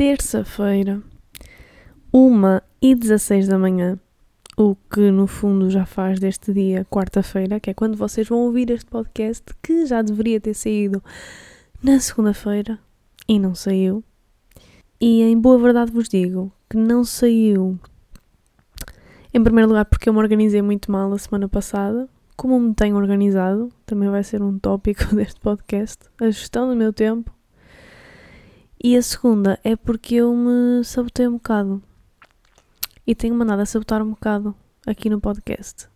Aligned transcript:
terça-feira, 0.00 1.02
1 2.10 2.60
e 2.80 2.94
16 2.94 3.48
da 3.48 3.58
manhã, 3.58 3.98
o 4.56 4.74
que 4.74 5.10
no 5.10 5.26
fundo 5.26 5.68
já 5.68 5.84
faz 5.84 6.18
deste 6.18 6.54
dia 6.54 6.86
quarta-feira, 6.86 7.60
que 7.60 7.68
é 7.68 7.74
quando 7.74 7.98
vocês 7.98 8.26
vão 8.26 8.38
ouvir 8.38 8.70
este 8.70 8.86
podcast, 8.86 9.44
que 9.62 9.84
já 9.84 10.00
deveria 10.00 10.40
ter 10.40 10.54
saído 10.54 11.04
na 11.82 12.00
segunda-feira 12.00 12.78
e 13.28 13.38
não 13.38 13.54
saiu. 13.54 14.02
E 14.98 15.20
em 15.20 15.38
boa 15.38 15.58
verdade 15.58 15.92
vos 15.92 16.08
digo 16.08 16.50
que 16.70 16.78
não 16.78 17.04
saiu, 17.04 17.78
em 19.34 19.44
primeiro 19.44 19.68
lugar, 19.68 19.84
porque 19.84 20.08
eu 20.08 20.14
me 20.14 20.20
organizei 20.20 20.62
muito 20.62 20.90
mal 20.90 21.12
a 21.12 21.18
semana 21.18 21.46
passada. 21.46 22.08
Como 22.38 22.58
me 22.58 22.72
tenho 22.72 22.96
organizado, 22.96 23.68
também 23.84 24.08
vai 24.08 24.24
ser 24.24 24.40
um 24.40 24.58
tópico 24.58 25.04
deste 25.14 25.38
podcast, 25.40 26.06
a 26.18 26.24
gestão 26.30 26.70
do 26.70 26.74
meu 26.74 26.90
tempo. 26.90 27.38
E 28.82 28.96
a 28.96 29.02
segunda 29.02 29.60
é 29.62 29.76
porque 29.76 30.14
eu 30.14 30.34
me 30.34 30.82
sabotei 30.84 31.28
um 31.28 31.32
bocado. 31.32 31.82
E 33.06 33.14
tenho 33.14 33.34
mandado 33.34 33.60
a 33.60 33.66
sabotar 33.66 34.02
um 34.02 34.08
bocado 34.08 34.54
aqui 34.86 35.10
no 35.10 35.20
podcast. 35.20 35.86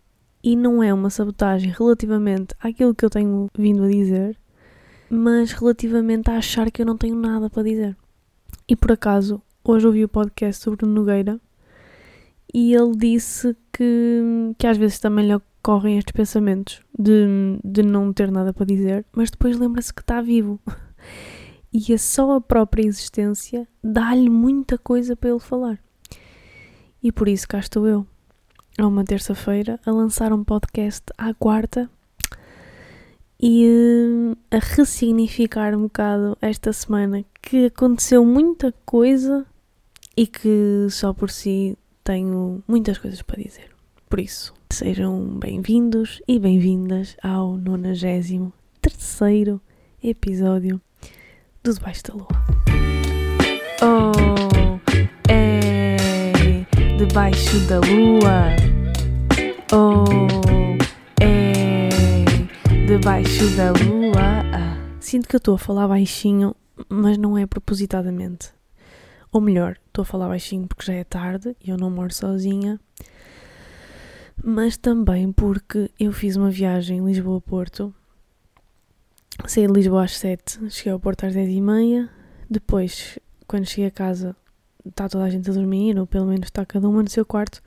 E 0.43 0.55
não 0.55 0.83
é 0.83 0.93
uma 0.93 1.09
sabotagem 1.09 1.73
relativamente 1.75 2.53
àquilo 2.59 2.93
que 2.93 3.03
eu 3.03 3.09
tenho 3.09 3.47
vindo 3.57 3.83
a 3.83 3.89
dizer, 3.89 4.37
mas 5.09 5.51
relativamente 5.51 6.29
a 6.29 6.37
achar 6.37 6.69
que 6.69 6.83
eu 6.83 6.85
não 6.85 6.95
tenho 6.95 7.15
nada 7.15 7.49
para 7.49 7.63
dizer. 7.63 7.97
E 8.69 8.75
por 8.75 8.91
acaso, 8.91 9.41
hoje 9.63 9.87
ouvi 9.87 10.03
o 10.03 10.09
podcast 10.09 10.63
sobre 10.63 10.85
Nogueira 10.85 11.41
e 12.53 12.71
ele 12.71 12.95
disse 12.95 13.57
que, 13.73 14.53
que 14.59 14.67
às 14.67 14.77
vezes 14.77 14.99
também 14.99 15.25
lhe 15.25 15.33
ocorrem 15.33 15.97
estes 15.97 16.11
pensamentos 16.11 16.83
de, 16.99 17.25
de 17.63 17.81
não 17.81 18.13
ter 18.13 18.29
nada 18.31 18.53
para 18.53 18.67
dizer, 18.67 19.03
mas 19.11 19.31
depois 19.31 19.57
lembra-se 19.57 19.91
que 19.91 20.01
está 20.01 20.21
vivo. 20.21 20.59
E 21.77 21.91
é 21.91 21.97
só 21.97 22.31
a 22.31 22.39
própria 22.39 22.85
existência 22.87 23.67
dá-lhe 23.83 24.29
muita 24.29 24.77
coisa 24.77 25.13
para 25.13 25.31
ele 25.31 25.41
falar. 25.41 25.77
E 27.03 27.11
por 27.11 27.27
isso 27.27 27.45
cá 27.45 27.59
estou 27.59 27.85
eu, 27.85 28.07
a 28.77 28.87
uma 28.87 29.03
terça-feira, 29.03 29.77
a 29.85 29.91
lançar 29.91 30.31
um 30.31 30.41
podcast 30.41 31.03
à 31.17 31.33
quarta 31.33 31.89
e 33.37 33.67
uh, 33.67 34.37
a 34.49 34.59
ressignificar 34.59 35.75
um 35.75 35.81
bocado 35.81 36.37
esta 36.41 36.71
semana 36.71 37.25
que 37.41 37.65
aconteceu 37.65 38.23
muita 38.23 38.73
coisa 38.85 39.45
e 40.15 40.25
que 40.25 40.87
só 40.89 41.13
por 41.13 41.29
si 41.29 41.77
tenho 42.05 42.63
muitas 42.65 42.97
coisas 42.97 43.21
para 43.21 43.43
dizer. 43.43 43.69
Por 44.09 44.21
isso, 44.21 44.53
sejam 44.71 45.37
bem-vindos 45.37 46.21
e 46.25 46.39
bem-vindas 46.39 47.17
ao 47.21 47.57
93 47.57 48.49
terceiro 48.79 49.59
episódio 50.01 50.79
do 51.65 51.73
Debaixo 51.73 52.03
da 52.03 52.13
Lua. 52.13 52.27
Oh, 53.81 54.79
é 55.27 56.63
debaixo 56.99 57.59
da 57.67 57.79
lua. 57.79 58.55
Oh, 59.73 60.05
é 61.19 61.89
debaixo 62.85 63.49
da 63.57 63.71
lua. 63.71 64.43
Ah, 64.53 64.77
sinto 64.99 65.27
que 65.27 65.35
eu 65.35 65.39
estou 65.39 65.55
a 65.55 65.57
falar 65.57 65.87
baixinho, 65.87 66.55
mas 66.87 67.17
não 67.17 67.35
é 67.35 67.47
propositadamente. 67.47 68.51
Ou 69.31 69.41
melhor, 69.41 69.79
estou 69.87 70.03
a 70.03 70.05
falar 70.05 70.27
baixinho 70.27 70.67
porque 70.67 70.85
já 70.85 70.93
é 70.93 71.03
tarde 71.03 71.57
e 71.65 71.71
eu 71.71 71.77
não 71.77 71.89
moro 71.89 72.13
sozinha. 72.13 72.79
Mas 74.43 74.77
também 74.77 75.31
porque 75.31 75.89
eu 75.99 76.13
fiz 76.13 76.35
uma 76.35 76.51
viagem 76.51 77.03
Lisboa-Porto 77.03 77.91
Saí 79.43 79.67
de 79.67 79.73
Lisboa 79.73 80.05
às 80.05 80.17
7, 80.17 80.71
cheguei 80.71 80.93
ao 80.93 80.99
Porto 80.99 81.25
às 81.25 81.33
10 81.33 81.49
e 81.49 81.61
meia. 81.61 82.09
Depois, 82.49 83.19
quando 83.47 83.65
cheguei 83.65 83.87
a 83.87 83.91
casa, 83.91 84.35
está 84.83 85.07
toda 85.07 85.25
a 85.25 85.29
gente 85.29 85.49
a 85.51 85.53
dormir, 85.53 85.99
ou 85.99 86.07
pelo 86.07 86.25
menos 86.25 86.45
está 86.45 86.65
cada 86.65 86.87
uma 86.89 87.03
no 87.03 87.09
seu 87.09 87.25
quarto. 87.25 87.61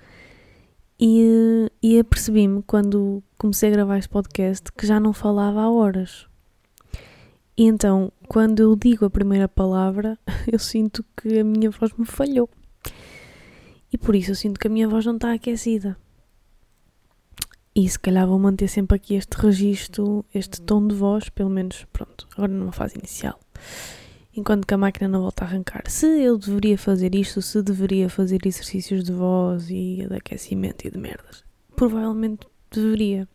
E, 0.99 1.71
e 1.81 1.99
apercebi-me, 1.99 2.63
quando 2.63 3.23
comecei 3.37 3.69
a 3.69 3.73
gravar 3.73 3.99
este 3.99 4.09
podcast, 4.09 4.73
que 4.73 4.87
já 4.87 4.99
não 4.99 5.13
falava 5.13 5.61
há 5.61 5.71
horas. 5.71 6.27
E 7.57 7.65
então, 7.65 8.11
quando 8.27 8.61
eu 8.61 8.75
digo 8.75 9.05
a 9.05 9.11
primeira 9.11 9.47
palavra, 9.47 10.19
eu 10.51 10.59
sinto 10.59 11.05
que 11.17 11.39
a 11.39 11.45
minha 11.45 11.71
voz 11.71 11.93
me 11.97 12.07
falhou. 12.07 12.49
E 13.93 13.97
por 13.97 14.17
isso 14.17 14.33
eu 14.33 14.35
sinto 14.35 14.59
que 14.59 14.67
a 14.67 14.71
minha 14.71 14.89
voz 14.89 15.07
não 15.07 15.15
está 15.15 15.33
aquecida. 15.33 15.97
E 17.79 17.89
se 17.89 17.97
calhar 17.97 18.27
vou 18.27 18.41
manter 18.41 18.67
sempre 18.67 18.97
aqui 18.97 19.15
este 19.15 19.35
registro, 19.35 20.25
este 20.35 20.61
tom 20.61 20.89
de 20.89 20.97
voz, 20.97 21.29
pelo 21.29 21.49
menos, 21.49 21.87
pronto, 21.93 22.27
agora 22.33 22.51
numa 22.51 22.73
fase 22.73 22.99
inicial. 22.99 23.39
Enquanto 24.35 24.67
que 24.67 24.75
a 24.75 24.77
máquina 24.77 25.07
não 25.07 25.21
volta 25.21 25.45
a 25.45 25.47
arrancar. 25.47 25.85
Se 25.87 26.05
eu 26.05 26.37
deveria 26.37 26.77
fazer 26.77 27.15
isto, 27.15 27.41
se 27.41 27.63
deveria 27.63 28.11
fazer 28.11 28.41
exercícios 28.45 29.05
de 29.05 29.13
voz 29.13 29.71
e 29.71 30.05
de 30.09 30.17
aquecimento 30.17 30.89
e 30.89 30.91
de 30.91 30.99
merdas. 30.99 31.45
Provavelmente 31.77 32.49
deveria. 32.69 33.29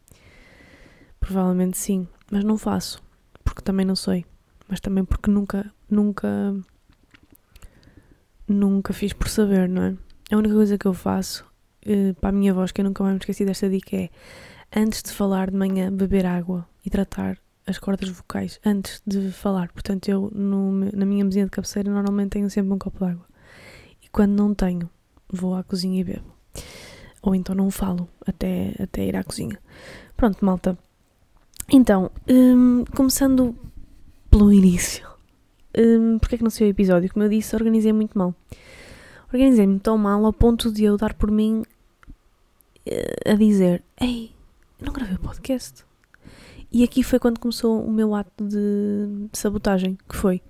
Provavelmente 1.21 1.77
sim, 1.77 2.05
mas 2.29 2.43
não 2.43 2.57
faço. 2.57 3.01
Porque 3.45 3.61
também 3.61 3.85
não 3.85 3.95
sei. 3.95 4.25
Mas 4.67 4.81
também 4.81 5.05
porque 5.05 5.31
nunca, 5.31 5.71
nunca, 5.89 6.53
nunca 8.45 8.91
fiz 8.91 9.13
por 9.13 9.29
saber, 9.29 9.69
não 9.69 9.83
é? 9.83 9.95
A 10.29 10.35
única 10.35 10.53
coisa 10.53 10.77
que 10.77 10.85
eu 10.85 10.93
faço 10.93 11.45
uh, 11.85 12.13
para 12.15 12.29
a 12.29 12.31
minha 12.31 12.53
voz, 12.53 12.71
que 12.71 12.81
eu 12.81 12.85
nunca 12.85 13.03
mais 13.03 13.13
me 13.13 13.19
esqueci 13.19 13.45
desta 13.45 13.69
dica, 13.69 13.95
é 13.95 14.09
antes 14.75 15.03
de 15.03 15.11
falar 15.11 15.51
de 15.51 15.57
manhã, 15.57 15.91
beber 15.91 16.25
água 16.25 16.67
e 16.85 16.89
tratar 16.89 17.37
as 17.65 17.77
cordas 17.77 18.09
vocais 18.09 18.59
antes 18.65 19.01
de 19.05 19.31
falar. 19.31 19.71
Portanto, 19.71 20.09
eu 20.09 20.31
no, 20.33 20.71
na 20.93 21.05
minha 21.05 21.23
mesinha 21.23 21.45
de 21.45 21.51
cabeceira 21.51 21.91
normalmente 21.91 22.31
tenho 22.31 22.49
sempre 22.49 22.73
um 22.73 22.77
copo 22.77 22.99
de 22.99 23.11
água. 23.11 23.25
E 24.01 24.09
quando 24.09 24.31
não 24.31 24.53
tenho, 24.53 24.89
vou 25.31 25.55
à 25.55 25.63
cozinha 25.63 26.01
e 26.01 26.03
bebo. 26.03 26.33
Ou 27.21 27.33
então 27.33 27.55
não 27.55 27.71
falo 27.71 28.07
até, 28.25 28.73
até 28.79 29.05
ir 29.05 29.15
à 29.15 29.23
cozinha. 29.23 29.57
Pronto, 30.17 30.43
malta. 30.43 30.77
Então, 31.71 32.11
um, 32.29 32.83
começando 32.95 33.55
pelo 34.29 34.51
início. 34.51 35.07
Um, 35.77 36.19
porque 36.19 36.35
é 36.35 36.37
que 36.37 36.43
não 36.43 36.51
sei 36.51 36.67
o 36.67 36.69
episódio? 36.69 37.11
Como 37.11 37.23
eu 37.23 37.29
disse, 37.29 37.55
organizei 37.55 37.93
muito 37.93 38.17
mal. 38.17 38.35
Organizei-me 39.33 39.79
tão 39.79 39.97
mal 39.97 40.23
ao 40.25 40.33
ponto 40.33 40.71
de 40.71 40.83
eu 40.83 40.97
dar 40.97 41.13
por 41.13 41.31
mim 41.31 41.63
a 43.25 43.33
dizer: 43.35 43.83
Ei, 43.99 44.33
eu 44.79 44.85
não 44.85 44.93
gravei 44.93 45.15
o 45.15 45.19
podcast. 45.19 45.85
E 46.71 46.83
aqui 46.83 47.03
foi 47.03 47.19
quando 47.19 47.39
começou 47.39 47.85
o 47.85 47.91
meu 47.91 48.15
ato 48.15 48.43
de 48.43 49.29
sabotagem, 49.31 49.97
que 50.09 50.15
foi 50.15 50.41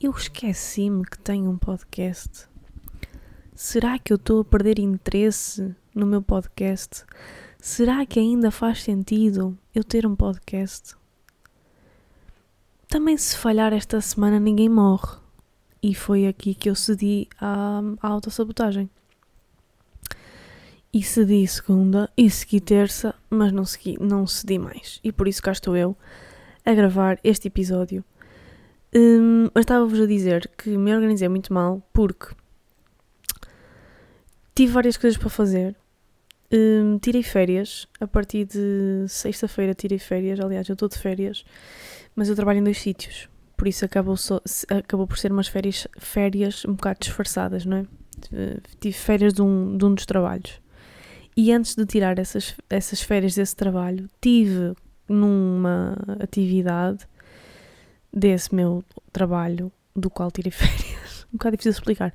eu 0.00 0.10
esqueci-me 0.10 1.04
que 1.04 1.18
tenho 1.18 1.50
um 1.50 1.56
podcast. 1.56 2.46
Será 3.54 3.98
que 3.98 4.12
eu 4.12 4.16
estou 4.16 4.40
a 4.40 4.44
perder 4.44 4.78
interesse 4.78 5.74
no 5.94 6.04
meu 6.04 6.20
podcast? 6.20 7.04
Será 7.58 8.04
que 8.04 8.20
ainda 8.20 8.50
faz 8.50 8.82
sentido 8.82 9.56
eu 9.74 9.82
ter 9.82 10.04
um 10.04 10.14
podcast? 10.14 10.94
Também 12.86 13.16
se 13.16 13.36
falhar 13.38 13.72
esta 13.72 13.98
semana 14.00 14.38
ninguém 14.38 14.68
morre. 14.68 15.16
E 15.82 15.94
foi 15.94 16.26
aqui 16.26 16.54
que 16.54 16.68
eu 16.68 16.74
cedi 16.74 17.26
à, 17.40 17.80
à 18.02 18.08
autossabotagem. 18.08 18.90
E 20.94 21.02
cedi 21.02 21.44
segunda 21.48 22.08
e 22.16 22.30
segui 22.30 22.60
terça, 22.60 23.16
mas 23.28 23.50
não, 23.50 23.64
segui, 23.64 23.98
não 24.00 24.28
cedi 24.28 24.60
mais. 24.60 25.00
E 25.02 25.10
por 25.10 25.26
isso 25.26 25.42
cá 25.42 25.50
estou 25.50 25.76
eu 25.76 25.96
a 26.64 26.72
gravar 26.72 27.18
este 27.24 27.48
episódio. 27.48 28.04
Um, 28.94 29.46
eu 29.52 29.60
estava-vos 29.60 30.00
a 30.00 30.06
dizer 30.06 30.48
que 30.56 30.70
me 30.70 30.94
organizei 30.94 31.28
muito 31.28 31.52
mal 31.52 31.82
porque 31.92 32.32
tive 34.54 34.70
várias 34.70 34.96
coisas 34.96 35.18
para 35.18 35.28
fazer. 35.28 35.74
Um, 36.52 36.96
tirei 37.00 37.24
férias. 37.24 37.88
A 37.98 38.06
partir 38.06 38.44
de 38.44 39.04
sexta-feira 39.08 39.74
tirei 39.74 39.98
férias. 39.98 40.38
Aliás, 40.38 40.68
eu 40.68 40.74
estou 40.74 40.88
de 40.88 40.96
férias, 40.96 41.44
mas 42.14 42.28
eu 42.28 42.36
trabalho 42.36 42.60
em 42.60 42.64
dois 42.64 42.78
sítios. 42.78 43.28
Por 43.56 43.66
isso 43.66 43.84
acabou, 43.84 44.16
só, 44.16 44.40
acabou 44.70 45.08
por 45.08 45.18
ser 45.18 45.32
umas 45.32 45.48
férias, 45.48 45.88
férias 45.98 46.64
um 46.64 46.74
bocado 46.74 47.00
disfarçadas, 47.00 47.66
não 47.66 47.78
é? 47.78 47.86
Tive 48.78 48.96
férias 48.96 49.32
de 49.32 49.42
um, 49.42 49.76
de 49.76 49.84
um 49.84 49.92
dos 49.92 50.06
trabalhos. 50.06 50.62
E 51.36 51.52
antes 51.52 51.74
de 51.74 51.84
tirar 51.84 52.18
essas, 52.18 52.54
essas 52.70 53.02
férias 53.02 53.34
desse 53.34 53.56
trabalho, 53.56 54.08
tive 54.20 54.74
numa 55.08 55.96
atividade 56.20 57.06
desse 58.12 58.54
meu 58.54 58.84
trabalho, 59.12 59.72
do 59.94 60.08
qual 60.08 60.30
tirei 60.30 60.50
férias. 60.52 61.26
um 61.32 61.36
bocado 61.36 61.56
difícil 61.56 61.72
de 61.72 61.78
explicar. 61.78 62.14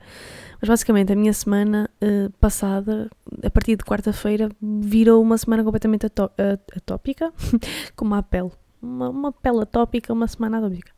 Mas 0.62 0.69
basicamente 0.69 1.12
a 1.12 1.16
minha 1.16 1.33
semana 1.33 1.89
uh, 2.01 2.30
passada, 2.39 3.10
a 3.44 3.50
partir 3.50 3.75
de 3.75 3.83
quarta-feira, 3.83 4.50
virou 4.62 5.21
uma 5.21 5.38
semana 5.38 5.63
completamente 5.63 6.06
ató 6.06 6.31
atópica, 6.75 7.33
com 7.95 8.06
uma 8.06 8.24
pele. 8.24 8.51
Uma, 8.81 9.10
uma 9.10 9.31
pele 9.31 9.62
atópica, 9.62 10.13
uma 10.13 10.27
semana 10.27 10.60
atópica. 10.60 10.92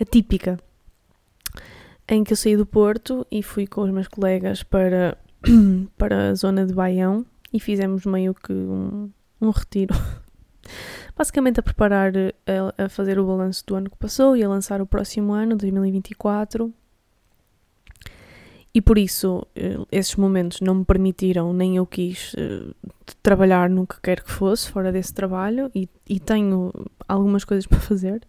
Atípica. 0.00 0.58
Em 2.06 2.22
que 2.22 2.32
eu 2.32 2.36
saí 2.36 2.56
do 2.56 2.66
Porto 2.66 3.26
e 3.30 3.42
fui 3.42 3.66
com 3.66 3.80
os 3.82 3.90
meus 3.90 4.06
colegas 4.06 4.62
para 4.62 5.16
para 5.98 6.30
a 6.30 6.34
zona 6.34 6.66
de 6.66 6.72
Baião 6.72 7.24
e 7.52 7.60
fizemos 7.60 8.04
meio 8.04 8.34
que 8.34 8.52
um, 8.52 9.10
um 9.40 9.50
retiro. 9.50 9.94
Basicamente 11.16 11.60
a 11.60 11.62
preparar, 11.62 12.12
a, 12.16 12.84
a, 12.84 12.88
fazer 12.88 13.18
o 13.18 13.26
balanço 13.26 13.64
do 13.66 13.76
ano 13.76 13.90
que 13.90 13.96
passou 13.96 14.36
e 14.36 14.42
a 14.42 14.48
lançar 14.48 14.80
o 14.80 14.86
próximo 14.86 15.32
ano, 15.32 15.56
2024. 15.56 16.72
E 18.76 18.80
por 18.80 18.98
isso, 18.98 19.46
eh, 19.54 19.78
esses 19.92 20.16
momentos 20.16 20.60
não 20.60 20.74
me 20.74 20.84
permitiram, 20.84 21.52
nem 21.52 21.76
eu 21.76 21.86
quis 21.86 22.34
eh, 22.36 22.74
trabalhar 23.22 23.70
no 23.70 23.86
que 23.86 24.00
quer 24.00 24.20
que 24.20 24.32
fosse, 24.32 24.68
fora 24.68 24.90
desse 24.90 25.14
trabalho, 25.14 25.70
e, 25.72 25.88
e 26.08 26.18
tenho 26.18 26.72
algumas 27.06 27.44
coisas 27.44 27.66
para 27.68 27.78
fazer, 27.78 28.26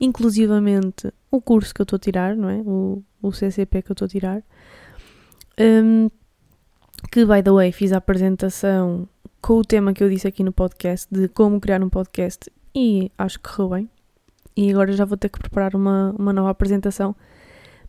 inclusivamente 0.00 1.12
o 1.30 1.40
curso 1.40 1.72
que 1.72 1.80
eu 1.80 1.84
estou 1.84 1.98
a 1.98 2.00
tirar, 2.00 2.34
não 2.34 2.48
é? 2.48 2.56
O, 2.66 3.00
o 3.22 3.32
CCP 3.32 3.82
que 3.82 3.92
eu 3.92 3.94
estou 3.94 4.06
a 4.06 4.08
tirar. 4.08 4.42
Um, 5.56 6.10
que, 7.10 7.24
by 7.24 7.42
the 7.42 7.50
way, 7.50 7.72
fiz 7.72 7.92
a 7.92 7.98
apresentação 7.98 9.08
com 9.40 9.54
o 9.54 9.64
tema 9.64 9.92
que 9.92 10.02
eu 10.02 10.10
disse 10.10 10.26
aqui 10.26 10.42
no 10.42 10.52
podcast 10.52 11.06
de 11.10 11.28
como 11.28 11.60
criar 11.60 11.82
um 11.82 11.88
podcast 11.88 12.50
e 12.74 13.10
acho 13.16 13.38
que 13.38 13.48
correu 13.48 13.70
bem. 13.70 13.90
E 14.56 14.70
agora 14.70 14.92
já 14.92 15.04
vou 15.04 15.16
ter 15.16 15.28
que 15.28 15.38
preparar 15.38 15.74
uma, 15.74 16.14
uma 16.18 16.32
nova 16.32 16.50
apresentação 16.50 17.14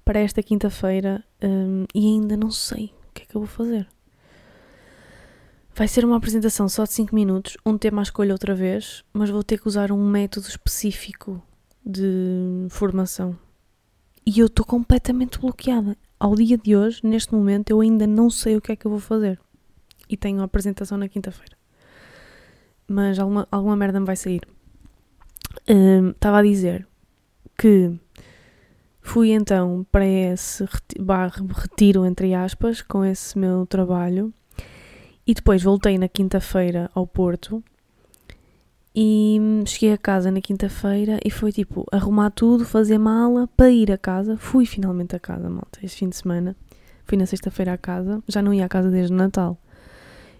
para 0.03 0.19
esta 0.19 0.43
quinta-feira 0.43 1.23
um, 1.41 1.85
e 1.93 2.05
ainda 2.05 2.37
não 2.37 2.51
sei 2.51 2.93
o 3.09 3.13
que 3.13 3.23
é 3.23 3.25
que 3.25 3.35
eu 3.35 3.41
vou 3.41 3.47
fazer. 3.47 3.87
Vai 5.75 5.87
ser 5.87 6.03
uma 6.03 6.17
apresentação 6.17 6.67
só 6.67 6.85
de 6.85 6.93
5 6.93 7.13
minutos, 7.13 7.55
um 7.65 7.77
tema 7.77 8.01
à 8.01 8.03
escolha 8.03 8.33
outra 8.33 8.55
vez, 8.55 9.03
mas 9.13 9.29
vou 9.29 9.43
ter 9.43 9.59
que 9.59 9.67
usar 9.67 9.91
um 9.91 10.09
método 10.09 10.47
específico 10.47 11.41
de 11.85 12.67
formação. 12.69 13.37
E 14.25 14.39
eu 14.39 14.47
estou 14.47 14.65
completamente 14.65 15.39
bloqueada. 15.39 15.95
Ao 16.19 16.35
dia 16.35 16.57
de 16.57 16.75
hoje, 16.75 17.01
neste 17.03 17.33
momento, 17.33 17.69
eu 17.69 17.81
ainda 17.81 18.07
não 18.07 18.29
sei 18.29 18.55
o 18.55 18.61
que 18.61 18.71
é 18.71 18.75
que 18.75 18.85
eu 18.85 18.91
vou 18.91 18.99
fazer. 18.99 19.39
E 20.09 20.17
tenho 20.17 20.41
a 20.41 20.45
apresentação 20.45 20.97
na 20.97 21.07
quinta-feira. 21.07 21.55
Mas 22.87 23.19
alguma, 23.19 23.47
alguma 23.51 23.75
merda 23.75 23.99
me 23.99 24.05
vai 24.05 24.15
sair. 24.15 24.41
Hum, 25.69 26.09
estava 26.09 26.37
um, 26.37 26.39
a 26.39 26.43
dizer 26.43 26.87
que 27.57 27.99
Fui 29.07 29.31
então 29.31 29.87
para 29.89 30.05
esse 30.05 30.65
retiro, 31.55 32.05
entre 32.05 32.33
aspas, 32.33 32.81
com 32.81 33.05
esse 33.05 33.39
meu 33.39 33.65
trabalho 33.65 34.33
e 35.25 35.33
depois 35.33 35.63
voltei 35.63 35.97
na 35.97 36.09
quinta-feira 36.09 36.91
ao 36.93 37.07
Porto 37.07 37.63
e 38.99 39.39
cheguei 39.67 39.93
a 39.93 39.97
casa 39.97 40.31
na 40.31 40.41
quinta-feira 40.41 41.19
e 41.23 41.29
foi 41.29 41.51
tipo 41.51 41.85
arrumar 41.91 42.31
tudo, 42.31 42.65
fazer 42.65 42.97
mala 42.97 43.47
para 43.55 43.69
ir 43.69 43.91
a 43.91 43.97
casa. 43.97 44.37
Fui 44.37 44.65
finalmente 44.65 45.15
a 45.15 45.19
casa, 45.19 45.47
malta, 45.47 45.77
este 45.83 45.99
fim 45.99 46.09
de 46.09 46.15
semana. 46.15 46.55
Fui 47.05 47.15
na 47.15 47.27
sexta-feira 47.27 47.73
à 47.73 47.77
casa, 47.77 48.23
já 48.27 48.41
não 48.41 48.51
ia 48.51 48.65
à 48.65 48.67
casa 48.67 48.89
desde 48.89 49.13
o 49.13 49.15
Natal. 49.15 49.55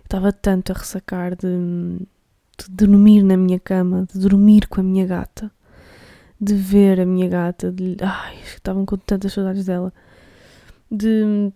Estava 0.03 0.33
tanto 0.33 0.71
a 0.71 0.75
ressacar 0.75 1.35
de, 1.35 1.99
de 2.57 2.69
dormir 2.71 3.21
na 3.21 3.37
minha 3.37 3.59
cama, 3.59 4.07
de 4.11 4.19
dormir 4.19 4.65
com 4.67 4.81
a 4.81 4.83
minha 4.83 5.05
gata 5.05 5.51
de 6.39 6.53
ver 6.53 6.99
a 6.99 7.05
minha 7.05 7.27
gata, 7.27 7.71
de, 7.71 7.97
ai, 7.99 8.37
estavam 8.43 8.85
com 8.85 8.95
tantas 8.95 9.33
saudades 9.33 9.65
dela, 9.65 9.91
de, 10.91 11.51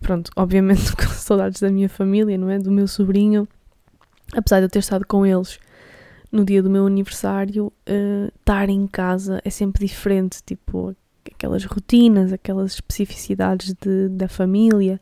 pronto, 0.00 0.32
obviamente 0.34 0.94
com 0.98 1.06
saudades 1.06 1.60
da 1.60 1.70
minha 1.70 1.88
família, 1.88 2.36
não 2.36 2.50
é? 2.50 2.58
Do 2.58 2.72
meu 2.72 2.88
sobrinho, 2.88 3.46
apesar 4.34 4.58
de 4.58 4.66
eu 4.66 4.68
ter 4.68 4.80
estado 4.80 5.06
com 5.06 5.24
eles 5.24 5.60
no 6.34 6.44
dia 6.44 6.60
do 6.60 6.68
meu 6.68 6.84
aniversário, 6.84 7.66
uh, 7.68 8.26
estar 8.36 8.68
em 8.68 8.88
casa 8.88 9.40
é 9.44 9.50
sempre 9.50 9.86
diferente, 9.86 10.42
tipo, 10.44 10.94
aquelas 11.32 11.64
rotinas, 11.64 12.32
aquelas 12.32 12.72
especificidades 12.72 13.72
de, 13.80 14.08
da 14.08 14.26
família, 14.26 15.00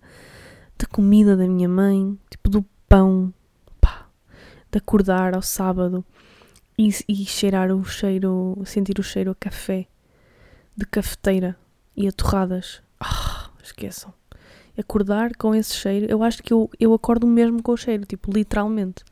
da 0.79 0.87
comida 0.87 1.34
da 1.34 1.49
minha 1.49 1.70
mãe, 1.70 2.19
tipo, 2.29 2.50
do 2.50 2.62
pão, 2.87 3.32
pá, 3.81 4.06
de 4.70 4.76
acordar 4.76 5.34
ao 5.34 5.40
sábado 5.40 6.05
e, 6.79 6.90
e 7.08 7.25
cheirar 7.25 7.73
o 7.73 7.82
cheiro, 7.82 8.61
sentir 8.67 8.99
o 8.99 9.02
cheiro 9.02 9.31
a 9.31 9.34
café, 9.34 9.87
de 10.76 10.84
cafeteira 10.84 11.56
e 11.96 12.06
a 12.06 12.12
torradas. 12.12 12.82
Ah, 13.00 13.49
esqueçam. 13.62 14.12
Acordar 14.76 15.34
com 15.37 15.55
esse 15.55 15.75
cheiro, 15.75 16.06
eu 16.11 16.23
acho 16.23 16.43
que 16.43 16.52
eu, 16.52 16.69
eu 16.79 16.93
acordo 16.93 17.26
mesmo 17.26 17.62
com 17.62 17.73
o 17.73 17.76
cheiro, 17.76 18.05
tipo, 18.05 18.31
literalmente. 18.31 19.02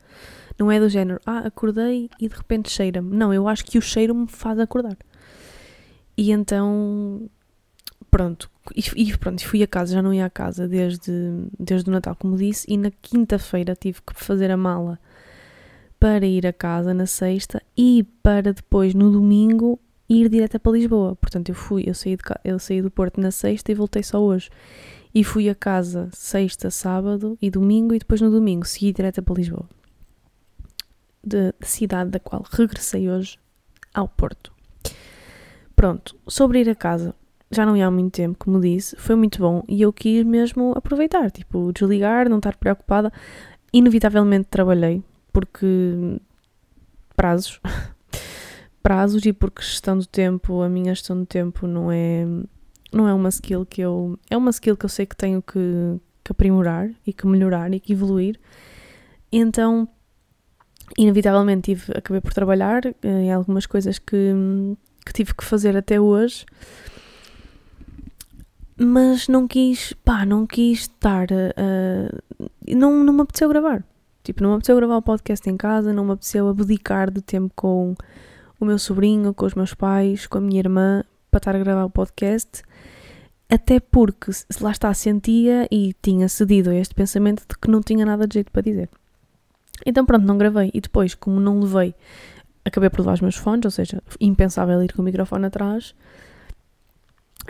Não 0.61 0.71
é 0.71 0.79
do 0.79 0.87
género, 0.87 1.19
ah, 1.25 1.39
acordei 1.39 2.07
e 2.19 2.29
de 2.29 2.35
repente 2.35 2.69
cheira-me. 2.69 3.17
Não, 3.17 3.33
eu 3.33 3.47
acho 3.47 3.65
que 3.65 3.79
o 3.79 3.81
cheiro 3.81 4.13
me 4.13 4.27
faz 4.27 4.59
acordar. 4.59 4.95
E 6.15 6.31
então, 6.31 7.27
pronto. 8.11 8.47
E, 8.75 9.17
pronto, 9.17 9.43
fui 9.43 9.63
a 9.63 9.67
casa, 9.67 9.95
já 9.95 10.03
não 10.03 10.13
ia 10.13 10.23
à 10.23 10.29
casa 10.29 10.67
desde, 10.67 11.11
desde 11.59 11.89
o 11.89 11.91
Natal, 11.91 12.15
como 12.15 12.37
disse, 12.37 12.71
e 12.71 12.77
na 12.77 12.91
quinta-feira 12.91 13.73
tive 13.73 14.03
que 14.03 14.13
fazer 14.13 14.51
a 14.51 14.55
mala 14.55 14.99
para 15.99 16.27
ir 16.27 16.45
a 16.45 16.53
casa 16.53 16.93
na 16.93 17.07
sexta 17.07 17.59
e 17.75 18.03
para 18.21 18.53
depois 18.53 18.93
no 18.93 19.09
domingo 19.09 19.79
ir 20.07 20.29
direto 20.29 20.59
para 20.59 20.73
Lisboa. 20.73 21.15
Portanto, 21.15 21.49
eu 21.49 21.55
fui, 21.55 21.85
eu 21.87 21.95
saí, 21.95 22.15
de, 22.15 22.21
eu 22.45 22.59
saí 22.59 22.83
do 22.83 22.91
Porto 22.91 23.19
na 23.19 23.31
sexta 23.31 23.71
e 23.71 23.75
voltei 23.75 24.03
só 24.03 24.21
hoje. 24.21 24.51
E 25.11 25.23
fui 25.23 25.49
a 25.49 25.55
casa 25.55 26.07
sexta, 26.13 26.69
sábado 26.69 27.35
e 27.41 27.49
domingo 27.49 27.95
e 27.95 27.97
depois 27.97 28.21
no 28.21 28.29
domingo 28.29 28.63
segui 28.63 28.93
direto 28.93 29.23
para 29.23 29.33
Lisboa. 29.33 29.67
De, 31.23 31.53
de 31.59 31.67
cidade 31.67 32.09
da 32.09 32.19
qual 32.19 32.43
regressei 32.49 33.09
hoje 33.09 33.37
ao 33.93 34.07
Porto. 34.07 34.51
Pronto, 35.75 36.15
sobre 36.27 36.61
ir 36.61 36.69
a 36.69 36.75
casa, 36.75 37.15
já 37.51 37.65
não 37.65 37.75
ia 37.75 37.87
há 37.87 37.91
muito 37.91 38.13
tempo, 38.13 38.37
como 38.39 38.59
disse, 38.59 38.95
foi 38.95 39.15
muito 39.15 39.39
bom 39.39 39.63
e 39.67 39.81
eu 39.81 39.91
quis 39.91 40.23
mesmo 40.23 40.73
aproveitar, 40.75 41.29
tipo, 41.29 41.71
desligar, 41.73 42.29
não 42.29 42.37
estar 42.37 42.55
preocupada. 42.55 43.11
Inevitavelmente 43.73 44.47
trabalhei, 44.49 45.03
porque 45.33 46.19
prazos, 47.15 47.59
prazos 48.81 49.25
e 49.25 49.33
porque 49.33 49.61
gestão 49.61 49.97
do 49.97 50.05
tempo, 50.05 50.61
a 50.61 50.69
minha 50.69 50.93
gestão 50.93 51.17
do 51.17 51.25
tempo 51.25 51.67
não 51.67 51.91
é 51.91 52.25
não 52.91 53.07
é 53.07 53.13
uma 53.13 53.29
skill 53.29 53.65
que 53.65 53.81
eu 53.81 54.19
é 54.29 54.35
uma 54.35 54.49
skill 54.51 54.75
que 54.75 54.85
eu 54.85 54.89
sei 54.89 55.05
que 55.05 55.15
tenho 55.15 55.41
que, 55.41 55.99
que 56.23 56.31
aprimorar 56.31 56.89
e 57.05 57.13
que 57.13 57.25
melhorar 57.25 57.73
e 57.73 57.79
que 57.79 57.93
evoluir. 57.93 58.39
Então, 59.31 59.87
inevitavelmente 60.97 61.73
tive, 61.73 61.91
acabei 61.97 62.21
por 62.21 62.33
trabalhar 62.33 62.85
eh, 62.85 62.93
em 63.03 63.31
algumas 63.31 63.65
coisas 63.65 63.99
que, 63.99 64.33
que 65.05 65.13
tive 65.13 65.33
que 65.33 65.43
fazer 65.43 65.75
até 65.77 65.99
hoje 65.99 66.45
mas 68.83 69.27
não 69.27 69.47
quis, 69.47 69.93
pá, 70.03 70.25
não 70.25 70.47
quis 70.47 70.81
estar, 70.81 71.27
uh, 71.31 72.41
não, 72.67 73.03
não 73.03 73.13
me 73.13 73.21
apeteceu 73.21 73.47
gravar. 73.47 73.83
Tipo, 74.23 74.41
não 74.41 74.49
me 74.49 74.55
apeteceu 74.55 74.75
gravar 74.75 74.97
o 74.97 75.01
podcast 75.01 75.47
em 75.47 75.55
casa, 75.55 75.93
não 75.93 76.05
me 76.05 76.13
apeteceu 76.13 76.47
abdicar 76.47 77.11
de 77.11 77.21
tempo 77.21 77.53
com 77.55 77.95
o 78.59 78.65
meu 78.65 78.79
sobrinho, 78.79 79.33
com 79.33 79.45
os 79.45 79.53
meus 79.53 79.73
pais, 79.75 80.25
com 80.25 80.39
a 80.39 80.41
minha 80.41 80.59
irmã, 80.59 81.03
para 81.29 81.37
estar 81.37 81.55
a 81.55 81.59
gravar 81.59 81.85
o 81.85 81.89
podcast. 81.89 82.63
Até 83.49 83.79
porque, 83.79 84.31
lá 84.59 84.71
está, 84.71 84.91
sentia 84.93 85.67
e 85.69 85.93
tinha 86.01 86.27
cedido 86.27 86.71
a 86.71 86.75
este 86.75 86.95
pensamento 86.95 87.41
de 87.47 87.57
que 87.57 87.69
não 87.69 87.81
tinha 87.81 88.05
nada 88.05 88.27
de 88.27 88.35
jeito 88.35 88.51
para 88.51 88.61
dizer. 88.61 88.89
Então, 89.85 90.05
pronto, 90.05 90.25
não 90.25 90.37
gravei. 90.37 90.71
E 90.73 90.81
depois, 90.81 91.15
como 91.15 91.39
não 91.39 91.59
levei, 91.59 91.95
acabei 92.65 92.89
por 92.89 92.99
levar 92.99 93.13
os 93.13 93.21
meus 93.21 93.35
fones, 93.35 93.65
ou 93.65 93.71
seja, 93.71 94.01
impensável 94.19 94.83
ir 94.83 94.93
com 94.93 95.01
o 95.01 95.05
microfone 95.05 95.45
atrás. 95.45 95.95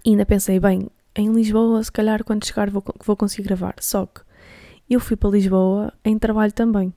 E 0.06 0.12
ainda 0.12 0.26
pensei, 0.26 0.60
bem, 0.60 0.88
em 1.16 1.32
Lisboa, 1.34 1.84
se 1.84 1.92
calhar 1.92 2.24
quando 2.24 2.46
chegar 2.46 2.70
vou, 2.70 2.84
vou 3.04 3.16
conseguir 3.16 3.44
gravar. 3.44 3.76
Só 3.80 4.06
que 4.06 4.22
eu 4.90 5.00
fui 5.00 5.16
para 5.16 5.30
Lisboa 5.30 5.94
em 6.04 6.18
trabalho 6.18 6.54
também. 6.54 6.94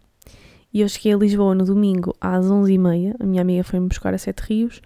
E 0.73 0.81
eu 0.81 0.88
cheguei 0.88 1.14
a 1.14 1.17
Lisboa 1.17 1.55
no 1.55 1.64
domingo 1.64 2.14
às 2.21 2.47
11h30. 2.47 3.14
A 3.21 3.25
minha 3.25 3.43
amiga 3.43 3.64
foi-me 3.64 3.88
buscar 3.88 4.12
a 4.14 4.19
Sete 4.19 4.41
Rios. 4.41 4.81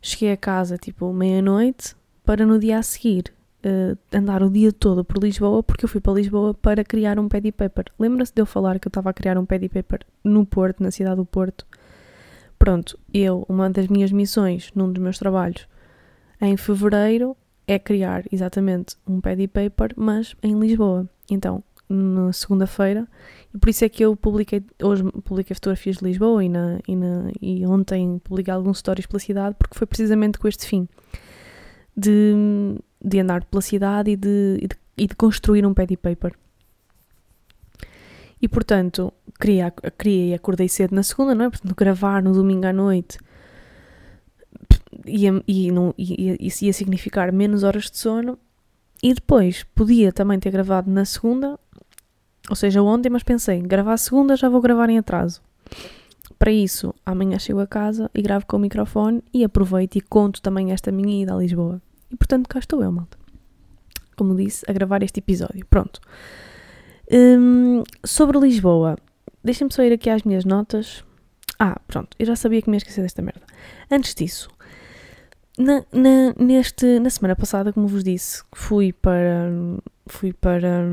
Cheguei 0.00 0.32
a 0.32 0.36
casa 0.36 0.76
tipo 0.76 1.12
meia-noite 1.12 1.94
para 2.24 2.44
no 2.44 2.58
dia 2.58 2.78
a 2.78 2.82
seguir 2.82 3.32
uh, 3.64 3.98
andar 4.12 4.42
o 4.42 4.50
dia 4.50 4.72
todo 4.72 5.04
por 5.04 5.22
Lisboa, 5.22 5.62
porque 5.62 5.84
eu 5.84 5.88
fui 5.88 6.00
para 6.00 6.12
Lisboa 6.12 6.54
para 6.54 6.84
criar 6.84 7.18
um 7.18 7.28
paddy 7.28 7.52
paper. 7.52 7.86
Lembra-se 7.98 8.32
de 8.34 8.42
eu 8.42 8.46
falar 8.46 8.78
que 8.78 8.86
eu 8.86 8.90
estava 8.90 9.10
a 9.10 9.12
criar 9.12 9.38
um 9.38 9.46
paddy 9.46 9.68
paper 9.68 10.00
no 10.22 10.44
Porto, 10.44 10.82
na 10.82 10.90
cidade 10.90 11.16
do 11.16 11.24
Porto? 11.24 11.66
Pronto, 12.58 12.98
eu, 13.12 13.44
uma 13.48 13.68
das 13.68 13.88
minhas 13.88 14.12
missões 14.12 14.70
num 14.74 14.90
dos 14.90 15.02
meus 15.02 15.18
trabalhos 15.18 15.66
em 16.40 16.56
fevereiro 16.56 17.36
é 17.66 17.78
criar 17.78 18.24
exatamente 18.30 18.96
um 19.06 19.20
paddy 19.20 19.48
paper, 19.48 19.94
mas 19.96 20.36
em 20.42 20.58
Lisboa. 20.58 21.08
Então, 21.30 21.62
na 21.88 22.32
segunda-feira 22.32 23.06
e 23.54 23.58
por 23.58 23.68
isso 23.68 23.84
é 23.84 23.88
que 23.88 24.04
eu 24.04 24.16
publiquei 24.16 24.64
hoje 24.82 25.04
publiquei 25.22 25.54
fotografias 25.54 25.98
de 25.98 26.04
Lisboa 26.04 26.42
e, 26.42 26.48
na, 26.48 26.80
e, 26.88 26.96
na, 26.96 27.30
e 27.40 27.66
ontem 27.66 28.18
publiquei 28.24 28.52
alguns 28.52 28.78
stories 28.78 29.06
pela 29.06 29.20
cidade 29.20 29.54
porque 29.58 29.76
foi 29.76 29.86
precisamente 29.86 30.38
com 30.38 30.48
este 30.48 30.66
fim 30.66 30.88
de, 31.96 32.34
de 33.04 33.20
andar 33.20 33.44
pela 33.44 33.60
cidade 33.60 34.10
e 34.10 34.16
de, 34.16 34.58
e 34.62 34.68
de, 34.68 34.76
e 34.96 35.06
de 35.06 35.14
construir 35.14 35.66
um 35.66 35.74
paddy 35.74 35.96
paper 35.96 36.34
e 38.40 38.48
portanto 38.48 39.12
queria, 39.40 39.72
queria 39.98 40.30
e 40.30 40.34
acordei 40.34 40.68
cedo 40.68 40.94
na 40.94 41.02
segunda, 41.02 41.34
não 41.34 41.46
é? 41.46 41.50
Portanto, 41.50 41.74
gravar 41.74 42.22
no 42.22 42.32
domingo 42.32 42.66
à 42.66 42.72
noite 42.72 43.18
ia, 45.06 45.42
ia, 45.46 45.72
ia, 45.98 46.36
isso 46.40 46.64
ia 46.64 46.72
significar 46.72 47.32
menos 47.32 47.62
horas 47.62 47.90
de 47.90 47.98
sono 47.98 48.38
e 49.02 49.12
depois 49.12 49.64
podia 49.74 50.12
também 50.12 50.38
ter 50.38 50.50
gravado 50.50 50.90
na 50.90 51.04
segunda 51.04 51.58
ou 52.48 52.56
seja, 52.56 52.82
ontem, 52.82 53.08
mas 53.08 53.22
pensei, 53.22 53.60
gravar 53.60 53.94
a 53.94 53.96
segunda 53.98 54.36
já 54.36 54.48
vou 54.48 54.60
gravar 54.60 54.90
em 54.90 54.98
atraso. 54.98 55.40
Para 56.38 56.52
isso, 56.52 56.94
amanhã 57.06 57.38
chego 57.38 57.60
a 57.60 57.66
casa 57.66 58.10
e 58.14 58.20
gravo 58.20 58.44
com 58.46 58.56
o 58.56 58.60
microfone 58.60 59.22
e 59.32 59.44
aproveito 59.44 59.96
e 59.96 60.00
conto 60.00 60.42
também 60.42 60.72
esta 60.72 60.92
minha 60.92 61.22
ida 61.22 61.34
a 61.34 61.38
Lisboa. 61.38 61.80
E 62.14 62.16
portanto 62.16 62.48
cá 62.48 62.60
estou 62.60 62.80
eu, 62.80 62.92
malta. 62.92 63.18
como 64.16 64.36
disse, 64.36 64.64
a 64.68 64.72
gravar 64.72 65.02
este 65.02 65.18
episódio. 65.18 65.66
Pronto. 65.66 66.00
Hum, 67.10 67.82
sobre 68.06 68.38
Lisboa, 68.38 68.96
deixem-me 69.42 69.72
só 69.72 69.82
ir 69.82 69.92
aqui 69.92 70.08
às 70.08 70.22
minhas 70.22 70.44
notas. 70.44 71.04
Ah, 71.58 71.76
pronto, 71.88 72.16
eu 72.16 72.24
já 72.24 72.36
sabia 72.36 72.62
que 72.62 72.70
me 72.70 72.76
ia 72.76 72.78
esquecer 72.78 73.02
desta 73.02 73.20
merda. 73.20 73.42
Antes 73.90 74.14
disso, 74.14 74.48
na, 75.58 75.84
na, 75.92 76.32
neste, 76.38 77.00
na 77.00 77.10
semana 77.10 77.34
passada, 77.34 77.72
como 77.72 77.88
vos 77.88 78.04
disse, 78.04 78.44
fui 78.54 78.92
para. 78.92 79.50
Fui 80.06 80.32
para. 80.32 80.84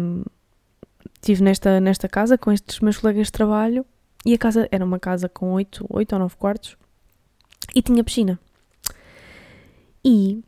Estive 1.18 1.44
nesta, 1.44 1.80
nesta 1.80 2.10
casa 2.10 2.36
com 2.36 2.52
estes 2.52 2.80
meus 2.80 2.98
colegas 2.98 3.28
de 3.28 3.34
trabalho 3.34 3.86
e 4.26 4.34
a 4.34 4.40
casa 4.40 4.68
era 4.72 4.84
uma 4.84 4.98
casa 4.98 5.30
com 5.30 5.54
8, 5.54 5.86
8 5.88 6.14
ou 6.14 6.20
9 6.20 6.36
quartos 6.36 6.76
e 7.76 7.82
tinha 7.84 8.04
piscina. 8.04 8.40
E 10.04 10.44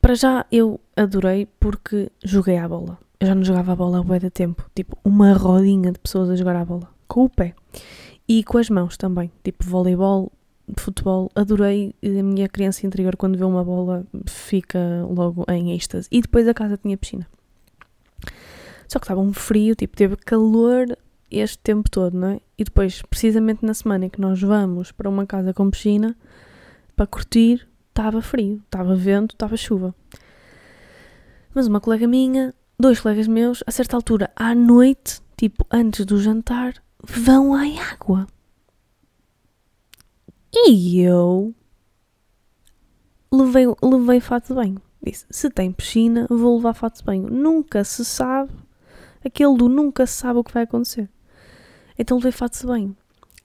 para 0.00 0.14
já 0.14 0.46
eu 0.50 0.80
adorei 0.96 1.46
porque 1.58 2.10
joguei 2.24 2.56
à 2.56 2.68
bola. 2.68 2.98
Eu 3.18 3.26
já 3.26 3.34
não 3.34 3.44
jogava 3.44 3.72
a 3.72 3.76
bola 3.76 3.98
há 3.98 4.02
bué 4.02 4.18
de 4.18 4.30
tempo. 4.30 4.64
Tipo, 4.74 4.96
uma 5.04 5.32
rodinha 5.32 5.92
de 5.92 5.98
pessoas 5.98 6.30
a 6.30 6.36
jogar 6.36 6.56
à 6.56 6.64
bola. 6.64 6.88
Com 7.06 7.24
o 7.24 7.28
pé. 7.28 7.54
E 8.26 8.42
com 8.44 8.56
as 8.58 8.70
mãos 8.70 8.96
também. 8.96 9.30
Tipo, 9.44 9.64
voleibol, 9.64 10.32
futebol. 10.78 11.30
Adorei. 11.34 11.94
A 12.02 12.22
minha 12.22 12.48
criança 12.48 12.86
interior, 12.86 13.16
quando 13.16 13.36
vê 13.36 13.44
uma 13.44 13.62
bola, 13.62 14.06
fica 14.26 14.78
logo 15.10 15.44
em 15.50 15.72
êxtase. 15.74 16.08
E 16.10 16.22
depois 16.22 16.48
a 16.48 16.54
casa 16.54 16.78
tinha 16.78 16.96
piscina. 16.96 17.26
Só 18.88 18.98
que 18.98 19.04
estava 19.04 19.20
um 19.20 19.32
frio, 19.32 19.76
tipo, 19.76 19.96
teve 19.96 20.16
calor 20.16 20.96
este 21.30 21.58
tempo 21.58 21.88
todo, 21.88 22.16
não 22.16 22.28
é? 22.28 22.40
E 22.58 22.64
depois, 22.64 23.02
precisamente 23.02 23.64
na 23.64 23.72
semana 23.72 24.06
em 24.06 24.08
que 24.08 24.20
nós 24.20 24.40
vamos 24.40 24.90
para 24.90 25.08
uma 25.08 25.24
casa 25.24 25.54
com 25.54 25.70
piscina, 25.70 26.16
para 26.96 27.06
curtir, 27.06 27.68
estava 28.00 28.22
frio, 28.22 28.62
estava 28.64 28.94
vento, 28.94 29.34
estava 29.34 29.56
chuva. 29.56 29.94
Mas 31.54 31.66
uma 31.66 31.80
colega 31.80 32.06
minha, 32.06 32.54
dois 32.78 33.00
colegas 33.00 33.28
meus, 33.28 33.62
a 33.66 33.70
certa 33.70 33.96
altura, 33.96 34.30
à 34.34 34.54
noite, 34.54 35.20
tipo 35.36 35.66
antes 35.70 36.04
do 36.06 36.20
jantar, 36.20 36.74
vão 37.02 37.54
à 37.54 37.62
água. 37.92 38.26
E 40.52 41.00
eu 41.00 41.54
levei, 43.32 43.66
levei 43.82 44.20
fato 44.20 44.48
de 44.48 44.54
banho. 44.54 44.82
Disse: 45.02 45.26
se 45.30 45.50
tem 45.50 45.72
piscina, 45.72 46.26
vou 46.28 46.56
levar 46.56 46.74
fato 46.74 46.98
de 46.98 47.04
banho. 47.04 47.28
Nunca 47.28 47.84
se 47.84 48.04
sabe, 48.04 48.52
aquele 49.24 49.56
do 49.56 49.68
nunca 49.68 50.06
se 50.06 50.14
sabe 50.14 50.38
o 50.38 50.44
que 50.44 50.52
vai 50.52 50.64
acontecer. 50.64 51.08
Então 51.98 52.16
levei 52.16 52.32
fato 52.32 52.58
de 52.58 52.66
banho. 52.66 52.96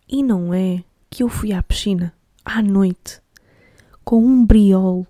E 0.07 0.23
não 0.23 0.53
é 0.53 0.83
que 1.09 1.23
eu 1.23 1.29
fui 1.29 1.51
à 1.51 1.61
piscina 1.61 2.13
à 2.43 2.61
noite 2.61 3.21
com 4.05 4.23
um 4.23 4.45
briol 4.45 5.05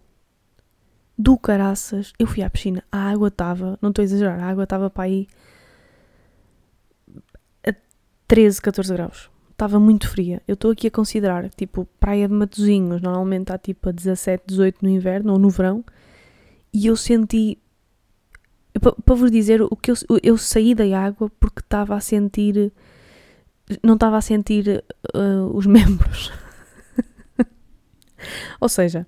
do 1.18 1.38
caraças. 1.38 2.14
Eu 2.18 2.26
fui 2.26 2.42
à 2.42 2.50
piscina, 2.50 2.84
a 2.92 3.10
água 3.10 3.28
estava, 3.28 3.78
não 3.82 3.90
estou 3.90 4.02
a 4.02 4.06
exagerar, 4.06 4.40
a 4.42 4.48
água 4.48 4.64
estava 4.64 4.90
para 4.90 5.04
aí 5.04 5.28
a 7.68 7.74
13, 8.28 8.62
14 8.62 8.94
graus. 8.94 9.30
Estava 9.52 9.80
muito 9.80 10.10
fria. 10.10 10.42
Eu 10.48 10.56
estou 10.56 10.72
aqui 10.72 10.88
a 10.88 10.92
considerar, 10.92 11.50
tipo, 11.50 11.88
praia 12.00 12.28
de 12.28 12.34
Matozinhos, 12.34 13.02
normalmente 13.02 13.44
está 13.44 13.58
tipo 13.58 13.90
a 13.90 13.92
17, 13.92 14.44
18 14.48 14.80
no 14.82 14.90
inverno 14.90 15.34
ou 15.34 15.40
no 15.40 15.50
verão, 15.50 15.84
e 16.74 16.88
eu 16.88 16.96
senti. 16.96 17.60
Para 19.06 19.16
vos 19.16 19.32
dizer, 19.32 19.62
o 19.62 19.76
que 19.78 19.92
eu, 19.92 19.96
eu 20.22 20.38
saí 20.38 20.76
da 20.76 20.84
água 21.00 21.32
porque 21.40 21.62
estava 21.62 21.96
a 21.96 22.02
sentir. 22.02 22.74
Não 23.82 23.94
estava 23.94 24.18
a 24.18 24.22
sentir 24.22 24.84
uh, 25.16 25.56
os 25.56 25.66
membros. 25.66 26.32
Ou 28.60 28.70
seja, 28.70 29.06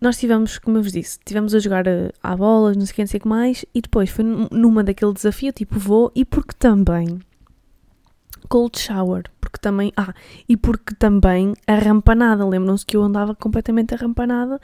nós 0.00 0.18
tivemos, 0.18 0.58
como 0.58 0.78
eu 0.78 0.82
vos 0.82 0.92
disse, 0.92 1.18
tivemos 1.24 1.54
a 1.54 1.58
jogar 1.58 1.86
eh, 1.86 2.10
à 2.22 2.36
bola, 2.36 2.74
não 2.74 2.84
sei 2.84 2.92
o 2.92 2.94
que, 2.94 3.02
não 3.02 3.08
sei 3.08 3.18
o 3.18 3.20
que 3.22 3.28
mais, 3.28 3.64
e 3.74 3.80
depois 3.80 4.10
foi 4.10 4.24
numa 4.24 4.84
daquele 4.84 5.12
desafio, 5.12 5.52
tipo, 5.52 5.78
vou, 5.78 6.12
e 6.14 6.24
porque 6.24 6.54
também 6.58 7.18
cold 8.48 8.78
shower, 8.78 9.24
porque 9.40 9.58
também, 9.58 9.92
ah, 9.96 10.14
e 10.48 10.56
porque 10.56 10.94
também 10.94 11.54
a 11.66 11.74
rampanada, 11.74 12.46
lembram-se 12.46 12.84
que 12.86 12.96
eu 12.96 13.02
andava 13.02 13.34
completamente 13.34 13.94
arrampanada, 13.94 14.60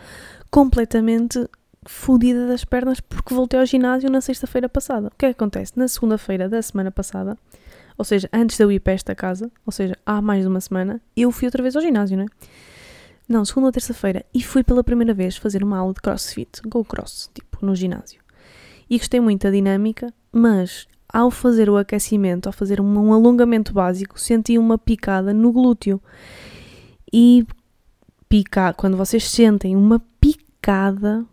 completamente 0.51 1.49
fodida 1.85 2.47
das 2.47 2.65
pernas 2.65 3.01
porque 3.01 3.35
voltei 3.35 3.59
ao 3.59 3.67
ginásio 3.67 4.09
na 4.11 4.21
sexta-feira 4.21 4.69
passada. 4.69 5.09
O 5.09 5.13
que 5.19 5.27
é 5.27 5.29
que 5.33 5.37
acontece? 5.37 5.73
Na 5.77 5.89
segunda-feira 5.89 6.49
da 6.49 6.63
semana 6.63 6.91
passada, 6.91 7.37
ou 7.99 8.05
seja, 8.05 8.29
antes 8.33 8.57
de 8.57 8.63
eu 8.63 8.71
ir 8.71 8.81
para 8.81 8.93
esta 8.93 9.15
casa, 9.15 9.51
ou 9.67 9.73
seja, 9.73 9.97
há 10.07 10.21
mais 10.23 10.43
de 10.43 10.49
uma 10.49 10.61
semana, 10.61 11.01
eu 11.17 11.31
fui 11.31 11.47
outra 11.47 11.63
vez 11.63 11.75
ao 11.75 11.83
ginásio, 11.83 12.17
não 12.17 12.25
é? 12.25 12.29
Não, 13.29 13.45
segunda 13.45 13.69
ou 13.69 13.73
terça-feira. 13.73 14.25
E 14.35 14.43
fui 14.43 14.63
pela 14.63 14.85
primeira 14.85 15.15
vez 15.15 15.37
fazer 15.37 15.63
uma 15.63 15.79
aula 15.79 15.95
de 15.95 16.01
crossfit, 16.01 16.61
go 16.67 16.85
cross, 16.85 17.31
tipo, 17.35 17.65
no 17.65 17.75
ginásio. 17.75 18.21
E 18.89 18.99
gostei 18.99 19.21
muito 19.21 19.43
da 19.43 19.51
dinâmica, 19.51 20.13
mas 20.31 20.87
ao 21.09 21.31
fazer 21.31 21.69
o 21.69 21.77
aquecimento, 21.77 22.47
ao 22.47 22.53
fazer 22.53 22.81
um, 22.81 23.13
alongamento 23.13 23.73
básico, 23.73 24.19
senti 24.19 24.59
uma 24.59 24.79
picada 24.79 25.33
no 25.33 25.53
glúteo. 25.53 26.01
E 27.13 27.47
picar, 28.29 28.75
quando 28.75 28.97
vocês 28.97 29.29
sentem 29.29 29.77
uma 29.77 30.01
picada, 30.21 31.25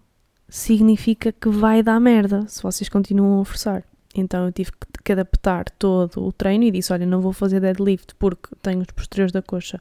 significa 0.49 1.31
que 1.31 1.49
vai 1.49 1.81
dar 1.81 1.99
merda 1.99 2.45
se 2.47 2.61
vocês 2.61 2.89
continuam 2.89 3.41
a 3.41 3.45
forçar. 3.45 3.83
Então 4.15 4.45
eu 4.45 4.51
tive 4.51 4.71
que 5.03 5.11
adaptar 5.11 5.69
todo 5.71 6.25
o 6.25 6.31
treino 6.31 6.63
e 6.63 6.71
disse: 6.71 6.91
Olha, 6.91 7.05
não 7.05 7.21
vou 7.21 7.31
fazer 7.31 7.59
deadlift 7.59 8.15
porque 8.15 8.49
tenho 8.61 8.81
os 8.81 8.87
posteriores 8.87 9.31
da 9.31 9.41
coxa 9.41 9.79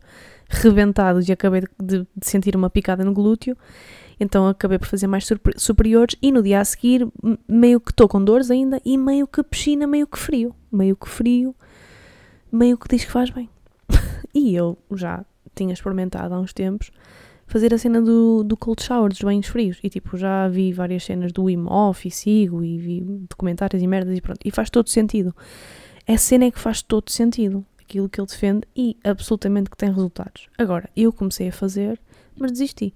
rebentados 0.49 1.29
e 1.29 1.33
acabei 1.33 1.63
de, 1.83 2.01
de 2.01 2.27
sentir 2.27 2.55
uma 2.55 2.69
picada 2.69 3.05
no 3.05 3.13
glúteo. 3.13 3.57
Então 4.21 4.49
acabei 4.49 4.79
por 4.79 4.87
fazer 4.87 5.07
mais 5.07 5.27
superiores 5.57 6.17
e 6.21 6.33
no 6.33 6.43
dia 6.43 6.61
a 6.61 6.65
seguir 6.65 7.07
meio 7.47 7.81
que 7.81 7.93
estou 7.93 8.09
com 8.09 8.23
dores 8.23 8.51
ainda 8.51 8.81
e 8.85 8.99
meio 8.99 9.27
que 9.27 9.43
piscina, 9.43 9.87
meio 9.87 10.07
que 10.07 10.19
frio. 10.19 10.55
Meio 10.71 10.97
que 10.97 11.09
frio, 11.09 11.55
meio 12.53 12.77
que 12.77 12.89
diz 12.89 13.05
que 13.05 13.11
faz 13.11 13.31
bem. 13.31 13.49
e 14.35 14.55
eu 14.55 14.77
já 14.93 15.25
tinha 15.55 15.73
experimentado 15.73 16.35
há 16.35 16.41
uns 16.41 16.53
tempos 16.53 16.91
fazer 17.49 17.75
a 17.75 17.79
cena 17.79 18.01
do, 18.01 18.45
do 18.45 18.57
cold 18.57 18.81
shower, 18.81 19.09
dos 19.09 19.21
banhos 19.21 19.47
frios. 19.47 19.79
E 19.83 19.89
tipo, 19.89 20.17
já 20.17 20.47
vi 20.49 20.73
várias 20.73 21.05
cenas 21.05 21.33
do 21.33 21.45
Wim 21.45 21.67
Hof 21.67 22.07
e 22.07 22.11
sigo 22.11 22.63
e 22.63 22.79
vi 22.79 23.01
documentários 23.29 23.83
e 23.83 23.87
merdas 23.87 24.17
e 24.17 24.21
pronto. 24.21 24.41
E 24.45 24.51
faz 24.51 24.71
todo 24.71 24.89
sentido. 24.89 25.35
A 26.07 26.17
cena 26.17 26.45
é 26.45 26.51
que 26.51 26.59
faz 26.59 26.83
todo 26.83 27.11
sentido. 27.11 27.65
Aquilo 27.81 28.09
que 28.09 28.21
ele 28.21 28.29
defende 28.29 28.69
e 28.77 28.97
absolutamente 29.03 29.71
que 29.71 29.77
tem 29.77 29.91
resultados. 29.91 30.47
Agora, 30.59 30.89
eu 30.95 31.11
comecei 31.11 31.49
a 31.49 31.53
fazer, 31.53 31.99
mas 32.37 32.53
desisti. 32.53 32.95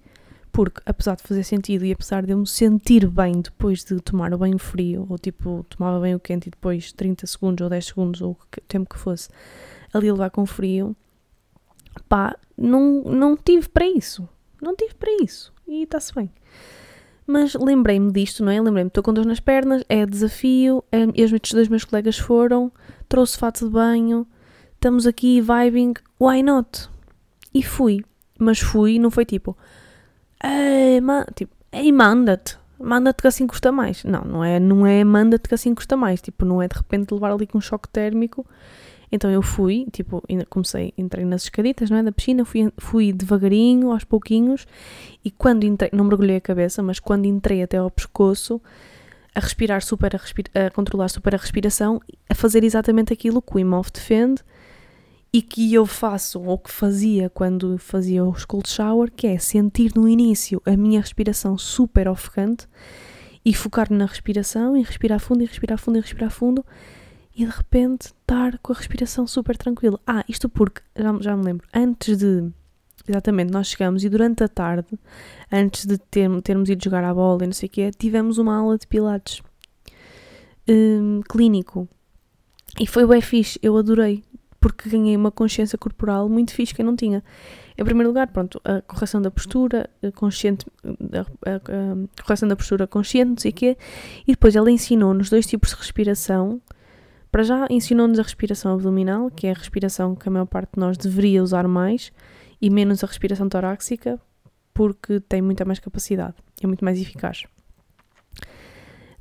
Porque, 0.52 0.82
apesar 0.84 1.16
de 1.16 1.22
fazer 1.22 1.44
sentido 1.44 1.86
e 1.86 1.92
apesar 1.92 2.26
de 2.26 2.32
eu 2.32 2.36
me 2.36 2.46
sentir 2.46 3.08
bem 3.08 3.40
depois 3.40 3.82
de 3.82 3.98
tomar 4.00 4.34
o 4.34 4.38
banho 4.38 4.58
frio, 4.58 5.06
ou 5.08 5.16
tipo, 5.16 5.64
tomava 5.70 5.98
bem 5.98 6.14
o 6.14 6.20
quente 6.20 6.48
e 6.48 6.50
depois 6.50 6.92
30 6.92 7.26
segundos 7.26 7.62
ou 7.62 7.70
10 7.70 7.86
segundos, 7.86 8.20
ou 8.20 8.32
o 8.32 8.60
tempo 8.68 8.90
que 8.90 8.98
fosse, 8.98 9.30
ali 9.94 10.12
levar 10.12 10.28
com 10.28 10.44
frio, 10.44 10.94
pá, 12.06 12.36
não, 12.54 13.02
não 13.04 13.34
tive 13.34 13.66
para 13.66 13.86
isso. 13.86 14.28
Não 14.62 14.76
tive 14.76 14.94
para 14.94 15.12
isso. 15.22 15.52
E 15.66 15.82
está-se 15.82 16.14
bem. 16.14 16.30
Mas 17.26 17.54
lembrei-me 17.54 18.12
disto, 18.12 18.44
não 18.44 18.52
é? 18.52 18.60
Lembrei-me, 18.60 18.88
estou 18.88 19.02
com 19.02 19.12
dor 19.12 19.26
nas 19.26 19.40
pernas, 19.40 19.84
é 19.88 20.06
desafio, 20.06 20.84
é, 20.90 21.06
e 21.14 21.24
os 21.24 21.30
dois 21.50 21.68
meus 21.68 21.84
colegas 21.84 22.18
foram, 22.18 22.70
trouxe 23.08 23.38
fato 23.38 23.64
de 23.64 23.70
banho, 23.70 24.26
estamos 24.74 25.06
aqui 25.06 25.40
vibing, 25.40 25.94
why 26.20 26.42
not? 26.42 26.88
E 27.54 27.62
fui. 27.62 28.04
Mas 28.38 28.58
fui, 28.58 28.98
não 28.98 29.10
foi 29.10 29.24
tipo, 29.24 29.56
ei, 30.42 31.00
ma 31.00 31.24
tipo, 31.34 31.54
ei 31.70 31.92
manda-te, 31.92 32.58
manda-te 32.78 33.22
que 33.22 33.28
assim 33.28 33.46
custa 33.46 33.70
mais. 33.70 34.02
Não, 34.04 34.22
não 34.22 34.44
é, 34.44 34.58
não 34.58 34.86
é 34.86 35.04
manda-te 35.04 35.48
que 35.48 35.54
assim 35.54 35.74
custa 35.74 35.96
mais. 35.96 36.20
Tipo, 36.20 36.44
não 36.44 36.60
é 36.60 36.66
de 36.66 36.76
repente 36.76 37.12
levar 37.14 37.30
ali 37.30 37.46
com 37.46 37.58
um 37.58 37.60
choque 37.60 37.88
térmico 37.88 38.44
então 39.12 39.30
eu 39.30 39.42
fui, 39.42 39.86
tipo, 39.92 40.22
comecei, 40.48 40.94
entrei 40.96 41.22
nas 41.26 41.42
escaditas, 41.42 41.90
não 41.90 41.98
é, 41.98 42.02
da 42.02 42.10
piscina, 42.10 42.46
fui, 42.46 42.72
fui 42.78 43.12
devagarinho, 43.12 43.92
aos 43.92 44.04
pouquinhos, 44.04 44.66
e 45.22 45.30
quando 45.30 45.64
entrei, 45.64 45.90
não 45.92 46.04
mergulhei 46.04 46.36
a 46.36 46.40
cabeça, 46.40 46.82
mas 46.82 46.98
quando 46.98 47.26
entrei 47.26 47.62
até 47.62 47.76
ao 47.76 47.90
pescoço, 47.90 48.58
a 49.34 49.40
respirar 49.40 49.82
super, 49.82 50.16
a, 50.16 50.66
a 50.66 50.70
controlar 50.70 51.08
super 51.08 51.34
a 51.34 51.38
respiração, 51.38 52.00
a 52.28 52.34
fazer 52.34 52.64
exatamente 52.64 53.12
aquilo 53.12 53.42
que 53.42 53.54
o 53.54 53.58
Imhoff 53.58 53.92
defende 53.92 54.42
e 55.30 55.42
que 55.42 55.72
eu 55.72 55.84
faço, 55.84 56.40
ou 56.40 56.58
que 56.58 56.70
fazia 56.70 57.28
quando 57.28 57.76
fazia 57.78 58.24
o 58.24 58.34
cold 58.46 58.68
shower, 58.68 59.10
que 59.10 59.26
é 59.26 59.38
sentir 59.38 59.92
no 59.94 60.08
início 60.08 60.60
a 60.64 60.76
minha 60.76 61.00
respiração 61.00 61.56
super 61.56 62.08
ofegante 62.08 62.66
e 63.44 63.52
focar 63.52 63.92
na 63.92 64.06
respiração, 64.06 64.76
e 64.76 64.82
respirar 64.82 65.18
fundo, 65.18 65.42
e 65.42 65.46
respirar 65.46 65.78
fundo, 65.78 65.98
e 65.98 66.00
respirar 66.00 66.30
fundo, 66.30 66.64
e 67.34 67.44
de 67.44 67.50
repente 67.50 68.06
estar 68.06 68.58
com 68.58 68.72
a 68.72 68.76
respiração 68.76 69.26
super 69.26 69.56
tranquila. 69.56 69.98
Ah, 70.06 70.24
isto 70.28 70.48
porque, 70.48 70.82
já, 70.96 71.12
já 71.20 71.36
me 71.36 71.44
lembro, 71.44 71.66
antes 71.74 72.18
de. 72.18 72.50
Exatamente, 73.08 73.52
nós 73.52 73.66
chegamos 73.66 74.04
e 74.04 74.08
durante 74.08 74.44
a 74.44 74.48
tarde, 74.48 74.96
antes 75.50 75.86
de 75.86 75.98
ter, 75.98 76.30
termos 76.42 76.68
ido 76.68 76.84
jogar 76.84 77.02
a 77.02 77.12
bola 77.12 77.42
e 77.42 77.46
não 77.46 77.52
sei 77.52 77.66
o 77.66 77.70
quê, 77.70 77.90
tivemos 77.90 78.38
uma 78.38 78.56
aula 78.56 78.78
de 78.78 78.86
pilates 78.86 79.42
um, 80.68 81.20
clínico. 81.28 81.88
E 82.78 82.86
foi 82.86 83.06
bem 83.06 83.20
fixe, 83.20 83.58
eu 83.62 83.76
adorei, 83.76 84.22
porque 84.60 84.88
ganhei 84.88 85.16
uma 85.16 85.30
consciência 85.30 85.76
corporal 85.76 86.28
muito 86.28 86.54
fixe 86.54 86.74
que 86.74 86.80
eu 86.80 86.86
não 86.86 86.96
tinha. 86.96 87.22
Em 87.76 87.84
primeiro 87.84 88.08
lugar, 88.08 88.28
pronto, 88.28 88.60
a 88.64 88.80
correção 88.82 89.20
da 89.20 89.30
postura 89.30 89.90
consciente, 90.14 90.64
a, 90.84 91.50
a, 91.50 91.56
a 91.56 92.22
correção 92.22 92.48
da 92.48 92.56
postura 92.56 92.86
consciente, 92.86 93.30
não 93.30 93.38
sei 93.38 93.50
o 93.50 93.54
quê, 93.54 93.76
e 94.26 94.32
depois 94.32 94.54
ela 94.54 94.70
ensinou-nos 94.70 95.28
dois 95.28 95.46
tipos 95.46 95.70
de 95.70 95.76
respiração. 95.76 96.60
Para 97.32 97.44
já 97.44 97.66
ensinou-nos 97.70 98.18
a 98.18 98.22
respiração 98.22 98.74
abdominal, 98.74 99.30
que 99.30 99.46
é 99.46 99.52
a 99.52 99.54
respiração 99.54 100.14
que 100.14 100.28
a 100.28 100.30
maior 100.30 100.44
parte 100.44 100.74
de 100.74 100.80
nós 100.80 100.98
deveria 100.98 101.42
usar 101.42 101.66
mais, 101.66 102.12
e 102.60 102.68
menos 102.68 103.02
a 103.02 103.06
respiração 103.06 103.48
torácica, 103.48 104.20
porque 104.74 105.18
tem 105.18 105.40
muita 105.40 105.64
mais 105.64 105.78
capacidade, 105.78 106.34
é 106.62 106.66
muito 106.66 106.84
mais 106.84 107.00
eficaz. 107.00 107.44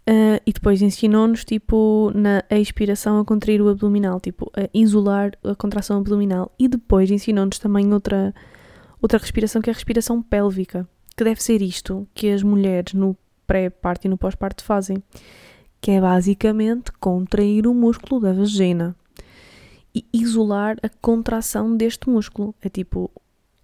Uh, 0.01 0.41
e 0.46 0.51
depois 0.51 0.82
ensinou-nos, 0.82 1.46
tipo, 1.46 2.12
na 2.13 2.44
expiração 2.50 3.18
a 3.18 3.24
contrair 3.24 3.62
o 3.62 3.70
abdominal, 3.70 4.20
tipo, 4.20 4.51
a 4.58 4.68
isolar 4.74 5.32
a 5.41 5.56
contração 5.56 5.98
abdominal. 6.00 6.53
E 6.60 6.68
depois 6.68 7.10
ensinou-nos 7.10 7.60
também 7.60 7.94
outra, 7.94 8.34
outra 9.01 9.20
respiração, 9.20 9.62
que 9.62 9.70
é 9.70 9.72
a 9.72 9.74
respiração 9.74 10.22
pélvica, 10.22 10.86
que 11.15 11.24
deve 11.24 11.41
ser 11.41 11.62
isto 11.62 12.06
que 12.13 12.30
as 12.30 12.44
mulheres 12.44 12.94
no 12.94 13.15
pré-parto 13.48 14.08
e 14.08 14.10
no 14.10 14.18
pós-parto 14.18 14.65
fazem, 14.65 14.98
que 15.81 15.91
é 15.91 16.00
basicamente 16.00 16.91
contrair 16.93 17.65
o 17.65 17.73
músculo 17.73 18.21
da 18.21 18.31
vagina 18.31 18.95
e 19.93 20.05
isolar 20.13 20.77
a 20.83 20.89
contração 21.01 21.75
deste 21.75 22.07
músculo. 22.07 22.55
É 22.61 22.69
tipo, 22.69 23.09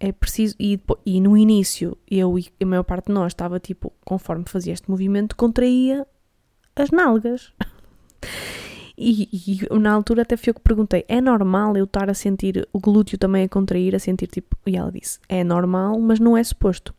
é 0.00 0.10
preciso. 0.10 0.56
E, 0.58 0.80
e 1.06 1.20
no 1.20 1.36
início, 1.36 1.96
eu 2.10 2.38
e 2.38 2.48
a 2.60 2.66
maior 2.66 2.82
parte 2.82 3.06
de 3.06 3.12
nós 3.12 3.32
estava 3.32 3.60
tipo, 3.60 3.92
conforme 4.04 4.44
fazia 4.46 4.72
este 4.72 4.90
movimento, 4.90 5.36
contraía 5.36 6.06
as 6.76 6.90
nalgas. 6.90 7.52
E, 9.00 9.28
e, 9.32 9.78
na 9.78 9.92
altura 9.92 10.22
até 10.22 10.36
fui 10.36 10.50
eu 10.50 10.54
que 10.54 10.60
perguntei: 10.60 11.04
é 11.06 11.20
normal 11.20 11.76
eu 11.76 11.84
estar 11.84 12.10
a 12.10 12.14
sentir 12.14 12.68
o 12.72 12.80
glúteo 12.80 13.16
também 13.16 13.44
a 13.44 13.48
contrair, 13.48 13.94
a 13.94 13.98
sentir 14.00 14.26
tipo. 14.26 14.56
E 14.66 14.76
ela 14.76 14.90
disse: 14.90 15.20
é 15.28 15.44
normal, 15.44 16.00
mas 16.00 16.18
não 16.18 16.36
é 16.36 16.42
suposto. 16.42 16.92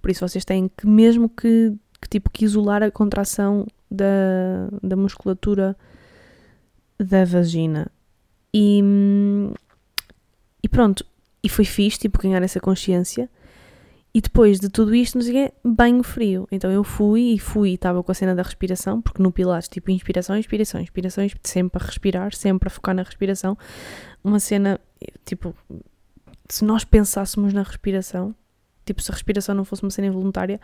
Por 0.00 0.12
isso 0.12 0.26
vocês 0.26 0.44
têm 0.44 0.68
que, 0.68 0.86
mesmo 0.86 1.28
que, 1.28 1.74
que 2.00 2.08
tipo, 2.08 2.30
que 2.30 2.44
isolar 2.44 2.84
a 2.84 2.90
contração 2.92 3.66
da, 3.90 4.68
da 4.82 4.96
musculatura 4.96 5.76
da 6.98 7.24
vagina. 7.24 7.90
E, 8.52 8.82
e 10.62 10.68
pronto, 10.68 11.04
e 11.42 11.48
foi 11.48 11.64
fixe, 11.64 11.98
tipo, 11.98 12.18
ganhar 12.18 12.42
essa 12.42 12.60
consciência. 12.60 13.28
E 14.12 14.20
depois 14.20 14.58
de 14.58 14.68
tudo 14.68 14.92
isto, 14.92 15.16
não 15.16 15.22
sei 15.22 15.52
banho 15.64 16.02
frio. 16.02 16.48
Então 16.50 16.70
eu 16.70 16.82
fui 16.82 17.34
e 17.34 17.38
fui 17.38 17.74
estava 17.74 18.02
com 18.02 18.10
a 18.10 18.14
cena 18.14 18.34
da 18.34 18.42
respiração, 18.42 19.00
porque 19.00 19.22
no 19.22 19.30
Pilates, 19.30 19.68
tipo, 19.68 19.90
inspiração, 19.90 20.36
inspiração, 20.36 20.80
inspiração, 20.80 21.24
sempre 21.44 21.80
a 21.80 21.86
respirar, 21.86 22.34
sempre 22.34 22.66
a 22.66 22.70
focar 22.70 22.94
na 22.94 23.04
respiração. 23.04 23.56
Uma 24.22 24.40
cena, 24.40 24.80
tipo, 25.24 25.54
se 26.48 26.64
nós 26.64 26.84
pensássemos 26.84 27.52
na 27.52 27.62
respiração, 27.62 28.34
tipo, 28.84 29.00
se 29.00 29.12
a 29.12 29.14
respiração 29.14 29.54
não 29.54 29.64
fosse 29.64 29.84
uma 29.84 29.90
cena 29.90 30.08
involuntária, 30.08 30.60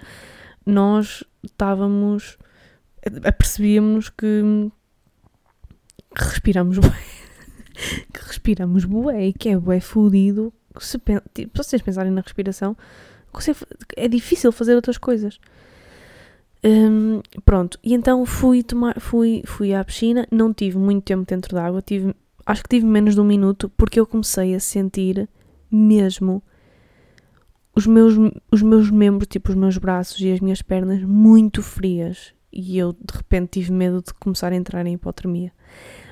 nós 0.65 1.23
estávamos, 1.45 2.37
apercebíamos 3.25 4.09
que, 4.11 4.71
respiramos 6.15 6.79
bué. 6.79 6.91
que 8.13 8.21
respiramos 8.27 8.85
bué 8.85 9.29
e 9.29 9.33
que 9.33 9.51
é 9.51 9.59
bué 9.59 9.81
fudido. 9.81 10.53
Se, 10.79 11.01
se 11.35 11.51
vocês 11.55 11.83
pensarem 11.83 12.13
na 12.13 12.21
respiração, 12.21 12.77
é 13.97 14.09
difícil 14.09 14.53
fazer 14.53 14.75
outras 14.75 14.99
coisas. 14.99 15.39
Um, 16.65 17.21
pronto, 17.45 17.79
e 17.83 17.95
então 17.95 18.25
fui, 18.27 18.63
tomar, 18.63 19.01
fui, 19.01 19.43
fui 19.47 19.73
à 19.73 19.85
piscina, 19.85 20.27
não 20.33 20.53
tive 20.53 20.79
muito 20.79 21.05
tempo 21.05 21.25
dentro 21.25 21.55
da 21.55 21.65
água, 21.65 21.81
tive, 21.81 22.15
acho 22.45 22.63
que 22.63 22.69
tive 22.69 22.87
menos 22.87 23.15
de 23.15 23.21
um 23.21 23.25
minuto, 23.25 23.71
porque 23.77 24.01
eu 24.01 24.07
comecei 24.07 24.55
a 24.55 24.59
sentir 24.59 25.29
mesmo 25.71 26.43
os 27.75 27.87
meus, 27.87 28.15
os 28.51 28.63
meus 28.63 28.91
membros, 28.91 29.29
tipo 29.29 29.51
os 29.51 29.55
meus 29.55 29.79
braços 29.79 30.21
e 30.21 30.33
as 30.33 30.41
minhas 30.41 30.63
pernas, 30.63 31.03
muito 31.03 31.63
frias. 31.63 32.35
E 32.59 32.79
eu 32.79 32.95
de 32.95 33.15
repente 33.15 33.51
tive 33.61 33.71
medo 33.71 34.03
de 34.03 34.15
começar 34.15 34.51
a 34.51 34.57
entrar 34.57 34.87
em 34.87 34.95
hipotermia. 34.95 35.53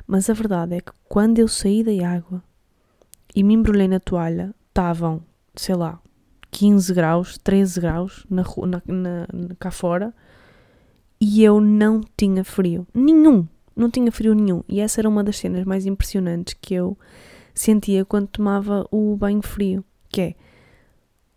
Mas 0.06 0.28
a 0.28 0.34
verdade 0.34 0.74
é 0.74 0.80
que 0.82 0.92
quando 1.08 1.38
eu 1.38 1.48
saí 1.48 1.82
da 1.82 2.06
água 2.06 2.44
e 3.34 3.42
me 3.42 3.54
embrulhei 3.54 3.88
na 3.88 3.98
toalha, 3.98 4.54
estavam, 4.68 5.22
sei 5.56 5.74
lá, 5.74 5.98
15 6.50 6.92
graus, 6.92 7.38
13 7.38 7.80
graus 7.80 8.26
na, 8.28 8.44
na, 8.60 8.82
na, 8.86 9.54
cá 9.58 9.70
fora 9.70 10.14
e 11.18 11.42
eu 11.42 11.62
não 11.62 12.02
tinha 12.14 12.44
frio. 12.44 12.86
Nenhum. 12.92 13.48
Não 13.74 13.90
tinha 13.90 14.12
frio 14.12 14.34
nenhum. 14.34 14.62
E 14.68 14.80
essa 14.80 15.00
era 15.00 15.08
uma 15.08 15.24
das 15.24 15.38
cenas 15.38 15.64
mais 15.64 15.86
impressionantes 15.86 16.54
que 16.60 16.74
eu 16.74 16.98
sentia 17.54 18.04
quando 18.04 18.28
tomava 18.28 18.86
o 18.90 19.16
banho 19.16 19.40
frio. 19.40 19.82
Que 20.10 20.20
é, 20.20 20.34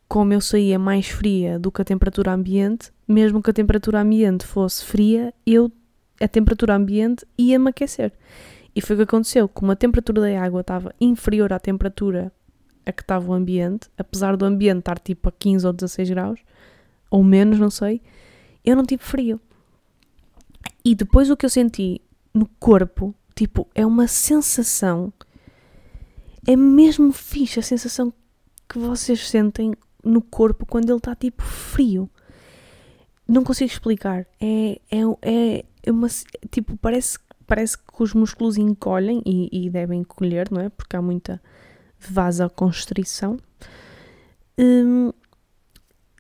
como 0.08 0.34
eu 0.34 0.42
saía 0.42 0.78
mais 0.78 1.08
fria 1.08 1.58
do 1.58 1.72
que 1.72 1.82
a 1.82 1.86
temperatura 1.86 2.34
ambiente, 2.34 2.92
mesmo 3.08 3.42
que 3.42 3.50
a 3.50 3.54
temperatura 3.54 4.02
ambiente 4.02 4.46
fosse 4.46 4.84
fria, 4.84 5.34
eu, 5.46 5.72
a 6.20 6.28
temperatura 6.28 6.76
ambiente 6.76 7.26
ia-me 7.38 7.70
aquecer. 7.70 8.12
E 8.76 8.82
foi 8.82 8.96
o 8.96 9.00
que 9.00 9.04
aconteceu. 9.04 9.48
Como 9.48 9.72
a 9.72 9.76
temperatura 9.76 10.22
da 10.22 10.42
água 10.42 10.62
estava 10.62 10.94
inferior 11.00 11.54
à 11.54 11.60
temperatura 11.60 12.32
a 12.86 12.92
que 12.92 13.02
estava 13.02 13.30
o 13.30 13.34
ambiente, 13.34 13.90
apesar 13.98 14.38
do 14.38 14.46
ambiente 14.46 14.80
estar 14.80 15.00
tipo 15.00 15.28
a 15.28 15.32
15 15.32 15.68
ou 15.68 15.74
16 15.74 16.10
graus, 16.10 16.40
ou 17.10 17.24
menos, 17.24 17.60
não 17.60 17.70
sei, 17.70 18.02
eu 18.64 18.76
não 18.76 18.86
tive 18.86 19.04
frio. 19.04 19.40
E 20.84 20.96
depois 20.96 21.30
o 21.30 21.36
que 21.36 21.46
eu 21.46 21.50
senti 21.50 22.02
no 22.34 22.48
corpo, 22.60 23.14
tipo, 23.36 23.68
é 23.76 23.86
uma 23.86 24.08
sensação, 24.08 25.12
é 26.48 26.56
mesmo 26.56 27.12
fixe 27.12 27.60
a 27.60 27.64
sensação 27.64 28.14
que 28.70 28.78
vocês 28.78 29.28
sentem 29.28 29.74
no 30.04 30.22
corpo 30.22 30.66
quando 30.66 30.90
ele 30.90 30.98
está 30.98 31.16
tipo 31.16 31.44
frio. 31.44 32.10
Não 33.28 33.44
consigo 33.44 33.72
explicar. 33.72 34.26
É, 34.40 34.80
é, 34.90 35.66
é 35.84 35.92
uma. 35.92 36.08
Tipo, 36.50 36.78
parece, 36.78 37.20
parece 37.46 37.78
que 37.78 38.02
os 38.02 38.14
músculos 38.14 38.58
encolhem 38.58 39.22
e, 39.26 39.50
e 39.52 39.70
devem 39.70 40.02
encolher, 40.02 40.50
não 40.52 40.62
é? 40.62 40.70
Porque 40.70 40.96
há 40.96 41.02
muita 41.02 41.42
vasoconstrição. 42.00 43.38
Hum, 44.58 45.12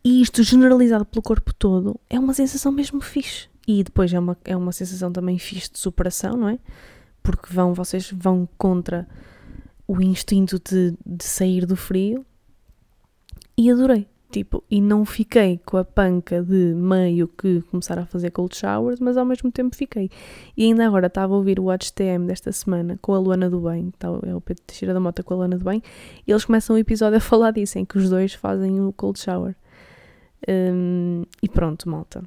e 0.03 0.21
isto 0.21 0.43
generalizado 0.43 1.05
pelo 1.05 1.21
corpo 1.21 1.53
todo 1.53 1.99
é 2.09 2.19
uma 2.19 2.33
sensação 2.33 2.71
mesmo 2.71 3.01
fixe. 3.01 3.49
E 3.67 3.83
depois 3.83 4.13
é 4.13 4.19
uma, 4.19 4.37
é 4.45 4.55
uma 4.55 4.71
sensação 4.71 5.11
também 5.11 5.37
fixe 5.37 5.71
de 5.71 5.79
superação, 5.79 6.37
não 6.37 6.49
é? 6.49 6.59
Porque 7.21 7.53
vão, 7.53 7.73
vocês 7.73 8.09
vão 8.11 8.47
contra 8.57 9.07
o 9.85 10.01
instinto 10.01 10.59
de, 10.59 10.95
de 11.05 11.23
sair 11.23 11.65
do 11.65 11.75
frio. 11.75 12.25
E 13.57 13.69
adorei. 13.69 14.07
Tipo, 14.29 14.61
e 14.69 14.81
não 14.81 15.05
fiquei 15.05 15.59
com 15.65 15.77
a 15.77 15.85
panca 15.85 16.43
de 16.43 16.73
meio 16.75 17.29
que 17.29 17.61
começar 17.71 17.97
a 17.97 18.05
fazer 18.05 18.29
cold 18.31 18.55
showers, 18.55 18.99
mas 18.99 19.15
ao 19.15 19.25
mesmo 19.25 19.49
tempo 19.51 19.75
fiquei. 19.75 20.11
E 20.55 20.65
ainda 20.65 20.85
agora 20.85 21.07
estava 21.07 21.33
a 21.33 21.37
ouvir 21.37 21.59
o 21.59 21.71
HTM 21.71 22.27
desta 22.27 22.51
semana 22.51 22.99
com 23.01 23.13
a 23.13 23.19
Luana 23.19 23.49
do 23.49 23.61
Bem, 23.61 23.91
tá, 23.97 24.09
é 24.25 24.35
o 24.35 24.41
Pedro 24.41 24.63
Teixeira 24.67 24.93
da 24.93 24.99
Mota 24.99 25.23
com 25.23 25.33
a 25.33 25.37
Luana 25.37 25.57
do 25.57 25.63
Bem, 25.63 25.81
e 26.27 26.31
eles 26.31 26.43
começam 26.43 26.75
o 26.75 26.79
episódio 26.79 27.17
a 27.17 27.21
falar 27.21 27.51
disso, 27.51 27.79
em 27.79 27.85
que 27.85 27.97
os 27.97 28.09
dois 28.09 28.33
fazem 28.33 28.81
o 28.81 28.91
cold 28.91 29.17
shower. 29.17 29.55
Um, 30.47 31.23
e 31.41 31.49
pronto, 31.49 31.89
malta. 31.89 32.23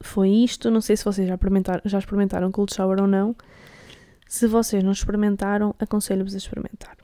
Foi 0.00 0.28
isto. 0.30 0.70
Não 0.70 0.80
sei 0.80 0.96
se 0.96 1.04
vocês 1.04 1.26
já 1.26 1.34
experimentaram, 1.34 1.82
já 1.84 1.98
experimentaram 1.98 2.50
cold 2.50 2.74
shower 2.74 3.00
ou 3.00 3.06
não. 3.06 3.36
Se 4.26 4.46
vocês 4.46 4.82
não 4.84 4.92
experimentaram, 4.92 5.74
aconselho-vos 5.78 6.34
a 6.34 6.38
experimentar. 6.38 6.97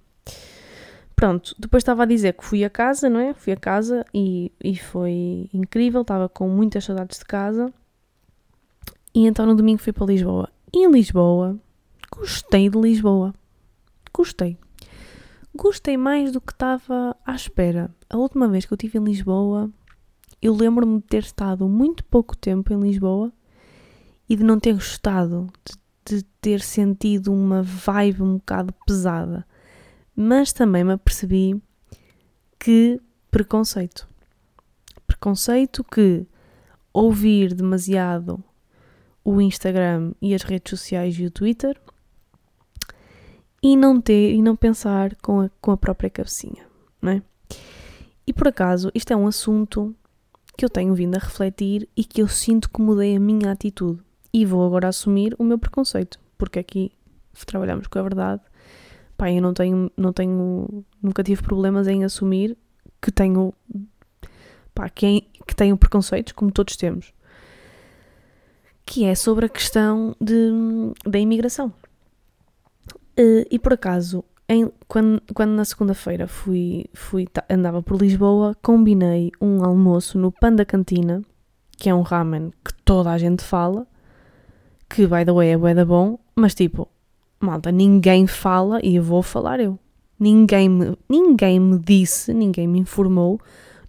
Pronto, 1.16 1.54
depois 1.58 1.82
estava 1.82 2.02
a 2.02 2.06
dizer 2.06 2.34
que 2.34 2.44
fui 2.44 2.64
a 2.64 2.70
casa, 2.70 3.08
não 3.08 3.20
é? 3.20 3.34
Fui 3.34 3.52
a 3.52 3.56
casa 3.56 4.04
e, 4.12 4.50
e 4.62 4.76
foi 4.76 5.48
incrível, 5.52 6.02
estava 6.02 6.28
com 6.28 6.48
muitas 6.48 6.84
saudades 6.84 7.18
de 7.18 7.24
casa. 7.24 7.72
E 9.14 9.26
então 9.26 9.46
no 9.46 9.54
domingo 9.54 9.80
fui 9.80 9.92
para 9.92 10.06
Lisboa. 10.06 10.48
E 10.72 10.84
em 10.84 10.90
Lisboa, 10.90 11.56
gostei 12.10 12.68
de 12.68 12.78
Lisboa. 12.78 13.32
Gostei. 14.12 14.58
Gostei 15.54 15.96
mais 15.96 16.32
do 16.32 16.40
que 16.40 16.52
estava 16.52 17.16
à 17.24 17.34
espera. 17.34 17.94
A 18.10 18.16
última 18.16 18.48
vez 18.48 18.66
que 18.66 18.72
eu 18.72 18.76
estive 18.76 18.98
em 18.98 19.04
Lisboa, 19.04 19.70
eu 20.42 20.52
lembro-me 20.52 20.96
de 20.98 21.06
ter 21.06 21.22
estado 21.22 21.68
muito 21.68 22.04
pouco 22.04 22.36
tempo 22.36 22.72
em 22.72 22.80
Lisboa 22.80 23.32
e 24.28 24.34
de 24.34 24.42
não 24.42 24.58
ter 24.58 24.74
gostado, 24.74 25.46
de, 25.64 26.16
de 26.16 26.24
ter 26.40 26.60
sentido 26.60 27.32
uma 27.32 27.62
vibe 27.62 28.22
um 28.22 28.34
bocado 28.34 28.74
pesada 28.84 29.46
mas 30.14 30.52
também 30.52 30.84
me 30.84 30.92
apercebi 30.92 31.60
que 32.58 33.00
preconceito. 33.30 34.08
Preconceito 35.06 35.82
que 35.84 36.26
ouvir 36.92 37.54
demasiado 37.54 38.42
o 39.24 39.40
Instagram 39.40 40.12
e 40.20 40.34
as 40.34 40.42
redes 40.42 40.70
sociais 40.70 41.18
e 41.18 41.24
o 41.24 41.30
Twitter 41.30 41.80
e 43.62 43.76
não 43.76 44.00
ter 44.00 44.34
e 44.34 44.42
não 44.42 44.54
pensar 44.54 45.16
com 45.16 45.40
a, 45.40 45.50
com 45.60 45.70
a 45.70 45.76
própria 45.76 46.10
cabecinha, 46.10 46.66
não 47.00 47.12
é? 47.12 47.22
E 48.26 48.32
por 48.32 48.48
acaso, 48.48 48.90
isto 48.94 49.12
é 49.12 49.16
um 49.16 49.26
assunto 49.26 49.94
que 50.56 50.64
eu 50.64 50.70
tenho 50.70 50.94
vindo 50.94 51.16
a 51.16 51.18
refletir 51.18 51.88
e 51.96 52.04
que 52.04 52.22
eu 52.22 52.28
sinto 52.28 52.70
que 52.70 52.80
mudei 52.80 53.16
a 53.16 53.20
minha 53.20 53.50
atitude. 53.50 54.00
E 54.32 54.44
vou 54.44 54.64
agora 54.66 54.88
assumir 54.88 55.34
o 55.38 55.44
meu 55.44 55.58
preconceito, 55.58 56.18
porque 56.36 56.58
aqui 56.58 56.92
trabalhamos 57.46 57.86
com 57.86 57.98
a 57.98 58.02
verdade 58.02 58.42
Pá, 59.24 59.32
eu 59.32 59.40
não 59.40 59.54
tenho, 59.54 59.90
não 59.96 60.12
tenho, 60.12 60.84
nunca 61.02 61.24
tive 61.24 61.42
problemas 61.42 61.88
em 61.88 62.04
assumir 62.04 62.58
que 63.00 63.10
tenho, 63.10 63.54
pá, 64.74 64.86
que, 64.90 65.22
que 65.46 65.56
tenho 65.56 65.78
preconceitos, 65.78 66.34
como 66.34 66.52
todos 66.52 66.76
temos, 66.76 67.14
que 68.84 69.06
é 69.06 69.14
sobre 69.14 69.46
a 69.46 69.48
questão 69.48 70.14
de, 70.20 70.52
da 71.06 71.18
imigração. 71.18 71.72
Uh, 73.18 73.48
e 73.50 73.58
por 73.58 73.72
acaso, 73.72 74.22
em, 74.46 74.70
quando, 74.86 75.22
quando 75.32 75.52
na 75.52 75.64
segunda-feira 75.64 76.28
fui, 76.28 76.84
fui, 76.92 77.26
andava 77.48 77.80
por 77.80 77.98
Lisboa, 77.98 78.54
combinei 78.60 79.32
um 79.40 79.64
almoço 79.64 80.18
no 80.18 80.30
Panda 80.30 80.66
Cantina, 80.66 81.22
que 81.78 81.88
é 81.88 81.94
um 81.94 82.02
ramen 82.02 82.52
que 82.62 82.74
toda 82.84 83.10
a 83.10 83.16
gente 83.16 83.42
fala, 83.42 83.86
que 84.86 85.06
by 85.06 85.24
the 85.24 85.32
way 85.32 85.48
é 85.48 85.56
bué 85.56 85.72
da 85.72 85.86
bom, 85.86 86.18
mas 86.36 86.54
tipo, 86.54 86.90
malta, 87.40 87.70
ninguém 87.70 88.26
fala 88.26 88.80
e 88.82 88.96
eu 88.96 89.02
vou 89.02 89.22
falar 89.22 89.60
eu. 89.60 89.78
Ninguém 90.18 90.68
me, 90.68 90.96
ninguém 91.08 91.58
me 91.58 91.78
disse, 91.78 92.32
ninguém 92.32 92.66
me 92.66 92.78
informou 92.78 93.40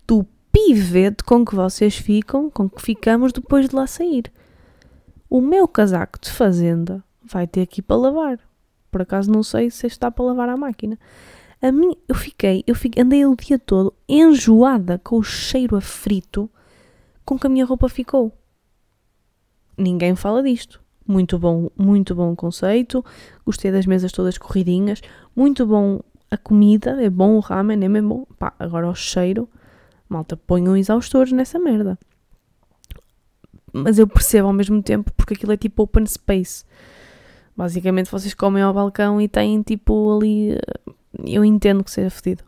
do 0.07 0.25
pivete 0.51 1.23
com 1.23 1.45
que 1.45 1.55
vocês 1.55 1.95
ficam, 1.95 2.49
com 2.49 2.69
que 2.69 2.81
ficamos 2.81 3.31
depois 3.31 3.69
de 3.69 3.75
lá 3.75 3.85
sair. 3.85 4.31
O 5.29 5.41
meu 5.41 5.67
casaco 5.67 6.19
de 6.19 6.31
fazenda 6.31 7.03
vai 7.23 7.45
ter 7.47 7.61
aqui 7.61 7.81
para 7.81 7.95
lavar. 7.95 8.39
Por 8.91 9.01
acaso 9.01 9.31
não 9.31 9.43
sei 9.43 9.69
se 9.69 9.87
está 9.87 10.09
para 10.09 10.25
lavar 10.25 10.49
a 10.49 10.57
máquina. 10.57 10.97
A 11.61 11.71
mim, 11.71 11.95
eu 12.07 12.15
fiquei, 12.15 12.63
eu 12.67 12.75
fiquei, 12.75 13.03
andei 13.03 13.25
o 13.25 13.35
dia 13.35 13.57
todo 13.57 13.93
enjoada 14.07 14.99
com 14.99 15.17
o 15.17 15.23
cheiro 15.23 15.75
a 15.75 15.81
frito 15.81 16.49
com 17.25 17.39
que 17.39 17.47
a 17.47 17.49
minha 17.49 17.65
roupa 17.65 17.89
ficou. 17.89 18.31
Ninguém 19.77 20.15
fala 20.15 20.43
disto. 20.43 20.84
Muito 21.07 21.37
bom, 21.37 21.69
muito 21.77 22.15
bom 22.15 22.35
conceito. 22.35 23.05
Gostei 23.45 23.71
das 23.71 23.85
mesas 23.85 24.11
todas 24.11 24.37
corridinhas. 24.37 25.01
Muito 25.35 25.65
bom 25.65 26.01
a 26.31 26.37
comida, 26.37 27.01
é 27.03 27.09
bom 27.09 27.35
o 27.35 27.39
ramen, 27.39 27.83
é 27.83 27.87
mesmo 27.87 28.09
bom. 28.09 28.35
Pá, 28.37 28.53
agora 28.59 28.89
o 28.89 28.95
cheiro, 28.95 29.47
malta, 30.09 30.35
ponham 30.35 30.75
exaustores 30.75 31.31
nessa 31.31 31.59
merda. 31.59 31.97
Mas 33.71 33.99
eu 33.99 34.07
percebo 34.07 34.47
ao 34.47 34.53
mesmo 34.53 34.81
tempo 34.81 35.11
porque 35.15 35.33
aquilo 35.33 35.51
é 35.51 35.57
tipo 35.57 35.83
open 35.83 36.05
space. 36.05 36.63
Basicamente 37.55 38.11
vocês 38.11 38.33
comem 38.33 38.63
ao 38.63 38.73
balcão 38.73 39.19
e 39.21 39.27
têm 39.27 39.61
tipo 39.61 40.17
ali. 40.17 40.57
Eu 41.23 41.45
entendo 41.45 41.83
que 41.83 41.91
seja 41.91 42.09
fedido. 42.09 42.43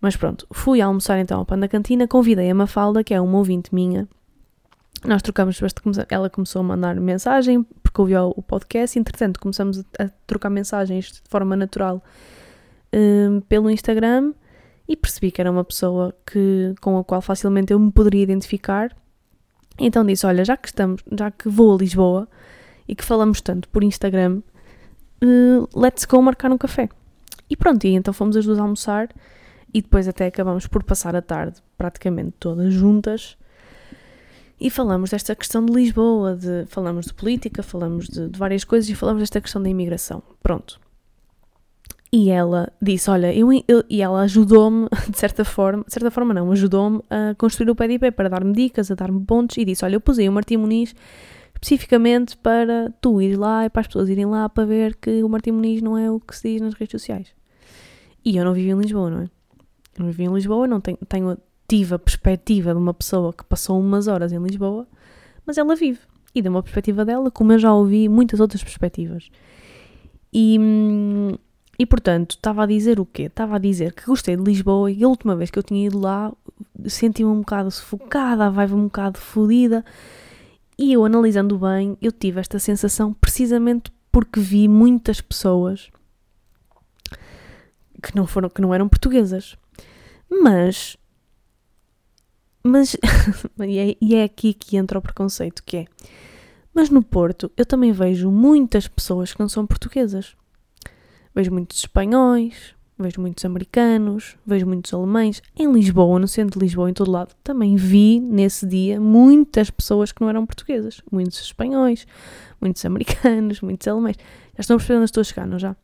Mas 0.00 0.16
pronto, 0.16 0.46
fui 0.52 0.80
almoçar 0.80 1.18
então 1.18 1.38
ao 1.38 1.46
Panda 1.46 1.66
Cantina, 1.66 2.06
convidei 2.06 2.50
a 2.50 2.54
Mafalda, 2.54 3.02
que 3.02 3.14
é 3.14 3.20
uma 3.20 3.38
ouvinte 3.38 3.74
minha. 3.74 4.06
Nós 5.06 5.20
trocamos 5.20 5.60
ela 6.08 6.30
começou 6.30 6.60
a 6.60 6.62
mandar 6.62 6.94
mensagem, 6.96 7.62
porque 7.82 8.00
ouviu 8.00 8.32
o 8.34 8.42
podcast, 8.42 8.98
entretanto 8.98 9.38
começamos 9.38 9.84
a 9.98 10.08
trocar 10.26 10.48
mensagens 10.48 11.12
de 11.12 11.22
forma 11.28 11.54
natural 11.54 12.02
um, 12.92 13.40
pelo 13.42 13.68
Instagram 13.68 14.32
e 14.88 14.96
percebi 14.96 15.30
que 15.30 15.42
era 15.42 15.50
uma 15.50 15.62
pessoa 15.62 16.14
que, 16.26 16.74
com 16.80 16.98
a 16.98 17.04
qual 17.04 17.20
facilmente 17.20 17.72
eu 17.72 17.78
me 17.78 17.92
poderia 17.92 18.22
identificar. 18.22 18.96
Então 19.78 20.06
disse: 20.06 20.24
Olha, 20.24 20.42
já 20.42 20.56
que 20.56 20.68
estamos, 20.68 21.02
já 21.12 21.30
que 21.30 21.50
vou 21.50 21.74
a 21.74 21.78
Lisboa 21.78 22.28
e 22.88 22.94
que 22.94 23.04
falamos 23.04 23.42
tanto 23.42 23.68
por 23.68 23.84
Instagram, 23.84 24.40
uh, 25.22 25.78
let's 25.78 26.06
go 26.06 26.22
marcar 26.22 26.50
um 26.50 26.58
café. 26.58 26.88
E 27.50 27.56
pronto, 27.56 27.84
e 27.86 27.94
então 27.94 28.14
fomos 28.14 28.38
as 28.38 28.46
duas 28.46 28.58
almoçar 28.58 29.10
e 29.72 29.82
depois 29.82 30.08
até 30.08 30.26
acabamos 30.26 30.66
por 30.66 30.82
passar 30.82 31.14
a 31.14 31.20
tarde 31.20 31.60
praticamente 31.76 32.34
todas 32.38 32.72
juntas 32.72 33.36
e 34.60 34.70
falamos 34.70 35.10
desta 35.10 35.34
questão 35.34 35.64
de 35.64 35.72
Lisboa, 35.72 36.36
de, 36.36 36.64
falamos 36.66 37.06
de 37.06 37.14
política, 37.14 37.62
falamos 37.62 38.06
de, 38.08 38.28
de 38.28 38.38
várias 38.38 38.64
coisas 38.64 38.88
e 38.88 38.94
falamos 38.94 39.20
desta 39.20 39.40
questão 39.40 39.62
da 39.62 39.68
imigração. 39.68 40.22
Pronto. 40.42 40.80
E 42.12 42.30
ela 42.30 42.72
disse: 42.80 43.10
Olha, 43.10 43.34
eu, 43.34 43.48
eu 43.66 43.84
e 43.90 44.00
ela 44.00 44.20
ajudou-me, 44.22 44.88
de 45.10 45.18
certa 45.18 45.44
forma, 45.44 45.82
de 45.84 45.92
certa 45.92 46.10
forma 46.10 46.32
não, 46.32 46.52
ajudou-me 46.52 47.02
a 47.10 47.34
construir 47.34 47.70
o 47.70 47.74
PDP 47.74 48.12
para 48.12 48.28
dar-me 48.28 48.52
dicas, 48.52 48.90
a 48.90 48.94
dar-me 48.94 49.24
pontos 49.24 49.56
e 49.56 49.64
disse: 49.64 49.84
Olha, 49.84 49.96
eu 49.96 50.00
pusei 50.00 50.28
o 50.28 50.32
Martim 50.32 50.56
Muniz 50.56 50.94
especificamente 51.54 52.36
para 52.36 52.92
tu 53.00 53.22
ir 53.22 53.36
lá 53.36 53.64
e 53.64 53.70
para 53.70 53.80
as 53.80 53.86
pessoas 53.86 54.08
irem 54.08 54.26
lá 54.26 54.48
para 54.48 54.66
ver 54.66 54.96
que 54.96 55.22
o 55.22 55.28
Martim 55.28 55.52
Muniz 55.52 55.80
não 55.80 55.96
é 55.96 56.10
o 56.10 56.20
que 56.20 56.36
se 56.36 56.52
diz 56.52 56.60
nas 56.60 56.74
redes 56.74 56.92
sociais. 56.92 57.28
E 58.24 58.36
eu 58.36 58.44
não 58.44 58.52
vivi 58.52 58.70
em 58.70 58.78
Lisboa, 58.78 59.10
não 59.10 59.20
é? 59.20 59.24
Eu 59.24 60.04
não 60.04 60.06
vivi 60.06 60.24
em 60.24 60.34
Lisboa, 60.34 60.66
não 60.66 60.80
tenho, 60.80 60.98
tenho 61.08 61.38
tive 61.68 61.94
a 61.94 61.98
perspectiva 61.98 62.72
de 62.72 62.78
uma 62.78 62.94
pessoa 62.94 63.32
que 63.32 63.44
passou 63.44 63.78
umas 63.80 64.06
horas 64.06 64.32
em 64.32 64.38
Lisboa, 64.38 64.86
mas 65.46 65.58
ela 65.58 65.74
vive. 65.74 66.00
E 66.34 66.42
de 66.42 66.48
uma 66.48 66.62
perspectiva 66.62 67.04
dela, 67.04 67.30
como 67.30 67.52
eu 67.52 67.58
já 67.58 67.72
ouvi 67.72 68.08
muitas 68.08 68.40
outras 68.40 68.62
perspectivas. 68.62 69.30
E, 70.32 70.58
hum, 70.58 71.36
e 71.78 71.86
portanto, 71.86 72.32
estava 72.32 72.64
a 72.64 72.66
dizer 72.66 72.98
o 72.98 73.06
quê? 73.06 73.24
Estava 73.24 73.56
a 73.56 73.58
dizer 73.58 73.92
que 73.92 74.06
gostei 74.06 74.36
de 74.36 74.42
Lisboa 74.42 74.90
e 74.90 75.04
a 75.04 75.08
última 75.08 75.36
vez 75.36 75.50
que 75.50 75.58
eu 75.58 75.62
tinha 75.62 75.86
ido 75.86 75.98
lá 75.98 76.32
senti-me 76.86 77.28
um 77.28 77.40
bocado 77.40 77.70
sufocada, 77.70 78.46
a 78.46 78.50
vibe 78.50 78.74
um 78.74 78.84
bocado 78.84 79.18
fodida. 79.18 79.84
E 80.76 80.92
eu, 80.92 81.04
analisando 81.04 81.58
bem, 81.58 81.96
eu 82.02 82.10
tive 82.10 82.40
esta 82.40 82.58
sensação 82.58 83.12
precisamente 83.12 83.92
porque 84.10 84.40
vi 84.40 84.68
muitas 84.68 85.20
pessoas 85.20 85.90
que 88.02 88.14
não, 88.14 88.26
foram, 88.26 88.48
que 88.48 88.60
não 88.60 88.74
eram 88.74 88.88
portuguesas. 88.88 89.56
Mas. 90.28 90.96
Mas. 92.64 92.96
e, 93.60 93.78
é, 93.78 93.96
e 94.00 94.14
é 94.14 94.24
aqui 94.24 94.54
que 94.54 94.76
entra 94.76 94.98
o 94.98 95.02
preconceito, 95.02 95.62
que 95.64 95.76
é. 95.76 95.86
Mas 96.72 96.90
no 96.90 97.02
Porto 97.02 97.52
eu 97.56 97.64
também 97.64 97.92
vejo 97.92 98.30
muitas 98.30 98.88
pessoas 98.88 99.32
que 99.32 99.40
não 99.40 99.48
são 99.48 99.66
portuguesas. 99.66 100.34
Vejo 101.34 101.52
muitos 101.52 101.78
espanhóis, 101.78 102.74
vejo 102.98 103.20
muitos 103.20 103.44
americanos, 103.44 104.36
vejo 104.46 104.66
muitos 104.66 104.92
alemães. 104.94 105.42
Em 105.56 105.70
Lisboa, 105.70 106.18
no 106.18 106.26
centro 106.26 106.58
de 106.58 106.64
Lisboa, 106.64 106.90
em 106.90 106.94
todo 106.94 107.10
lado, 107.10 107.34
também 107.44 107.76
vi 107.76 108.18
nesse 108.18 108.66
dia 108.66 109.00
muitas 109.00 109.70
pessoas 109.70 110.10
que 110.10 110.20
não 110.20 110.28
eram 110.28 110.46
portuguesas. 110.46 111.02
Muitos 111.12 111.40
espanhóis, 111.40 112.06
muitos 112.60 112.84
americanos, 112.84 113.60
muitos 113.62 113.86
alemães. 113.86 114.16
Já 114.54 114.60
estão 114.60 114.76
percebendo 114.76 115.02
onde 115.02 115.10
estou 115.10 115.20
a 115.20 115.24
chegar, 115.24 115.46
não 115.46 115.58
já? 115.58 115.76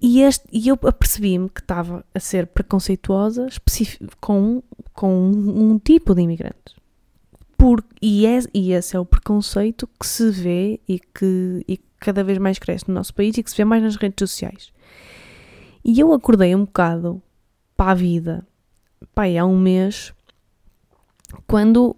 E, 0.00 0.22
este, 0.22 0.46
e 0.50 0.68
eu 0.68 0.78
apercebi-me 0.82 1.48
que 1.50 1.60
estava 1.60 2.04
a 2.14 2.20
ser 2.20 2.46
preconceituosa 2.46 3.48
com, 4.18 4.62
com 4.94 5.30
um, 5.30 5.72
um 5.72 5.78
tipo 5.78 6.14
de 6.14 6.22
imigrante. 6.22 6.80
Por, 7.58 7.84
e, 8.00 8.24
é, 8.24 8.38
e 8.54 8.72
esse 8.72 8.96
é 8.96 9.00
o 9.00 9.04
preconceito 9.04 9.86
que 9.98 10.06
se 10.06 10.30
vê 10.30 10.80
e 10.88 10.98
que, 10.98 11.62
e 11.68 11.78
cada 11.98 12.24
vez 12.24 12.38
mais 12.38 12.58
cresce 12.58 12.88
no 12.88 12.94
nosso 12.94 13.12
país 13.12 13.36
e 13.36 13.42
que 13.42 13.50
se 13.50 13.56
vê 13.56 13.64
mais 13.64 13.82
nas 13.82 13.96
redes 13.96 14.16
sociais. 14.18 14.72
E 15.84 16.00
eu 16.00 16.12
acordei 16.14 16.54
um 16.54 16.64
bocado 16.64 17.22
para 17.76 17.92
a 17.92 17.94
vida, 17.94 18.46
pai, 19.14 19.36
há 19.36 19.44
um 19.44 19.58
mês, 19.58 20.14
quando 21.46 21.94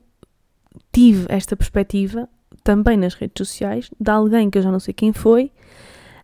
tive 0.92 1.26
esta 1.28 1.56
perspectiva, 1.56 2.28
também 2.64 2.96
nas 2.96 3.14
redes 3.14 3.46
sociais, 3.46 3.90
de 3.98 4.10
alguém 4.10 4.50
que 4.50 4.58
eu 4.58 4.62
já 4.62 4.72
não 4.72 4.80
sei 4.80 4.92
quem 4.92 5.12
foi, 5.12 5.52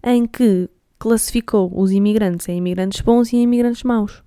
em 0.03 0.27
que 0.27 0.69
classificou 0.99 1.71
os 1.75 1.93
imigrantes 1.93 2.49
em 2.49 2.59
imigrantes 2.59 3.01
bons 3.01 3.33
e 3.33 3.37
em 3.37 3.43
imigrantes 3.43 3.83
maus. 3.83 4.23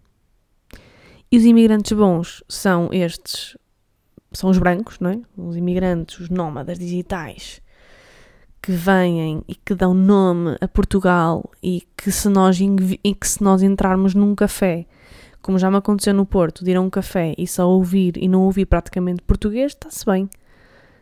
E 1.32 1.38
os 1.38 1.46
imigrantes 1.46 1.92
bons 1.92 2.44
são 2.48 2.90
estes, 2.92 3.58
são 4.32 4.50
os 4.50 4.58
brancos, 4.58 5.00
não 5.00 5.12
é? 5.12 5.20
Os 5.38 5.56
imigrantes, 5.56 6.20
os 6.20 6.30
nómadas 6.30 6.78
digitais, 6.78 7.62
que 8.62 8.72
vêm 8.72 9.44
e 9.48 9.56
que 9.56 9.74
dão 9.74 9.94
nome 9.94 10.56
a 10.62 10.68
Portugal 10.68 11.50
e 11.64 11.84
que 11.98 12.12
se 12.12 12.30
nós, 12.30 12.60
e 12.60 13.16
que 13.16 13.28
se 13.28 13.44
nós 13.44 13.64
entrarmos 13.64 14.14
num 14.14 14.36
café, 14.36 14.86
como 15.42 15.58
já 15.58 15.72
me 15.72 15.78
aconteceu 15.78 16.14
no 16.14 16.26
Porto, 16.26 16.64
de 16.64 16.72
ir 16.72 16.76
a 16.76 16.82
um 16.82 16.90
café 16.90 17.34
e 17.38 17.48
só 17.48 17.68
ouvir 17.68 18.18
e 18.18 18.28
não 18.28 18.44
ouvir 18.44 18.66
praticamente 18.66 19.24
português, 19.24 19.72
está-se 19.72 20.06
bem. 20.06 20.30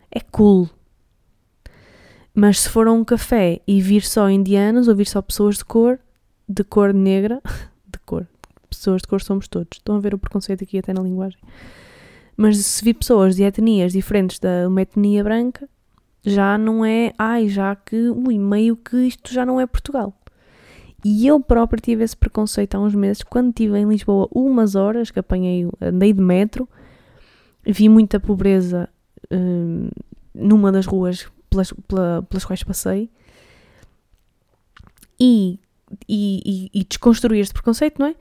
É 0.10 0.20
cool. 0.20 0.70
Mas 2.40 2.62
se 2.62 2.70
for 2.70 2.88
a 2.88 2.92
um 2.94 3.04
café 3.04 3.60
e 3.68 3.82
vir 3.82 4.02
só 4.02 4.30
indianos 4.30 4.88
ou 4.88 4.96
vir 4.96 5.06
só 5.06 5.22
pessoas 5.22 5.58
de 5.58 5.66
cor, 5.66 6.00
de 6.48 6.64
cor 6.64 6.94
negra, 6.94 7.42
de 7.86 8.00
cor, 8.06 8.26
pessoas 8.70 9.02
de 9.02 9.10
cor 9.10 9.20
somos 9.20 9.50
todos. 9.50 9.78
Estão 9.78 9.98
a 9.98 10.00
ver 10.00 10.14
o 10.14 10.18
preconceito 10.18 10.64
aqui 10.64 10.78
até 10.78 10.94
na 10.94 11.02
linguagem. 11.02 11.38
Mas 12.38 12.58
se 12.60 12.86
vir 12.86 12.94
pessoas 12.94 13.36
de 13.36 13.44
etnias 13.44 13.92
diferentes 13.92 14.40
da 14.40 14.70
uma 14.70 14.82
etnia 14.82 15.22
branca, 15.22 15.68
já 16.24 16.58
não 16.58 16.86
é, 16.86 17.14
ai, 17.18 17.50
já 17.50 17.76
que, 17.76 18.10
ui, 18.10 18.40
meio 18.40 18.78
que 18.78 18.96
isto 18.96 19.34
já 19.34 19.46
não 19.46 19.60
é 19.60 19.68
Portugal. 19.68 20.14
E 21.04 21.28
eu 21.28 21.42
própria 21.42 21.82
tive 21.82 22.06
esse 22.06 22.16
preconceito 22.16 22.76
há 22.76 22.80
uns 22.80 22.96
meses, 22.96 23.22
quando 23.22 23.50
estive 23.50 23.78
em 23.78 23.86
Lisboa 23.86 24.30
umas 24.34 24.76
horas, 24.76 25.12
que 25.12 25.20
apanhei, 25.20 25.68
andei 25.82 26.14
de 26.14 26.22
metro, 26.22 26.70
vi 27.66 27.90
muita 27.90 28.18
pobreza 28.18 28.88
hum, 29.30 29.90
numa 30.34 30.72
das 30.72 30.86
ruas 30.86 31.30
pelas, 31.50 31.74
pela, 31.88 32.24
pelas 32.24 32.46
quais 32.46 32.64
passei, 32.64 33.10
e, 35.20 35.60
e, 36.08 36.70
e, 36.74 36.84
desconstruir 36.86 37.42
este 37.42 37.54
preconceito, 37.54 38.00
não 38.00 38.08
é? 38.08 38.16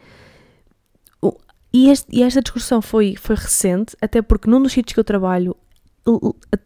E, 1.72 1.90
este, 1.90 2.06
e 2.10 2.22
esta 2.22 2.40
discussão 2.40 2.80
foi, 2.80 3.14
foi 3.14 3.36
recente, 3.36 3.96
até 4.00 4.22
porque 4.22 4.48
num 4.48 4.62
dos 4.62 4.72
sítios 4.72 4.94
que 4.94 5.00
eu 5.00 5.04
trabalho, 5.04 5.54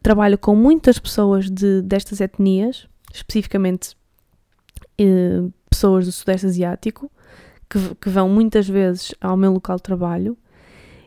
trabalho 0.02 0.38
com 0.38 0.54
muitas 0.54 0.98
pessoas 0.98 1.50
de, 1.50 1.82
destas 1.82 2.20
etnias, 2.20 2.86
especificamente 3.12 3.96
eh, 4.96 5.42
pessoas 5.68 6.06
do 6.06 6.12
Sudeste 6.12 6.46
Asiático, 6.46 7.10
que, 7.68 7.94
que 7.96 8.08
vão 8.08 8.28
muitas 8.28 8.68
vezes 8.68 9.12
ao 9.20 9.36
meu 9.36 9.52
local 9.52 9.76
de 9.76 9.82
trabalho 9.82 10.38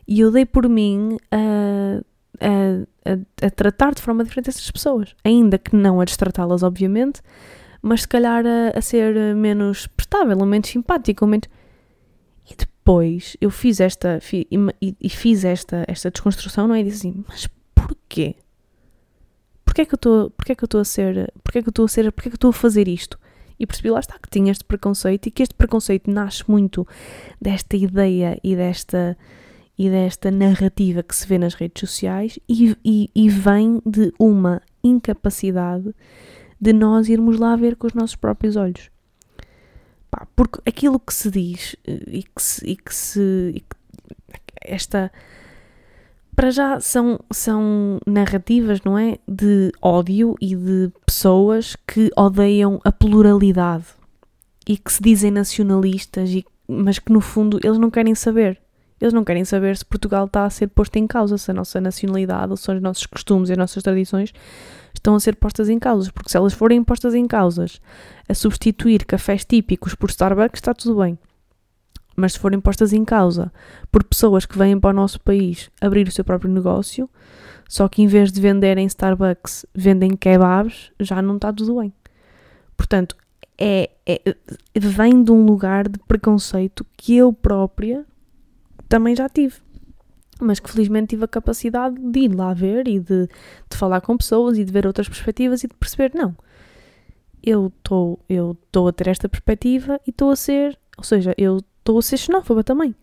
e 0.06 0.20
eu 0.20 0.30
dei 0.30 0.44
por 0.44 0.68
mim 0.68 1.16
a, 1.30 2.02
a, 2.40 3.12
a, 3.12 3.46
a 3.46 3.50
tratar 3.50 3.94
de 3.94 4.02
forma 4.02 4.24
diferente 4.24 4.48
essas 4.48 4.70
pessoas, 4.70 5.14
ainda 5.24 5.58
que 5.58 5.74
não 5.74 6.00
a 6.00 6.04
destratá-las, 6.04 6.62
obviamente, 6.62 7.20
mas 7.82 8.02
se 8.02 8.08
calhar 8.08 8.44
a, 8.46 8.78
a 8.78 8.80
ser 8.80 9.34
menos 9.34 9.86
prestável, 9.86 10.44
menos 10.44 10.68
simpático, 10.68 11.26
menos... 11.26 11.48
E 12.48 12.54
depois 12.54 13.36
eu 13.40 13.50
fiz 13.50 13.80
esta, 13.80 14.20
e, 14.32 14.96
e, 15.00 15.08
fiz 15.08 15.44
esta, 15.44 15.84
esta 15.88 16.10
desconstrução, 16.10 16.68
não 16.68 16.74
é? 16.74 16.80
E 16.80 16.84
disse 16.84 17.08
assim, 17.08 17.24
mas 17.28 17.48
porquê? 17.74 18.36
Porquê 19.64 19.82
é 19.82 19.84
que 19.84 19.94
eu 19.94 19.96
estou, 19.96 20.32
é 20.48 20.54
que 20.54 20.64
estou 20.64 20.80
a 20.80 20.84
ser, 20.84 21.32
porquê 21.42 21.58
é 21.58 21.62
que 21.62 21.68
eu 21.68 21.70
estou 21.70 21.84
a 21.84 21.88
ser, 21.88 22.12
porquê 22.12 22.28
é 22.28 22.30
que 22.30 22.34
eu 22.34 22.38
estou 22.38 22.50
a 22.50 22.52
fazer 22.52 22.86
isto? 22.86 23.18
E 23.58 23.66
percebi 23.66 23.90
lá 23.90 24.00
está 24.00 24.18
que 24.18 24.28
tinha 24.30 24.52
este 24.52 24.64
preconceito 24.64 25.26
e 25.26 25.30
que 25.30 25.42
este 25.42 25.54
preconceito 25.54 26.10
nasce 26.10 26.48
muito 26.48 26.86
desta 27.40 27.76
ideia 27.76 28.38
e 28.44 28.54
desta 28.54 29.16
e 29.78 29.90
desta 29.90 30.30
narrativa 30.30 31.02
que 31.02 31.14
se 31.14 31.26
vê 31.26 31.38
nas 31.38 31.54
redes 31.54 31.80
sociais 31.80 32.38
e, 32.48 32.76
e, 32.84 33.10
e 33.14 33.28
vem 33.28 33.80
de 33.84 34.12
uma 34.18 34.62
incapacidade 34.82 35.94
de 36.60 36.72
nós 36.72 37.08
irmos 37.08 37.38
lá 37.38 37.54
ver 37.56 37.76
com 37.76 37.86
os 37.86 37.94
nossos 37.94 38.16
próprios 38.16 38.56
olhos. 38.56 38.90
Pá, 40.10 40.26
porque 40.34 40.60
aquilo 40.66 40.98
que 40.98 41.12
se 41.12 41.30
diz 41.30 41.76
eh, 41.86 42.02
e 42.06 42.22
que 42.22 42.42
se, 42.42 42.66
e 42.66 42.76
que 42.76 42.94
se 42.94 43.52
e 43.54 43.60
que 43.60 43.76
esta 44.62 45.12
para 46.34 46.50
já 46.50 46.78
são, 46.80 47.18
são 47.32 47.98
narrativas, 48.06 48.82
não 48.84 48.98
é? 48.98 49.16
De 49.26 49.72
ódio 49.80 50.34
e 50.38 50.54
de 50.54 50.92
pessoas 51.06 51.74
que 51.86 52.10
odeiam 52.14 52.78
a 52.84 52.92
pluralidade 52.92 53.86
e 54.68 54.76
que 54.76 54.92
se 54.92 55.02
dizem 55.02 55.30
nacionalistas, 55.30 56.30
e, 56.30 56.44
mas 56.68 56.98
que 56.98 57.10
no 57.10 57.22
fundo 57.22 57.58
eles 57.64 57.78
não 57.78 57.90
querem 57.90 58.14
saber. 58.14 58.60
Eles 59.00 59.12
não 59.12 59.24
querem 59.24 59.44
saber 59.44 59.76
se 59.76 59.84
Portugal 59.84 60.26
está 60.26 60.44
a 60.44 60.50
ser 60.50 60.68
posto 60.68 60.96
em 60.96 61.06
causa, 61.06 61.36
se 61.36 61.50
a 61.50 61.54
nossa 61.54 61.80
nacionalidade, 61.80 62.50
ou 62.50 62.56
se 62.56 62.70
os 62.70 62.80
nossos 62.80 63.06
costumes 63.06 63.48
e 63.48 63.52
as 63.52 63.58
nossas 63.58 63.82
tradições 63.82 64.32
estão 64.94 65.14
a 65.14 65.20
ser 65.20 65.36
postas 65.36 65.68
em 65.68 65.78
causa. 65.78 66.10
Porque 66.12 66.30
se 66.30 66.36
elas 66.36 66.54
forem 66.54 66.82
postas 66.82 67.14
em 67.14 67.26
causas 67.26 67.80
a 68.28 68.34
substituir 68.34 69.04
cafés 69.04 69.44
típicos 69.44 69.94
por 69.94 70.08
Starbucks, 70.08 70.58
está 70.58 70.72
tudo 70.72 71.00
bem. 71.00 71.18
Mas 72.16 72.32
se 72.32 72.38
forem 72.38 72.58
postas 72.58 72.94
em 72.94 73.04
causa 73.04 73.52
por 73.92 74.02
pessoas 74.02 74.46
que 74.46 74.56
vêm 74.56 74.80
para 74.80 74.90
o 74.90 74.94
nosso 74.94 75.20
país 75.20 75.70
abrir 75.80 76.08
o 76.08 76.12
seu 76.12 76.24
próprio 76.24 76.50
negócio, 76.50 77.10
só 77.68 77.88
que 77.88 78.00
em 78.00 78.06
vez 78.06 78.32
de 78.32 78.40
venderem 78.40 78.86
Starbucks, 78.86 79.66
vendem 79.74 80.16
kebabs, 80.16 80.90
já 80.98 81.20
não 81.20 81.36
está 81.36 81.52
tudo 81.52 81.80
bem. 81.80 81.92
Portanto, 82.74 83.14
é, 83.58 83.90
é, 84.06 84.20
vem 84.74 85.22
de 85.22 85.30
um 85.30 85.44
lugar 85.44 85.88
de 85.88 85.98
preconceito 86.00 86.86
que 86.96 87.16
eu 87.16 87.32
própria 87.32 88.04
também 88.88 89.14
já 89.14 89.28
tive. 89.28 89.56
Mas 90.40 90.60
que 90.60 90.70
felizmente 90.70 91.08
tive 91.08 91.24
a 91.24 91.28
capacidade 91.28 91.96
de 91.98 92.20
ir 92.20 92.34
lá 92.34 92.52
ver 92.52 92.86
e 92.86 92.98
de, 92.98 93.26
de 93.26 93.76
falar 93.76 94.02
com 94.02 94.16
pessoas 94.16 94.58
e 94.58 94.64
de 94.64 94.72
ver 94.72 94.86
outras 94.86 95.08
perspectivas 95.08 95.64
e 95.64 95.68
de 95.68 95.74
perceber, 95.74 96.12
não, 96.14 96.36
eu 97.42 97.68
estou 97.68 98.18
eu 98.28 98.56
a 98.88 98.92
ter 98.92 99.08
esta 99.08 99.28
perspectiva 99.28 100.00
e 100.06 100.10
estou 100.10 100.30
a 100.30 100.36
ser, 100.36 100.78
ou 100.98 101.04
seja, 101.04 101.34
eu 101.38 101.58
estou 101.78 101.98
a 101.98 102.02
ser 102.02 102.18
xenófoba 102.18 102.62
também. 102.62 102.94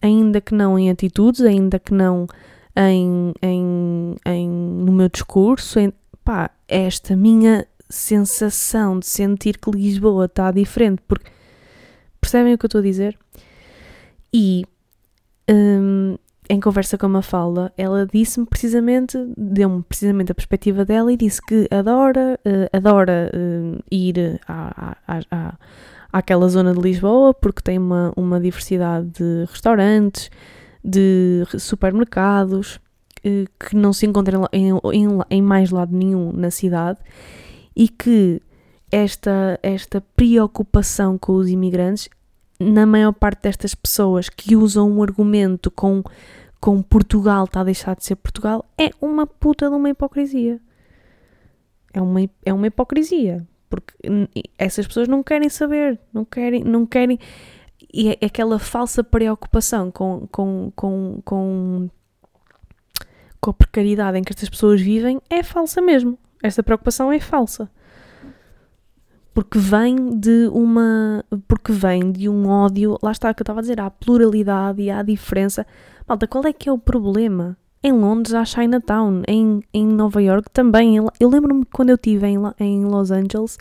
Ainda 0.00 0.40
que 0.40 0.54
não 0.54 0.76
em 0.76 0.90
atitudes, 0.90 1.42
ainda 1.42 1.78
que 1.78 1.94
não 1.94 2.26
em, 2.74 3.32
em, 3.42 4.16
em 4.26 4.48
no 4.48 4.90
meu 4.90 5.08
discurso, 5.08 5.78
em, 5.78 5.92
pá, 6.24 6.50
esta 6.66 7.14
minha 7.14 7.66
sensação 7.88 8.98
de 8.98 9.06
sentir 9.06 9.58
que 9.58 9.70
Lisboa 9.70 10.24
está 10.24 10.50
diferente, 10.50 11.02
porque 11.06 11.30
percebem 12.20 12.54
o 12.54 12.58
que 12.58 12.64
eu 12.64 12.68
estou 12.68 12.80
a 12.80 12.82
dizer? 12.82 13.18
E 14.32 14.64
um, 15.50 16.16
em 16.48 16.60
conversa 16.60 16.98
com 16.98 17.06
a 17.06 17.08
Mafalda, 17.08 17.72
ela 17.76 18.06
disse-me 18.06 18.46
precisamente, 18.46 19.16
deu-me 19.36 19.82
precisamente 19.82 20.32
a 20.32 20.34
perspectiva 20.34 20.84
dela 20.84 21.12
e 21.12 21.16
disse 21.16 21.40
que 21.40 21.68
adora, 21.70 22.38
uh, 22.44 22.76
adora 22.76 23.30
uh, 23.32 23.82
ir 23.90 24.40
à, 24.46 24.96
à, 25.06 25.20
à, 25.30 25.54
àquela 26.12 26.48
zona 26.48 26.74
de 26.74 26.80
Lisboa 26.80 27.32
porque 27.32 27.62
tem 27.62 27.78
uma, 27.78 28.12
uma 28.16 28.40
diversidade 28.40 29.06
de 29.06 29.44
restaurantes, 29.48 30.30
de 30.84 31.44
supermercados 31.58 32.76
uh, 33.24 33.48
que 33.58 33.76
não 33.76 33.92
se 33.92 34.04
encontra 34.04 34.38
em, 34.52 34.70
em, 34.92 35.08
em 35.30 35.42
mais 35.42 35.70
lado 35.70 35.96
nenhum 35.96 36.32
na 36.32 36.50
cidade 36.50 36.98
e 37.74 37.88
que 37.88 38.42
esta, 38.90 39.58
esta 39.62 40.02
preocupação 40.14 41.16
com 41.16 41.32
os 41.34 41.48
imigrantes 41.48 42.10
na 42.70 42.86
maior 42.86 43.12
parte 43.12 43.42
destas 43.42 43.74
pessoas 43.74 44.28
que 44.28 44.56
usam 44.56 44.90
um 44.90 45.02
argumento 45.02 45.70
com, 45.70 46.02
com 46.60 46.82
Portugal 46.82 47.44
está 47.44 47.60
a 47.60 47.64
deixar 47.64 47.96
de 47.96 48.04
ser 48.04 48.16
Portugal 48.16 48.64
é 48.78 48.90
uma 49.00 49.26
puta 49.26 49.68
de 49.68 49.74
uma 49.74 49.90
hipocrisia. 49.90 50.60
É 51.92 52.00
uma, 52.00 52.20
é 52.44 52.52
uma 52.52 52.66
hipocrisia. 52.66 53.46
Porque 53.68 53.94
essas 54.58 54.86
pessoas 54.86 55.08
não 55.08 55.22
querem 55.22 55.48
saber, 55.48 55.98
não 56.12 56.24
querem, 56.24 56.62
não 56.62 56.86
querem. 56.86 57.18
E 57.92 58.10
é 58.10 58.26
aquela 58.26 58.58
falsa 58.58 59.02
preocupação 59.02 59.90
com, 59.90 60.26
com, 60.30 60.72
com, 60.76 61.20
com, 61.24 61.90
com 63.40 63.50
a 63.50 63.54
precariedade 63.54 64.18
em 64.18 64.22
que 64.22 64.32
estas 64.32 64.48
pessoas 64.48 64.80
vivem 64.80 65.20
é 65.28 65.42
falsa 65.42 65.80
mesmo. 65.80 66.18
Esta 66.42 66.62
preocupação 66.62 67.12
é 67.12 67.18
falsa 67.20 67.70
porque 69.34 69.58
vem 69.58 70.18
de 70.18 70.48
uma 70.52 71.24
porque 71.48 71.72
vem 71.72 72.12
de 72.12 72.28
um 72.28 72.48
ódio, 72.48 72.98
lá 73.02 73.12
está 73.12 73.30
o 73.30 73.34
que 73.34 73.40
eu 73.40 73.44
estava 73.44 73.60
a 73.60 73.62
dizer, 73.62 73.80
há 73.80 73.90
pluralidade 73.90 74.82
e 74.82 74.90
há 74.90 75.02
diferença. 75.02 75.66
Malta, 76.06 76.26
qual 76.26 76.44
é 76.46 76.52
que 76.52 76.68
é 76.68 76.72
o 76.72 76.78
problema? 76.78 77.56
Em 77.82 77.92
Londres 77.92 78.34
há 78.34 78.44
Chinatown, 78.44 79.22
em, 79.26 79.62
em 79.72 79.86
Nova 79.86 80.22
York 80.22 80.50
também. 80.50 80.96
Eu 81.18 81.28
lembro-me 81.28 81.64
quando 81.64 81.90
eu 81.90 81.96
estive 81.96 82.26
em, 82.26 82.38
em 82.60 82.84
Los 82.84 83.10
Angeles, 83.10 83.58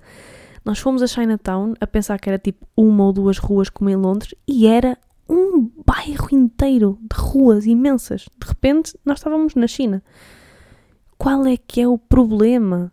nós 0.63 0.77
fomos 0.77 1.01
a 1.01 1.07
Chinatown 1.07 1.73
a 1.79 1.87
pensar 1.87 2.19
que 2.19 2.29
era 2.29 2.37
tipo 2.37 2.67
uma 2.77 3.05
ou 3.05 3.13
duas 3.13 3.37
ruas 3.37 3.69
como 3.69 3.89
em 3.89 3.95
Londres 3.95 4.35
e 4.47 4.67
era 4.67 4.97
um 5.27 5.71
bairro 5.85 6.27
inteiro 6.31 6.99
de 7.01 7.19
ruas 7.19 7.65
imensas. 7.65 8.25
De 8.39 8.47
repente 8.47 8.95
nós 9.05 9.19
estávamos 9.19 9.55
na 9.55 9.65
China. 9.65 10.03
Qual 11.17 11.45
é 11.45 11.55
que 11.55 11.81
é 11.81 11.87
o 11.87 11.97
problema? 11.97 12.91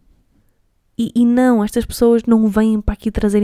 E, 0.99 1.13
e, 1.15 1.25
não, 1.25 1.63
estas 1.63 1.87
pessoas 1.87 2.25
não 2.25 2.49
vêm 2.49 2.81
para 2.81 2.95
aqui 2.95 3.09
trazer 3.09 3.41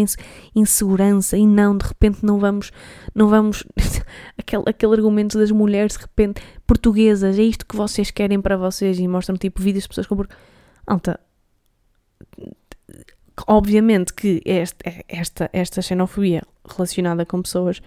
insegurança 0.56 1.36
e 1.36 1.46
não, 1.46 1.76
de 1.78 1.86
repente 1.86 2.24
não 2.24 2.40
vamos, 2.40 2.72
não 3.14 3.28
vamos, 3.28 3.64
aquele, 4.36 4.64
aquele 4.66 4.94
argumento 4.94 5.38
das 5.38 5.52
mulheres 5.52 5.92
de 5.92 6.00
repente 6.00 6.42
portuguesas, 6.66 7.38
é 7.38 7.42
isto 7.42 7.64
que 7.64 7.76
vocês 7.76 8.10
querem 8.10 8.40
para 8.40 8.56
vocês 8.56 8.98
e 8.98 9.06
mostram 9.06 9.36
tipo 9.36 9.62
vídeos 9.62 9.84
de 9.84 9.88
pessoas 9.88 10.08
com 10.08 10.24
alta. 10.84 11.20
Obviamente 13.46 14.12
que 14.12 14.42
esta, 14.44 15.04
esta, 15.08 15.50
esta 15.52 15.80
xenofobia 15.80 16.42
relacionada 16.68 17.24
com 17.24 17.40
pessoas 17.40 17.80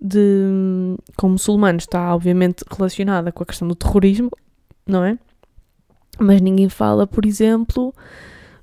de, 0.00 0.96
com 1.16 1.28
muçulmanos 1.28 1.84
está 1.84 2.14
obviamente 2.14 2.64
relacionada 2.70 3.30
com 3.30 3.44
a 3.44 3.46
questão 3.46 3.68
do 3.68 3.74
terrorismo, 3.74 4.30
não 4.86 5.04
é? 5.04 5.18
Mas 6.18 6.40
ninguém 6.40 6.68
fala, 6.68 7.06
por 7.06 7.24
exemplo, 7.24 7.94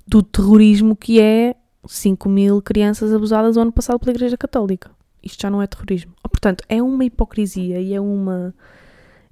do 0.07 0.21
terrorismo 0.21 0.95
que 0.95 1.19
é 1.19 1.55
5 1.87 2.29
mil 2.29 2.61
crianças 2.61 3.13
abusadas 3.13 3.57
o 3.57 3.61
ano 3.61 3.71
passado 3.71 3.99
pela 3.99 4.11
Igreja 4.11 4.37
Católica. 4.37 4.91
Isto 5.23 5.41
já 5.41 5.49
não 5.49 5.61
é 5.61 5.67
terrorismo. 5.67 6.13
Oh, 6.23 6.29
portanto, 6.29 6.63
é 6.69 6.81
uma 6.81 7.03
hipocrisia 7.03 7.79
e 7.79 7.93
é 7.93 7.99
uma. 7.99 8.53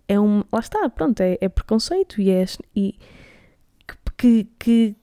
É 0.08 0.20
um, 0.20 0.44
lá 0.52 0.60
está, 0.60 0.90
pronto, 0.90 1.22
é, 1.22 1.38
é 1.40 1.48
preconceito 1.48 2.20
e 2.20 2.30
é. 2.30 2.46
E, 2.76 2.96
que, 4.18 4.48
que, 4.58 4.96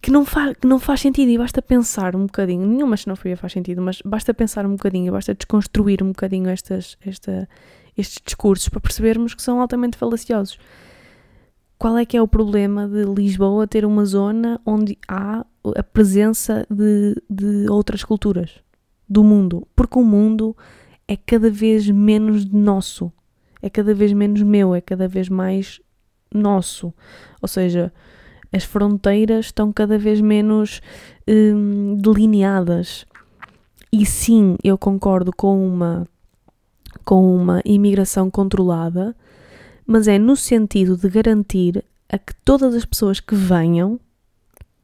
que, 0.00 0.10
não 0.10 0.24
faz, 0.24 0.56
que 0.56 0.66
não 0.66 0.78
faz 0.78 1.00
sentido 1.00 1.30
e 1.30 1.38
basta 1.38 1.60
pensar 1.60 2.16
um 2.16 2.26
bocadinho. 2.26 2.66
Nenhuma 2.66 2.96
xenofobia 2.96 3.36
faz 3.36 3.52
sentido, 3.52 3.82
mas 3.82 4.00
basta 4.04 4.32
pensar 4.32 4.64
um 4.64 4.72
bocadinho, 4.72 5.12
basta 5.12 5.34
desconstruir 5.34 6.02
um 6.02 6.08
bocadinho 6.08 6.48
estas, 6.48 6.96
esta, 7.04 7.48
estes 7.96 8.22
discursos 8.24 8.68
para 8.68 8.80
percebermos 8.80 9.34
que 9.34 9.42
são 9.42 9.60
altamente 9.60 9.98
falaciosos 9.98 10.58
qual 11.80 11.96
é 11.96 12.04
que 12.04 12.14
é 12.14 12.20
o 12.20 12.28
problema 12.28 12.86
de 12.86 13.04
Lisboa 13.04 13.66
ter 13.66 13.86
uma 13.86 14.04
zona 14.04 14.60
onde 14.66 14.98
há 15.08 15.46
a 15.74 15.82
presença 15.82 16.66
de, 16.68 17.16
de 17.28 17.70
outras 17.70 18.04
culturas 18.04 18.50
do 19.08 19.24
mundo? 19.24 19.66
Porque 19.74 19.98
o 19.98 20.04
mundo 20.04 20.54
é 21.08 21.16
cada 21.16 21.48
vez 21.48 21.88
menos 21.88 22.44
nosso, 22.44 23.10
é 23.62 23.70
cada 23.70 23.94
vez 23.94 24.12
menos 24.12 24.42
meu, 24.42 24.74
é 24.74 24.82
cada 24.82 25.08
vez 25.08 25.30
mais 25.30 25.80
nosso. 26.30 26.92
Ou 27.40 27.48
seja, 27.48 27.90
as 28.52 28.62
fronteiras 28.62 29.46
estão 29.46 29.72
cada 29.72 29.96
vez 29.96 30.20
menos 30.20 30.82
hum, 31.26 31.96
delineadas. 31.96 33.06
E 33.90 34.04
sim, 34.04 34.54
eu 34.62 34.76
concordo 34.76 35.32
com 35.34 35.66
uma, 35.66 36.06
com 37.06 37.34
uma 37.34 37.62
imigração 37.64 38.30
controlada, 38.30 39.16
mas 39.90 40.06
é 40.06 40.20
no 40.20 40.36
sentido 40.36 40.96
de 40.96 41.08
garantir 41.08 41.84
a 42.08 42.16
que 42.16 42.32
todas 42.44 42.76
as 42.76 42.84
pessoas 42.84 43.18
que 43.18 43.34
venham 43.34 43.98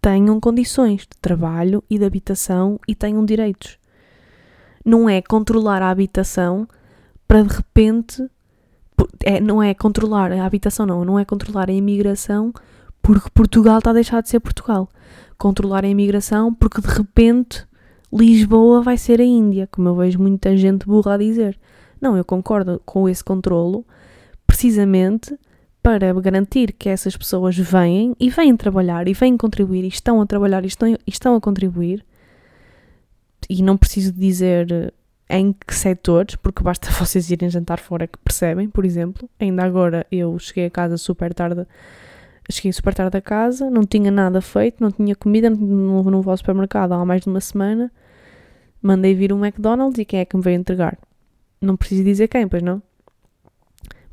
tenham 0.02 0.40
condições 0.40 1.02
de 1.02 1.16
trabalho 1.20 1.84
e 1.88 1.96
de 1.96 2.04
habitação 2.04 2.80
e 2.88 2.92
tenham 2.92 3.24
direitos. 3.24 3.78
não 4.84 5.08
é 5.08 5.22
controlar 5.22 5.80
a 5.80 5.90
habitação 5.90 6.66
para 7.28 7.44
de 7.44 7.54
repente. 7.54 8.28
É, 9.22 9.40
não 9.40 9.62
é 9.62 9.74
controlar 9.74 10.32
a 10.32 10.44
habitação, 10.44 10.84
não, 10.84 11.04
não 11.04 11.20
é 11.20 11.24
controlar 11.24 11.70
a 11.70 11.72
imigração 11.72 12.52
porque 13.00 13.30
Portugal 13.30 13.78
está 13.78 13.90
a 13.90 13.94
deixar 13.94 14.20
de 14.20 14.28
ser 14.28 14.40
Portugal. 14.40 14.88
Controlar 15.38 15.84
a 15.84 15.88
imigração 15.88 16.52
porque 16.52 16.80
de 16.80 16.88
repente 16.88 17.64
Lisboa 18.12 18.82
vai 18.82 18.98
ser 18.98 19.20
a 19.20 19.24
Índia, 19.24 19.68
como 19.70 19.88
eu 19.88 19.94
vejo 19.94 20.18
muita 20.18 20.56
gente 20.56 20.84
burra 20.84 21.14
a 21.14 21.18
dizer. 21.18 21.56
Não, 22.00 22.16
eu 22.16 22.24
concordo 22.24 22.82
com 22.84 23.08
esse 23.08 23.22
controlo, 23.22 23.86
precisamente 24.46 25.36
para 25.86 26.12
garantir 26.14 26.72
que 26.72 26.88
essas 26.88 27.16
pessoas 27.16 27.56
vêm 27.56 28.16
e 28.18 28.28
vêm 28.28 28.56
trabalhar 28.56 29.06
e 29.06 29.14
vêm 29.14 29.36
contribuir 29.36 29.84
e 29.84 29.88
estão 29.88 30.20
a 30.20 30.26
trabalhar 30.26 30.64
e 30.64 30.66
estão, 30.66 30.88
e 30.88 30.98
estão 31.06 31.36
a 31.36 31.40
contribuir. 31.40 32.04
E 33.48 33.62
não 33.62 33.76
preciso 33.76 34.12
dizer 34.12 34.66
eh, 34.72 34.92
em 35.30 35.52
que 35.52 35.72
setores, 35.72 36.34
porque 36.34 36.60
basta 36.60 36.90
vocês 36.98 37.30
irem 37.30 37.48
jantar 37.48 37.78
fora 37.78 38.08
que 38.08 38.18
percebem, 38.18 38.68
por 38.68 38.84
exemplo. 38.84 39.30
Ainda 39.38 39.62
agora 39.62 40.04
eu 40.10 40.36
cheguei 40.40 40.66
a 40.66 40.70
casa 40.70 40.96
super 40.96 41.32
tarde, 41.32 41.64
cheguei 42.50 42.72
super 42.72 42.92
tarde 42.92 43.16
a 43.16 43.20
casa, 43.20 43.70
não 43.70 43.84
tinha 43.84 44.10
nada 44.10 44.40
feito, 44.40 44.82
não 44.82 44.90
tinha 44.90 45.14
comida, 45.14 45.48
não, 45.50 46.02
vou 46.02 46.30
ao 46.32 46.36
supermercado 46.36 46.94
há 46.94 47.04
mais 47.04 47.22
de 47.22 47.28
uma 47.28 47.40
semana. 47.40 47.92
Mandei 48.82 49.14
vir 49.14 49.32
um 49.32 49.44
McDonald's 49.44 49.98
e 49.98 50.04
quem 50.04 50.18
é 50.18 50.24
que 50.24 50.36
me 50.36 50.42
veio 50.42 50.58
entregar? 50.58 50.98
Não 51.60 51.76
preciso 51.76 52.02
dizer 52.02 52.26
quem, 52.26 52.48
pois 52.48 52.62
não? 52.62 52.82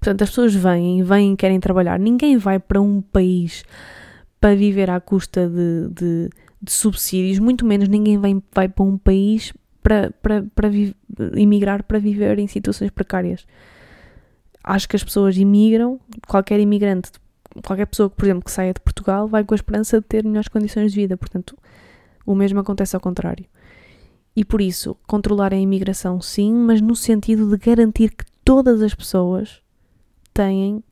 Portanto, 0.03 0.21
as 0.21 0.29
pessoas 0.31 0.53
vêm, 0.53 1.01
vêm 1.01 1.31
e 1.31 1.37
querem 1.37 1.61
trabalhar. 1.61 1.97
Ninguém 1.97 2.35
vai 2.35 2.59
para 2.59 2.81
um 2.81 3.01
país 3.01 3.63
para 4.37 4.53
viver 4.53 4.89
à 4.89 4.99
custa 4.99 5.47
de, 5.47 5.87
de, 5.87 6.29
de 6.61 6.71
subsídios, 6.73 7.39
muito 7.39 7.65
menos 7.65 7.87
ninguém 7.87 8.19
vem, 8.19 8.43
vai 8.53 8.67
para 8.67 8.83
um 8.83 8.97
país 8.97 9.53
para, 9.81 10.11
para, 10.21 10.45
para 10.53 10.69
emigrar 11.39 11.83
para 11.83 11.99
viver 11.99 12.37
em 12.37 12.47
situações 12.47 12.91
precárias. 12.91 13.47
Acho 14.61 14.89
que 14.89 14.97
as 14.97 15.03
pessoas 15.05 15.37
imigram, 15.37 15.97
qualquer 16.27 16.59
imigrante, 16.59 17.09
qualquer 17.65 17.85
pessoa, 17.85 18.09
por 18.09 18.25
exemplo, 18.25 18.43
que 18.43 18.51
saia 18.51 18.73
de 18.73 18.81
Portugal, 18.81 19.25
vai 19.25 19.45
com 19.45 19.53
a 19.53 19.55
esperança 19.55 20.01
de 20.01 20.05
ter 20.05 20.25
melhores 20.25 20.49
condições 20.49 20.91
de 20.91 20.99
vida. 20.99 21.15
Portanto, 21.15 21.57
o 22.25 22.35
mesmo 22.35 22.59
acontece 22.59 22.93
ao 22.93 23.01
contrário. 23.01 23.45
E 24.35 24.43
por 24.43 24.59
isso, 24.59 24.97
controlar 25.07 25.53
a 25.53 25.57
imigração, 25.57 26.19
sim, 26.19 26.53
mas 26.53 26.81
no 26.81 26.93
sentido 26.93 27.49
de 27.49 27.55
garantir 27.55 28.09
que 28.09 28.25
todas 28.43 28.81
as 28.81 28.93
pessoas 28.93 29.63
têm, 30.33 30.83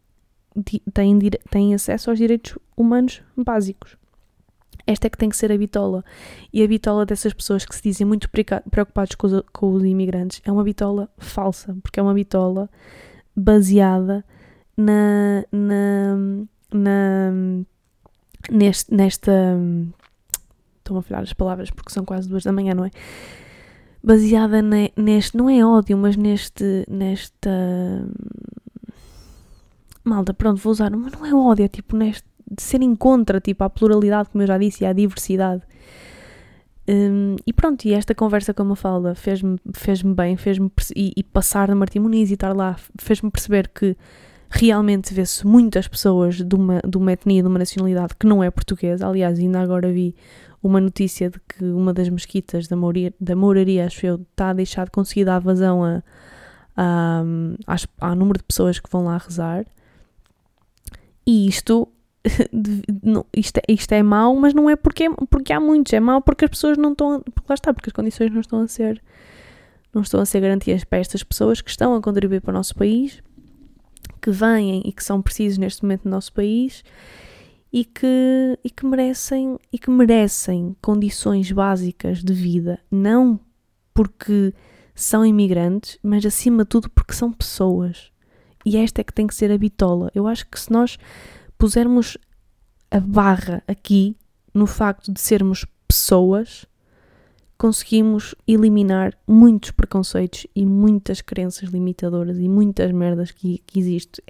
têm, 0.93 1.19
têm 1.49 1.73
acesso 1.73 2.09
aos 2.09 2.19
direitos 2.19 2.57
humanos 2.75 3.21
básicos. 3.35 3.97
Esta 4.85 5.07
é 5.07 5.09
que 5.09 5.17
tem 5.17 5.29
que 5.29 5.37
ser 5.37 5.51
a 5.51 5.57
bitola. 5.57 6.03
E 6.51 6.63
a 6.63 6.67
bitola 6.67 7.05
dessas 7.05 7.33
pessoas 7.33 7.65
que 7.65 7.75
se 7.75 7.83
dizem 7.83 8.05
muito 8.05 8.29
preocupados 8.29 9.15
com 9.15 9.27
os, 9.27 9.43
com 9.51 9.73
os 9.73 9.83
imigrantes 9.83 10.41
é 10.43 10.51
uma 10.51 10.63
bitola 10.63 11.09
falsa, 11.17 11.75
porque 11.81 11.99
é 11.99 12.03
uma 12.03 12.13
bitola 12.13 12.69
baseada 13.35 14.25
na, 14.75 15.45
na, 15.51 16.17
na 16.73 17.31
neste, 18.49 18.93
nesta. 18.93 19.31
Estou-me 20.79 20.99
a 20.99 21.03
falhar 21.03 21.23
as 21.23 21.33
palavras 21.33 21.69
porque 21.69 21.93
são 21.93 22.03
quase 22.03 22.27
duas 22.27 22.43
da 22.43 22.51
manhã, 22.51 22.73
não 22.73 22.85
é? 22.85 22.91
Baseada 24.03 24.61
ne, 24.61 24.91
neste. 24.97 25.37
Não 25.37 25.49
é 25.49 25.63
ódio, 25.63 25.97
mas 25.97 26.15
neste. 26.15 26.85
Nesta 26.89 27.49
malta, 30.03 30.33
pronto, 30.33 30.61
vou 30.61 30.71
usar, 30.71 30.91
mas 30.91 31.13
não 31.13 31.25
é 31.25 31.33
ódio, 31.33 31.65
é 31.65 31.67
tipo 31.67 31.95
neste, 31.95 32.27
de 32.49 32.61
ser 32.61 32.81
em 32.81 32.95
contra, 32.95 33.39
tipo, 33.39 33.63
à 33.63 33.69
pluralidade, 33.69 34.29
como 34.29 34.43
eu 34.43 34.47
já 34.47 34.57
disse, 34.57 34.83
e 34.83 34.87
à 34.87 34.93
diversidade. 34.93 35.61
Um, 36.87 37.35
e 37.45 37.53
pronto, 37.53 37.85
e 37.85 37.93
esta 37.93 38.13
conversa 38.15 38.53
com 38.53 38.63
a 38.63 38.65
Mafalda 38.65 39.13
fez-me 39.15 39.57
fez 39.73 40.01
bem, 40.01 40.35
fez-me 40.35 40.69
e, 40.95 41.13
e, 41.15 41.23
passar 41.23 41.69
na 41.69 41.75
Martim 41.75 41.99
Muniz 41.99 42.31
e 42.31 42.33
estar 42.33 42.53
lá 42.53 42.75
fez-me 42.99 43.29
perceber 43.29 43.69
que 43.69 43.95
realmente 44.49 45.13
vê-se 45.13 45.45
muitas 45.47 45.87
pessoas 45.87 46.35
de 46.35 46.55
uma, 46.55 46.81
de 46.85 46.97
uma 46.97 47.13
etnia, 47.13 47.41
de 47.41 47.47
uma 47.47 47.59
nacionalidade 47.59 48.15
que 48.19 48.27
não 48.27 48.43
é 48.43 48.51
portuguesa. 48.51 49.07
Aliás, 49.07 49.39
ainda 49.39 49.61
agora 49.61 49.91
vi 49.91 50.13
uma 50.61 50.81
notícia 50.81 51.29
de 51.29 51.39
que 51.39 51.63
uma 51.63 51.93
das 51.93 52.09
mesquitas 52.09 52.67
da, 52.67 52.75
Mouraria, 52.75 53.13
da 53.19 53.35
Mouraria, 53.35 53.85
acho 53.85 54.05
eu, 54.05 54.15
está 54.15 54.49
a 54.49 54.53
deixar 54.53 54.85
de 54.85 54.91
conseguir 54.91 55.23
dar 55.23 55.39
vazão 55.39 55.83
a, 55.83 56.03
a, 56.75 57.23
a, 57.67 58.07
ao 58.09 58.15
número 58.15 58.39
de 58.39 58.43
pessoas 58.43 58.79
que 58.79 58.89
vão 58.91 59.05
lá 59.05 59.17
rezar. 59.17 59.65
E 61.31 61.47
isto, 61.47 61.87
isto, 63.33 63.57
é, 63.59 63.61
isto 63.69 63.93
é 63.93 64.03
mau, 64.03 64.35
mas 64.35 64.53
não 64.53 64.69
é 64.69 64.75
porque, 64.75 65.09
porque 65.29 65.53
há 65.53 65.61
muitos, 65.61 65.93
é 65.93 65.99
mau 66.01 66.21
porque 66.21 66.43
as 66.43 66.51
pessoas 66.51 66.77
não 66.77 66.91
estão, 66.91 67.21
porque 67.21 67.45
lá 67.47 67.53
está, 67.53 67.73
porque 67.73 67.89
as 67.89 67.93
condições 67.93 68.33
não 68.33 68.41
estão 68.41 68.59
a 68.59 68.67
ser, 68.67 69.01
não 69.93 70.01
estão 70.01 70.19
a 70.19 70.25
ser 70.25 70.41
garantidas 70.41 70.83
para 70.83 70.99
estas 70.99 71.23
pessoas 71.23 71.61
que 71.61 71.69
estão 71.69 71.95
a 71.95 72.01
contribuir 72.01 72.41
para 72.41 72.51
o 72.51 72.53
nosso 72.53 72.75
país, 72.75 73.23
que 74.21 74.29
vêm 74.29 74.81
e 74.85 74.91
que 74.91 75.01
são 75.01 75.21
precisos 75.21 75.57
neste 75.57 75.83
momento 75.83 76.03
no 76.03 76.11
nosso 76.11 76.33
país 76.33 76.83
e 77.71 77.85
que, 77.85 78.59
e 78.61 78.69
que 78.69 78.85
merecem 78.85 79.57
e 79.71 79.79
que 79.79 79.89
merecem 79.89 80.75
condições 80.81 81.49
básicas 81.49 82.21
de 82.21 82.33
vida, 82.33 82.77
não 82.91 83.39
porque 83.93 84.53
são 84.93 85.25
imigrantes, 85.25 85.97
mas 86.03 86.25
acima 86.25 86.63
de 86.63 86.69
tudo 86.71 86.89
porque 86.89 87.13
são 87.13 87.31
pessoas. 87.31 88.10
E 88.65 88.77
esta 88.77 89.01
é 89.01 89.03
que 89.03 89.13
tem 89.13 89.27
que 89.27 89.35
ser 89.35 89.51
a 89.51 89.57
bitola. 89.57 90.11
Eu 90.13 90.27
acho 90.27 90.47
que 90.47 90.59
se 90.59 90.71
nós 90.71 90.97
pusermos 91.57 92.17
a 92.89 92.99
barra 92.99 93.63
aqui 93.67 94.15
no 94.53 94.67
facto 94.67 95.11
de 95.11 95.19
sermos 95.19 95.65
pessoas, 95.87 96.65
conseguimos 97.57 98.33
eliminar 98.47 99.17
muitos 99.27 99.71
preconceitos 99.71 100.47
e 100.55 100.65
muitas 100.65 101.21
crenças 101.21 101.69
limitadoras 101.69 102.37
e 102.39 102.49
muitas 102.49 102.91
merdas 102.91 103.31
que, 103.31 103.59
que 103.67 103.79
existem. 103.79 104.25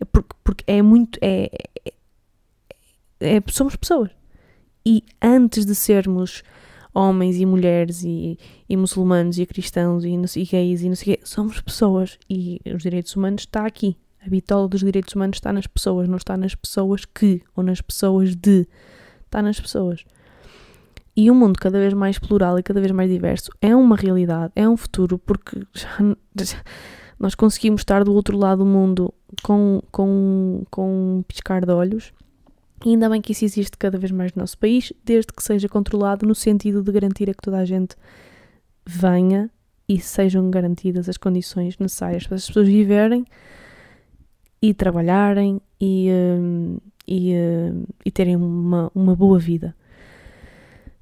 É 0.00 0.04
porque, 0.04 0.34
porque 0.42 0.64
é 0.66 0.80
muito. 0.80 1.18
É, 1.20 1.50
é, 1.84 3.36
é, 3.36 3.42
somos 3.48 3.76
pessoas. 3.76 4.10
E 4.84 5.04
antes 5.20 5.64
de 5.64 5.74
sermos 5.74 6.42
homens 6.94 7.38
e 7.38 7.46
mulheres 7.46 8.02
e, 8.04 8.38
e 8.68 8.76
muçulmanos 8.76 9.38
e 9.38 9.46
cristãos 9.46 10.04
e, 10.04 10.10
e 10.10 10.44
gays 10.44 10.82
e 10.82 10.88
não 10.88 10.96
sei 10.96 11.14
o 11.14 11.16
quê. 11.16 11.22
Somos 11.24 11.60
pessoas 11.60 12.18
e 12.28 12.60
os 12.74 12.82
direitos 12.82 13.14
humanos 13.16 13.42
está 13.42 13.66
aqui. 13.66 13.96
A 14.24 14.28
bitola 14.28 14.68
dos 14.68 14.80
direitos 14.80 15.14
humanos 15.14 15.36
está 15.36 15.52
nas 15.52 15.66
pessoas, 15.66 16.08
não 16.08 16.16
está 16.16 16.36
nas 16.36 16.54
pessoas 16.54 17.04
que 17.04 17.42
ou 17.56 17.64
nas 17.64 17.80
pessoas 17.80 18.36
de. 18.36 18.66
Está 19.24 19.42
nas 19.42 19.58
pessoas. 19.58 20.04
E 21.16 21.30
um 21.30 21.34
mundo 21.34 21.58
cada 21.58 21.78
vez 21.78 21.92
mais 21.92 22.18
plural 22.18 22.58
e 22.58 22.62
cada 22.62 22.80
vez 22.80 22.92
mais 22.92 23.10
diverso 23.10 23.50
é 23.60 23.74
uma 23.76 23.96
realidade, 23.96 24.52
é 24.56 24.66
um 24.66 24.76
futuro, 24.76 25.18
porque 25.18 25.60
já, 25.74 25.88
já, 26.40 26.62
nós 27.18 27.34
conseguimos 27.34 27.82
estar 27.82 28.02
do 28.02 28.14
outro 28.14 28.36
lado 28.36 28.58
do 28.58 28.66
mundo 28.66 29.12
com, 29.42 29.82
com, 29.90 30.64
com 30.70 31.18
um 31.18 31.22
piscar 31.22 31.66
de 31.66 31.72
olhos 31.72 32.12
e 32.84 32.90
ainda 32.90 33.08
bem 33.08 33.20
que 33.20 33.32
isso 33.32 33.44
existe 33.44 33.76
cada 33.76 33.98
vez 33.98 34.10
mais 34.10 34.32
no 34.34 34.40
nosso 34.40 34.58
país, 34.58 34.92
desde 35.04 35.32
que 35.32 35.42
seja 35.42 35.68
controlado 35.68 36.26
no 36.26 36.34
sentido 36.34 36.82
de 36.82 36.92
garantir 36.92 37.30
a 37.30 37.34
que 37.34 37.42
toda 37.42 37.58
a 37.58 37.64
gente 37.64 37.96
venha 38.84 39.50
e 39.88 40.00
sejam 40.00 40.50
garantidas 40.50 41.08
as 41.08 41.16
condições 41.16 41.78
necessárias 41.78 42.26
para 42.26 42.36
as 42.36 42.46
pessoas 42.46 42.66
viverem 42.66 43.24
e 44.60 44.72
trabalharem 44.72 45.60
e, 45.80 46.08
um, 46.10 46.78
e, 47.06 47.34
um, 47.34 47.84
e, 48.04 48.10
terem 48.10 48.36
uma, 48.36 48.90
uma 48.94 49.14
boa 49.14 49.38
vida. 49.38 49.74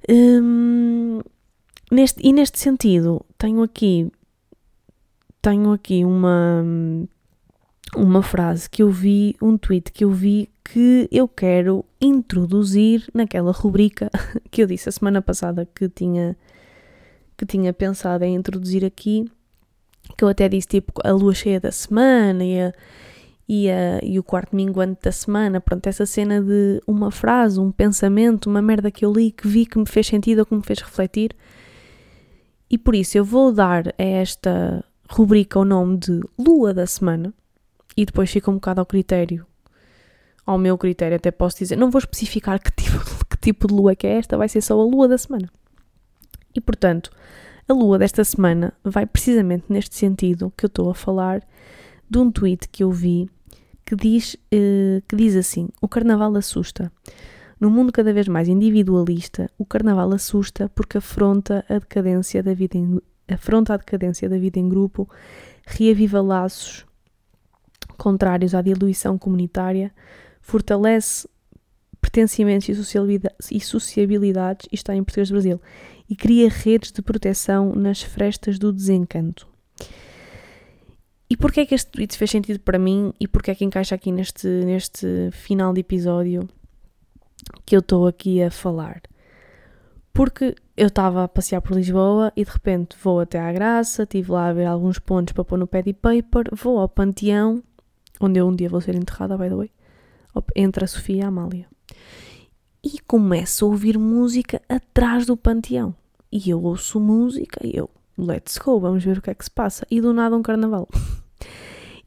Um, 0.09 1.21
neste, 1.91 2.27
e 2.27 2.33
neste 2.33 2.59
sentido, 2.59 3.23
tenho 3.37 3.61
aqui 3.61 4.11
tenho 5.41 5.71
aqui 5.71 6.05
uma 6.05 6.63
uma 7.95 8.23
frase 8.23 8.69
que 8.69 8.81
eu 8.83 8.89
vi, 8.89 9.35
um 9.41 9.57
tweet 9.57 9.91
que 9.91 10.03
eu 10.03 10.11
vi 10.11 10.49
que 10.63 11.09
eu 11.11 11.27
quero 11.27 11.83
introduzir 11.99 13.09
naquela 13.13 13.51
rubrica 13.51 14.09
que 14.49 14.63
eu 14.63 14.67
disse 14.67 14.87
a 14.89 14.91
semana 14.91 15.21
passada 15.21 15.67
que 15.75 15.89
tinha 15.89 16.37
que 17.41 17.45
tinha 17.45 17.73
pensado 17.73 18.23
em 18.23 18.35
introduzir 18.35 18.85
aqui, 18.85 19.25
que 20.15 20.23
eu 20.23 20.27
até 20.27 20.47
disse 20.47 20.67
tipo 20.67 20.93
a 21.03 21.11
lua 21.11 21.33
cheia 21.33 21.59
da 21.59 21.71
semana 21.71 22.43
e, 22.43 22.61
a, 22.61 22.73
e, 23.49 23.69
a, 23.69 23.99
e 24.03 24.19
o 24.19 24.23
quarto 24.23 24.55
minguante 24.55 25.01
da 25.01 25.11
semana, 25.11 25.59
pronto, 25.59 25.87
essa 25.87 26.05
cena 26.05 26.39
de 26.39 26.79
uma 26.85 27.09
frase, 27.09 27.59
um 27.59 27.71
pensamento, 27.71 28.47
uma 28.47 28.61
merda 28.61 28.91
que 28.91 29.03
eu 29.03 29.11
li, 29.11 29.31
que 29.31 29.47
vi 29.47 29.65
que 29.65 29.79
me 29.79 29.87
fez 29.87 30.05
sentido 30.05 30.39
ou 30.39 30.45
que 30.45 30.53
me 30.53 30.61
fez 30.61 30.81
refletir. 30.81 31.35
E 32.69 32.77
por 32.77 32.93
isso 32.93 33.17
eu 33.17 33.25
vou 33.25 33.51
dar 33.51 33.87
a 33.87 34.03
esta 34.03 34.85
rubrica 35.09 35.59
o 35.59 35.65
nome 35.65 35.97
de 35.97 36.21
Lua 36.37 36.75
da 36.75 36.85
Semana, 36.85 37.33
e 37.95 38.05
depois 38.05 38.29
fica 38.29 38.49
um 38.49 38.55
bocado 38.55 38.79
ao 38.79 38.85
critério, 38.85 39.45
ao 40.45 40.57
meu 40.57 40.77
critério, 40.77 41.15
até 41.15 41.31
posso 41.31 41.59
dizer, 41.59 41.75
não 41.75 41.91
vou 41.91 41.99
especificar 41.99 42.59
que 42.59 42.71
tipo, 42.71 43.25
que 43.29 43.37
tipo 43.37 43.67
de 43.67 43.73
lua 43.73 43.95
que 43.95 44.07
é 44.07 44.17
esta, 44.17 44.37
vai 44.37 44.49
ser 44.49 44.61
só 44.61 44.79
a 44.79 44.83
lua 44.83 45.07
da 45.07 45.17
semana. 45.17 45.49
E 46.53 46.59
portanto, 46.59 47.11
a 47.67 47.73
lua 47.73 47.97
desta 47.97 48.23
semana 48.23 48.73
vai 48.83 49.05
precisamente 49.05 49.65
neste 49.69 49.95
sentido 49.95 50.51
que 50.57 50.65
eu 50.65 50.67
estou 50.67 50.89
a 50.89 50.95
falar 50.95 51.41
de 52.09 52.17
um 52.17 52.31
tweet 52.31 52.67
que 52.67 52.83
eu 52.83 52.91
vi 52.91 53.29
que 53.85 53.95
diz, 53.95 54.35
uh, 54.35 55.01
que 55.07 55.15
diz 55.15 55.35
assim: 55.35 55.69
O 55.81 55.87
carnaval 55.87 56.35
assusta. 56.35 56.91
No 57.59 57.69
mundo 57.69 57.91
cada 57.91 58.11
vez 58.11 58.27
mais 58.27 58.47
individualista, 58.47 59.49
o 59.57 59.65
carnaval 59.65 60.11
assusta 60.13 60.67
porque 60.69 60.97
afronta 60.97 61.63
a 61.69 61.73
decadência 61.75 62.41
da 62.41 62.53
vida, 62.53 62.77
afronta 63.27 63.73
a 63.73 63.77
decadência 63.77 64.27
da 64.27 64.37
vida 64.37 64.59
em 64.59 64.67
grupo, 64.67 65.07
reaviva 65.65 66.21
laços 66.21 66.85
contrários 68.01 68.55
à 68.55 68.63
diluição 68.63 69.15
comunitária, 69.15 69.93
fortalece 70.41 71.29
pertencimentos 72.01 72.67
e 72.67 73.59
sociabilidades, 73.59 74.67
e 74.71 74.75
está 74.75 74.95
em 74.95 75.03
português 75.03 75.29
do 75.29 75.33
Brasil, 75.33 75.61
e 76.09 76.15
cria 76.15 76.49
redes 76.49 76.91
de 76.91 76.99
proteção 77.03 77.75
nas 77.75 78.01
frestas 78.01 78.57
do 78.57 78.73
desencanto. 78.73 79.47
E 81.29 81.37
porquê 81.37 81.61
é 81.61 81.65
que 81.65 81.75
este 81.75 81.91
tweet 81.91 82.17
fez 82.17 82.31
sentido 82.31 82.59
para 82.59 82.79
mim 82.79 83.13
e 83.19 83.27
porquê 83.27 83.51
é 83.51 83.55
que 83.55 83.63
encaixa 83.63 83.95
aqui 83.95 84.11
neste, 84.11 84.47
neste 84.47 85.29
final 85.31 85.71
de 85.73 85.79
episódio 85.79 86.49
que 87.65 87.75
eu 87.75 87.79
estou 87.79 88.07
aqui 88.07 88.41
a 88.41 88.49
falar? 88.51 89.01
Porque 90.11 90.55
eu 90.75 90.87
estava 90.87 91.23
a 91.23 91.27
passear 91.27 91.61
por 91.61 91.77
Lisboa 91.77 92.33
e 92.35 92.43
de 92.43 92.51
repente 92.51 92.97
vou 93.01 93.21
até 93.21 93.39
à 93.39 93.49
Graça, 93.53 94.03
estive 94.03 94.31
lá 94.31 94.47
a 94.47 94.53
ver 94.53 94.65
alguns 94.65 94.99
pontos 94.99 95.33
para 95.33 95.45
pôr 95.45 95.57
no 95.57 95.67
pad 95.67 95.93
paper, 95.93 96.49
vou 96.51 96.79
ao 96.79 96.89
Panteão, 96.89 97.63
onde 98.21 98.39
eu 98.39 98.47
um 98.47 98.55
dia 98.55 98.69
vou 98.69 98.81
ser 98.81 98.95
enterrada, 98.95 99.37
by 99.37 99.49
the 99.49 99.55
way, 99.55 99.71
entre 100.55 100.83
a 100.83 100.87
Sofia 100.87 101.17
e 101.17 101.21
a 101.21 101.27
Amália. 101.27 101.67
E 102.83 102.99
começo 102.99 103.65
a 103.65 103.67
ouvir 103.67 103.97
música 103.97 104.61
atrás 104.69 105.25
do 105.25 105.35
Panteão. 105.35 105.93
E 106.31 106.49
eu 106.49 106.63
ouço 106.63 106.99
música 106.99 107.59
e 107.65 107.75
eu, 107.75 107.89
let's 108.17 108.57
go, 108.57 108.79
vamos 108.79 109.03
ver 109.03 109.17
o 109.17 109.21
que 109.21 109.29
é 109.29 109.35
que 109.35 109.43
se 109.43 109.51
passa. 109.51 109.85
E 109.89 109.99
do 109.99 110.13
nada 110.13 110.35
um 110.35 110.41
carnaval. 110.41 110.87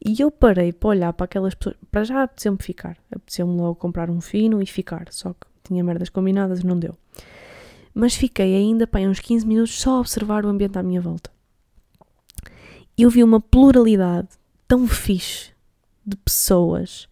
E 0.07 0.21
eu 0.21 0.29
parei 0.29 0.71
para 0.71 0.89
olhar 0.89 1.13
para 1.13 1.25
aquelas 1.25 1.55
pessoas. 1.55 1.77
Para 1.89 2.03
já 2.03 2.21
apeteceu-me 2.21 2.59
ficar. 2.61 2.95
Apeteceu-me 3.11 3.57
logo 3.57 3.73
comprar 3.73 4.07
um 4.07 4.21
fino 4.21 4.61
e 4.61 4.65
ficar. 4.67 5.07
Só 5.09 5.33
que 5.33 5.47
tinha 5.63 5.83
merdas 5.83 6.09
combinadas 6.09 6.63
não 6.63 6.77
deu. 6.77 6.95
Mas 7.91 8.13
fiquei 8.13 8.55
ainda 8.55 8.85
para 8.85 9.09
uns 9.09 9.19
15 9.19 9.47
minutos 9.47 9.81
só 9.81 9.95
a 9.95 9.99
observar 10.01 10.45
o 10.45 10.49
ambiente 10.49 10.77
à 10.77 10.83
minha 10.83 11.01
volta. 11.01 11.31
Eu 12.95 13.09
vi 13.09 13.23
uma 13.23 13.41
pluralidade 13.41 14.27
tão 14.67 14.87
fixe 14.87 15.54
de 16.05 16.15
pessoas, 16.17 17.07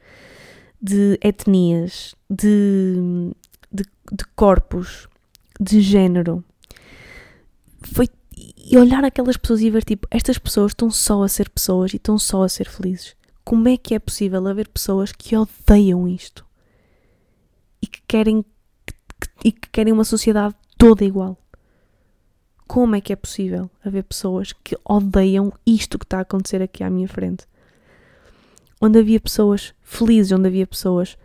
de 0.82 1.18
etnias, 1.22 2.14
de, 2.30 3.32
de, 3.72 3.84
de 4.12 4.26
corpos, 4.36 5.08
de 5.60 5.82
género. 5.82 6.44
Foi 7.82 8.08
e 8.66 8.78
olhar 8.78 9.04
aquelas 9.04 9.38
pessoas 9.38 9.62
e 9.62 9.70
ver 9.70 9.84
tipo, 9.84 10.08
estas 10.10 10.38
pessoas 10.38 10.72
estão 10.72 10.90
só 10.90 11.22
a 11.22 11.28
ser 11.28 11.50
pessoas 11.50 11.94
e 11.94 11.98
estão 11.98 12.18
só 12.18 12.44
a 12.44 12.50
ser 12.50 12.70
felizes. 12.70 13.16
Como 13.44 13.68
é 13.68 13.76
que 13.76 13.94
é 13.94 14.00
possível 14.00 14.48
haver 14.48 14.70
pessoas 14.70 15.12
que 15.12 15.36
odeiam 15.36 16.08
isto 16.08 16.46
e 17.82 17.88
que 17.88 18.02
querem 18.08 18.46
e 19.44 19.52
que 19.52 19.70
querem 19.70 19.92
uma 19.92 20.06
sociedade 20.06 20.56
toda 20.78 21.04
igual? 21.04 21.38
Como 22.66 22.96
é 22.96 23.02
que 23.02 23.12
é 23.12 23.16
possível 23.16 23.70
haver 23.84 24.04
pessoas 24.04 24.54
que 24.54 24.78
odeiam 24.86 25.52
isto 25.66 26.00
que 26.00 26.06
está 26.06 26.20
a 26.20 26.22
acontecer 26.22 26.62
aqui 26.62 26.84
à 26.84 26.90
minha 26.90 27.08
frente? 27.08 27.46
Onde 28.86 29.00
havia 29.00 29.18
pessoas 29.18 29.74
felizes, 29.82 30.34
onde 30.34 30.48
havia 30.48 30.68
pessoas 30.68 31.18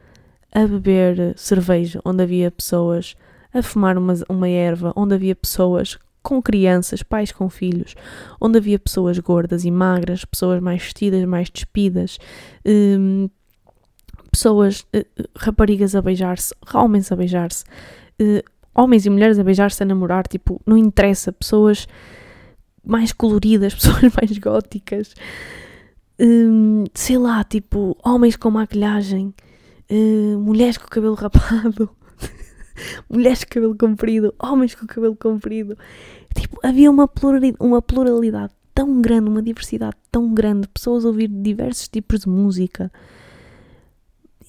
a 0.54 0.64
beber 0.64 1.36
cerveja, 1.36 2.00
onde 2.04 2.22
havia 2.22 2.52
pessoas 2.52 3.16
a 3.52 3.60
fumar 3.60 3.98
uma, 3.98 4.14
uma 4.28 4.48
erva, 4.48 4.92
onde 4.94 5.16
havia 5.16 5.34
pessoas 5.34 5.98
com 6.22 6.40
crianças, 6.40 7.02
pais 7.02 7.32
com 7.32 7.50
filhos, 7.50 7.96
onde 8.40 8.58
havia 8.58 8.78
pessoas 8.78 9.18
gordas 9.18 9.64
e 9.64 9.72
magras, 9.72 10.24
pessoas 10.24 10.60
mais 10.60 10.80
vestidas, 10.80 11.24
mais 11.24 11.50
despidas, 11.50 12.18
um, 12.64 13.28
pessoas, 14.30 14.86
uh, 14.94 15.04
raparigas 15.36 15.96
a 15.96 16.00
beijar-se, 16.00 16.54
homens 16.72 17.10
a 17.10 17.16
beijar-se, 17.16 17.64
uh, 18.22 18.40
homens 18.72 19.04
e 19.04 19.10
mulheres 19.10 19.36
a 19.36 19.42
beijar-se, 19.42 19.82
a 19.82 19.86
namorar, 19.86 20.28
tipo, 20.28 20.62
não 20.64 20.76
interessa, 20.76 21.32
pessoas 21.32 21.88
mais 22.84 23.12
coloridas, 23.12 23.74
pessoas 23.74 24.14
mais 24.14 24.38
góticas, 24.38 25.12
um, 26.20 26.84
sei 26.94 27.18
lá, 27.18 27.44
tipo, 27.44 27.96
homens 28.04 28.36
com 28.36 28.50
maquilhagem, 28.50 29.34
uh, 29.90 30.38
mulheres 30.38 30.76
com 30.76 30.88
cabelo 30.88 31.14
rapado, 31.16 31.90
mulheres 33.08 33.44
com 33.44 33.50
cabelo 33.50 33.76
comprido, 33.76 34.34
homens 34.38 34.74
com 34.74 34.86
cabelo 34.86 35.16
comprido. 35.16 35.76
Tipo, 36.34 36.58
havia 36.62 36.90
uma 36.90 37.06
pluralidade, 37.06 37.56
uma 37.60 37.80
pluralidade 37.80 38.52
tão 38.74 39.00
grande, 39.00 39.28
uma 39.28 39.42
diversidade 39.42 39.96
tão 40.10 40.32
grande, 40.32 40.68
pessoas 40.68 41.04
a 41.04 41.08
ouvir 41.08 41.28
diversos 41.28 41.88
tipos 41.88 42.20
de 42.20 42.28
música. 42.28 42.92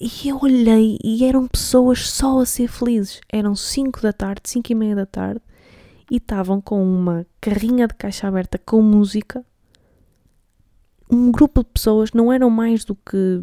E 0.00 0.28
eu 0.28 0.38
olhei 0.40 0.98
e 1.04 1.24
eram 1.24 1.46
pessoas 1.46 2.08
só 2.08 2.40
a 2.40 2.46
ser 2.46 2.68
felizes. 2.68 3.20
Eram 3.28 3.54
5 3.54 4.00
da 4.00 4.12
tarde, 4.12 4.42
5 4.44 4.72
e 4.72 4.74
meia 4.74 4.94
da 4.96 5.04
tarde, 5.04 5.40
e 6.10 6.16
estavam 6.16 6.60
com 6.60 6.82
uma 6.82 7.26
carrinha 7.40 7.86
de 7.86 7.94
caixa 7.94 8.26
aberta 8.26 8.58
com 8.58 8.80
música. 8.80 9.44
Um 11.10 11.30
grupo 11.32 11.64
de 11.64 11.70
pessoas, 11.70 12.12
não 12.12 12.32
eram 12.32 12.48
mais 12.48 12.84
do 12.84 12.94
que, 12.94 13.42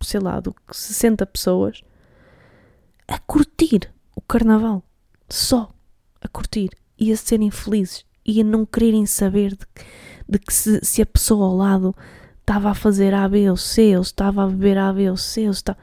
sei 0.00 0.20
lá, 0.20 0.40
do 0.40 0.52
que 0.52 0.76
60 0.76 1.24
pessoas, 1.26 1.82
a 3.06 3.18
curtir 3.18 3.92
o 4.16 4.20
carnaval. 4.20 4.82
Só 5.28 5.72
a 6.20 6.28
curtir 6.28 6.70
e 6.98 7.12
a 7.12 7.16
serem 7.16 7.50
felizes 7.50 8.04
e 8.24 8.40
a 8.40 8.44
não 8.44 8.64
quererem 8.64 9.06
saber 9.06 9.50
de, 9.50 9.66
de 10.28 10.38
que 10.38 10.52
se, 10.52 10.80
se, 10.82 11.02
a 11.02 11.06
pessoa 11.06 11.46
ao 11.46 11.56
lado 11.56 11.94
estava 12.40 12.70
a 12.70 12.74
fazer 12.74 13.14
A, 13.14 13.28
B 13.28 13.48
ou 13.50 13.56
C, 13.56 13.96
ou 13.96 14.02
estava 14.02 14.44
a 14.44 14.46
beber 14.46 14.78
A, 14.78 14.92
B 14.92 15.10
ou 15.10 15.16
C, 15.16 15.44
ou 15.44 15.50
está... 15.50 15.76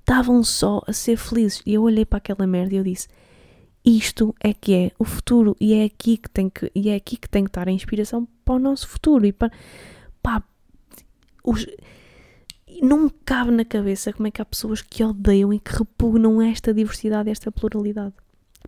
estavam 0.00 0.42
só 0.42 0.82
a 0.86 0.92
ser 0.92 1.16
felizes. 1.16 1.62
E 1.66 1.74
eu 1.74 1.82
olhei 1.82 2.04
para 2.04 2.18
aquela 2.18 2.46
merda 2.46 2.74
e 2.74 2.78
eu 2.78 2.84
disse: 2.84 3.08
isto 3.84 4.34
é 4.40 4.54
que 4.54 4.74
é 4.74 4.90
o 4.98 5.04
futuro 5.04 5.54
e 5.60 5.74
é 5.74 5.84
aqui 5.84 6.16
que 6.16 6.30
tem 6.30 6.48
que 6.48 6.70
e 6.74 6.88
é 6.88 6.94
aqui 6.94 7.16
que 7.16 7.28
tem 7.28 7.44
que 7.44 7.50
estar 7.50 7.68
a 7.68 7.72
inspiração 7.72 8.26
para 8.44 8.54
o 8.54 8.58
nosso 8.58 8.88
futuro 8.88 9.26
e 9.26 9.32
para 9.32 9.52
pá, 10.22 10.42
os, 11.44 11.66
não 12.82 13.04
me 13.04 13.10
cabe 13.24 13.50
na 13.50 13.64
cabeça 13.64 14.12
como 14.12 14.26
é 14.26 14.30
que 14.30 14.40
há 14.40 14.44
pessoas 14.44 14.82
que 14.82 15.04
odeiam 15.04 15.52
e 15.52 15.60
que 15.60 15.76
repugnam 15.76 16.40
esta 16.42 16.72
diversidade, 16.72 17.30
esta 17.30 17.52
pluralidade. 17.52 18.14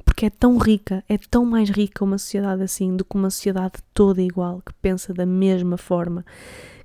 Porque 0.05 0.27
é 0.27 0.31
tão 0.31 0.59
rica, 0.59 1.03
é 1.09 1.17
tão 1.17 1.45
mais 1.45 1.71
rica 1.71 2.05
uma 2.05 2.19
sociedade 2.19 2.63
assim 2.63 2.95
do 2.95 3.05
que 3.05 3.17
uma 3.17 3.31
sociedade 3.31 3.75
toda 3.95 4.23
igual, 4.23 4.63
que 4.65 4.73
pensa 4.75 5.15
da 5.15 5.25
mesma 5.25 5.77
forma, 5.77 6.25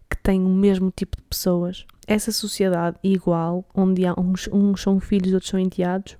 que 0.10 0.18
tem 0.18 0.44
o 0.44 0.50
mesmo 0.50 0.92
tipo 0.96 1.18
de 1.18 1.24
pessoas. 1.24 1.86
Essa 2.08 2.32
sociedade 2.32 2.98
igual, 3.04 3.66
onde 3.76 4.06
há 4.06 4.14
uns, 4.18 4.48
uns 4.52 4.82
são 4.82 5.00
filhos, 5.00 5.34
outros 5.34 5.50
são 5.50 5.60
enteados, 5.60 6.18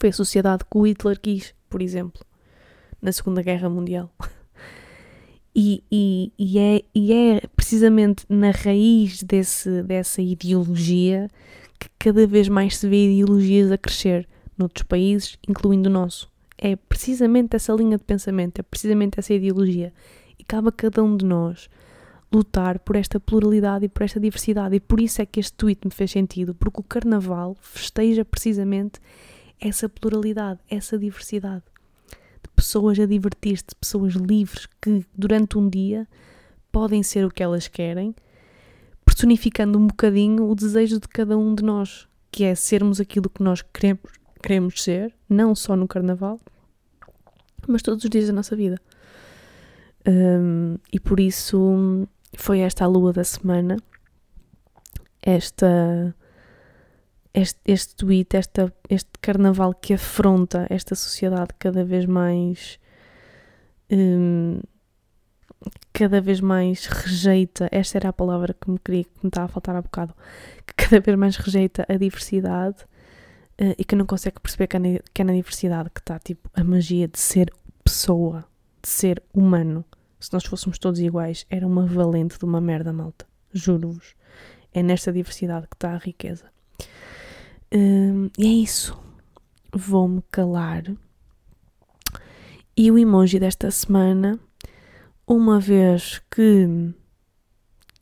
foi 0.00 0.08
a 0.08 0.12
sociedade 0.12 0.64
que 0.64 0.78
o 0.78 0.86
Hitler 0.86 1.20
quis, 1.20 1.54
por 1.68 1.82
exemplo, 1.82 2.22
na 3.00 3.12
Segunda 3.12 3.42
Guerra 3.42 3.68
Mundial. 3.68 4.10
E, 5.60 5.82
e, 5.90 6.32
e, 6.38 6.56
é, 6.56 6.84
e 6.94 7.12
é 7.12 7.42
precisamente 7.68 8.24
na 8.30 8.50
raiz 8.50 9.22
desse, 9.22 9.82
dessa 9.82 10.22
ideologia 10.22 11.28
que 11.78 11.86
cada 11.98 12.26
vez 12.26 12.48
mais 12.48 12.78
se 12.78 12.88
vê 12.88 13.12
ideologias 13.12 13.70
a 13.70 13.76
crescer 13.76 14.26
noutros 14.56 14.84
países, 14.84 15.38
incluindo 15.46 15.90
o 15.90 15.92
nosso. 15.92 16.30
É 16.56 16.76
precisamente 16.76 17.54
essa 17.54 17.74
linha 17.74 17.98
de 17.98 18.04
pensamento, 18.04 18.58
é 18.58 18.62
precisamente 18.62 19.20
essa 19.20 19.34
ideologia. 19.34 19.92
E 20.38 20.44
cabe 20.44 20.68
a 20.70 20.72
cada 20.72 21.04
um 21.04 21.14
de 21.14 21.26
nós 21.26 21.68
lutar 22.32 22.78
por 22.78 22.96
esta 22.96 23.20
pluralidade 23.20 23.84
e 23.84 23.88
por 23.90 24.02
esta 24.02 24.18
diversidade. 24.18 24.76
E 24.76 24.80
por 24.80 24.98
isso 24.98 25.20
é 25.20 25.26
que 25.26 25.38
este 25.38 25.52
tweet 25.52 25.80
me 25.84 25.90
fez 25.90 26.10
sentido, 26.10 26.54
porque 26.54 26.80
o 26.80 26.82
Carnaval 26.82 27.54
festeja 27.60 28.24
precisamente 28.24 28.98
essa 29.60 29.90
pluralidade, 29.90 30.58
essa 30.70 30.98
diversidade 30.98 31.64
pessoas 32.58 32.98
a 32.98 33.06
divertir-se, 33.06 33.66
pessoas 33.80 34.14
livres 34.14 34.66
que 34.82 35.06
durante 35.16 35.56
um 35.56 35.68
dia 35.68 36.08
podem 36.78 37.02
ser 37.02 37.26
o 37.26 37.28
que 37.28 37.42
elas 37.42 37.66
querem, 37.66 38.14
personificando 39.04 39.76
um 39.76 39.88
bocadinho 39.88 40.48
o 40.48 40.54
desejo 40.54 41.00
de 41.00 41.08
cada 41.08 41.36
um 41.36 41.52
de 41.52 41.64
nós, 41.64 42.06
que 42.30 42.44
é 42.44 42.54
sermos 42.54 43.00
aquilo 43.00 43.28
que 43.28 43.42
nós 43.42 43.62
queremos, 43.62 44.04
queremos 44.40 44.80
ser, 44.80 45.12
não 45.28 45.56
só 45.56 45.74
no 45.74 45.88
Carnaval, 45.88 46.38
mas 47.66 47.82
todos 47.82 48.04
os 48.04 48.08
dias 48.08 48.28
da 48.28 48.32
nossa 48.32 48.54
vida. 48.54 48.80
Um, 50.06 50.76
e 50.92 51.00
por 51.00 51.18
isso 51.18 52.06
foi 52.36 52.60
esta 52.60 52.84
a 52.84 52.86
lua 52.86 53.12
da 53.12 53.24
semana, 53.24 53.76
esta 55.20 56.14
este, 57.34 57.58
este 57.66 57.96
tweet, 57.96 58.36
esta, 58.36 58.72
este 58.88 59.10
carnaval 59.20 59.74
que 59.74 59.94
afronta 59.94 60.64
esta 60.70 60.94
sociedade 60.94 61.54
cada 61.58 61.82
vez 61.84 62.06
mais. 62.06 62.78
Hum, 63.90 64.60
cada 65.92 66.20
vez 66.20 66.40
mais 66.40 66.86
rejeita, 66.86 67.68
esta 67.72 67.98
era 67.98 68.08
a 68.10 68.12
palavra 68.12 68.54
que 68.54 68.70
me 68.70 68.78
queria, 68.78 69.04
que 69.04 69.10
me 69.22 69.28
estava 69.28 69.46
a 69.46 69.48
faltar 69.48 69.76
há 69.76 69.82
bocado, 69.82 70.14
que 70.66 70.74
cada 70.74 71.00
vez 71.00 71.18
mais 71.18 71.36
rejeita 71.36 71.84
a 71.88 71.96
diversidade 71.96 72.84
uh, 73.60 73.74
e 73.76 73.84
que 73.84 73.96
não 73.96 74.06
consegue 74.06 74.40
perceber 74.40 74.68
que 74.68 74.76
é, 74.76 74.78
na, 74.78 74.98
que 75.12 75.22
é 75.22 75.24
na 75.24 75.32
diversidade 75.32 75.90
que 75.90 76.00
está 76.00 76.18
tipo 76.18 76.48
a 76.54 76.62
magia 76.62 77.08
de 77.08 77.18
ser 77.18 77.52
pessoa, 77.82 78.44
de 78.82 78.88
ser 78.88 79.22
humano. 79.34 79.84
Se 80.20 80.32
nós 80.32 80.44
fôssemos 80.44 80.78
todos 80.78 81.00
iguais, 81.00 81.46
era 81.48 81.66
uma 81.66 81.86
valente 81.86 82.38
de 82.38 82.44
uma 82.44 82.60
merda 82.60 82.92
malta. 82.92 83.26
Juro-vos. 83.52 84.14
É 84.72 84.82
nesta 84.82 85.12
diversidade 85.12 85.66
que 85.66 85.74
está 85.74 85.92
a 85.92 85.98
riqueza. 85.98 86.44
Hum, 87.72 88.28
e 88.36 88.46
é 88.46 88.50
isso. 88.62 88.98
Vou-me 89.72 90.22
calar. 90.30 90.84
E 92.76 92.90
o 92.90 92.98
emoji 92.98 93.38
desta 93.38 93.70
semana, 93.70 94.38
uma 95.28 95.60
vez 95.60 96.22
que, 96.30 96.94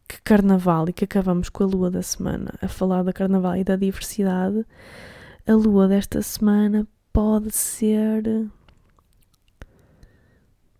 que 0.08 0.22
carnaval 0.22 0.88
e 0.88 0.92
que 0.92 1.04
acabamos 1.04 1.48
com 1.48 1.64
a 1.64 1.66
lua 1.66 1.90
da 1.90 2.00
semana 2.00 2.54
a 2.62 2.68
falar 2.68 3.02
da 3.02 3.12
carnaval 3.12 3.56
e 3.56 3.64
da 3.64 3.74
diversidade, 3.74 4.64
a 5.44 5.52
lua 5.52 5.88
desta 5.88 6.22
semana 6.22 6.86
pode 7.12 7.50
ser. 7.50 8.48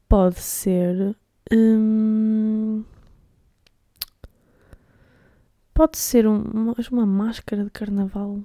Pode 0.08 0.38
ser. 0.38 1.16
Hum, 1.52 2.84
pode 5.74 5.98
ser 5.98 6.28
uma, 6.28 6.74
uma 6.92 7.06
máscara 7.06 7.64
de 7.64 7.70
carnaval. 7.70 8.38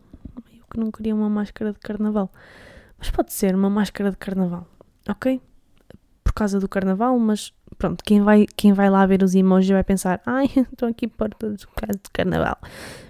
Eu 0.51 0.65
que 0.71 0.79
não 0.79 0.91
queria 0.91 1.13
uma 1.13 1.29
máscara 1.29 1.71
de 1.71 1.79
carnaval. 1.79 2.31
Mas 2.97 3.11
pode 3.11 3.31
ser 3.31 3.53
uma 3.53 3.69
máscara 3.69 4.09
de 4.09 4.17
carnaval, 4.17 4.67
ok? 5.07 5.39
Por 6.23 6.33
causa 6.33 6.59
do 6.59 6.69
carnaval, 6.69 7.17
mas 7.19 7.53
pronto, 7.81 8.03
quem 8.03 8.21
vai, 8.21 8.45
quem 8.55 8.73
vai 8.73 8.91
lá 8.91 9.03
ver 9.07 9.23
os 9.23 9.33
emojis 9.33 9.71
vai 9.71 9.83
pensar: 9.83 10.21
ai, 10.23 10.45
estou 10.71 10.87
aqui 10.87 11.07
por 11.07 11.27
causa 11.33 11.57
do 11.97 12.11
carnaval. 12.13 12.57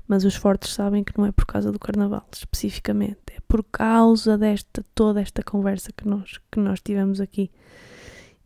Mas 0.07 0.23
os 0.23 0.35
fortes 0.35 0.73
sabem 0.73 1.03
que 1.03 1.17
não 1.17 1.25
é 1.25 1.31
por 1.33 1.45
causa 1.45 1.73
do 1.73 1.79
carnaval, 1.79 2.25
especificamente. 2.31 3.19
É 3.35 3.41
por 3.49 3.65
causa 3.65 4.37
desta, 4.37 4.85
toda 4.95 5.19
esta 5.19 5.43
conversa 5.43 5.91
que 5.91 6.07
nós, 6.07 6.39
que 6.49 6.57
nós 6.57 6.79
tivemos 6.79 7.19
aqui, 7.19 7.51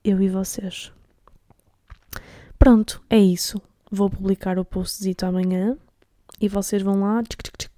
eu 0.03 0.19
e 0.19 0.27
vocês. 0.27 0.91
Pronto, 2.57 3.03
é 3.07 3.19
isso. 3.19 3.61
Vou 3.91 4.09
publicar 4.09 4.57
o 4.57 4.65
postzito 4.65 5.27
amanhã 5.27 5.77
e 6.41 6.49
vocês 6.49 6.81
vão 6.81 7.01
lá 7.01 7.21
tchic, 7.21 7.43
tchic, 7.43 7.57
tchic, 7.57 7.73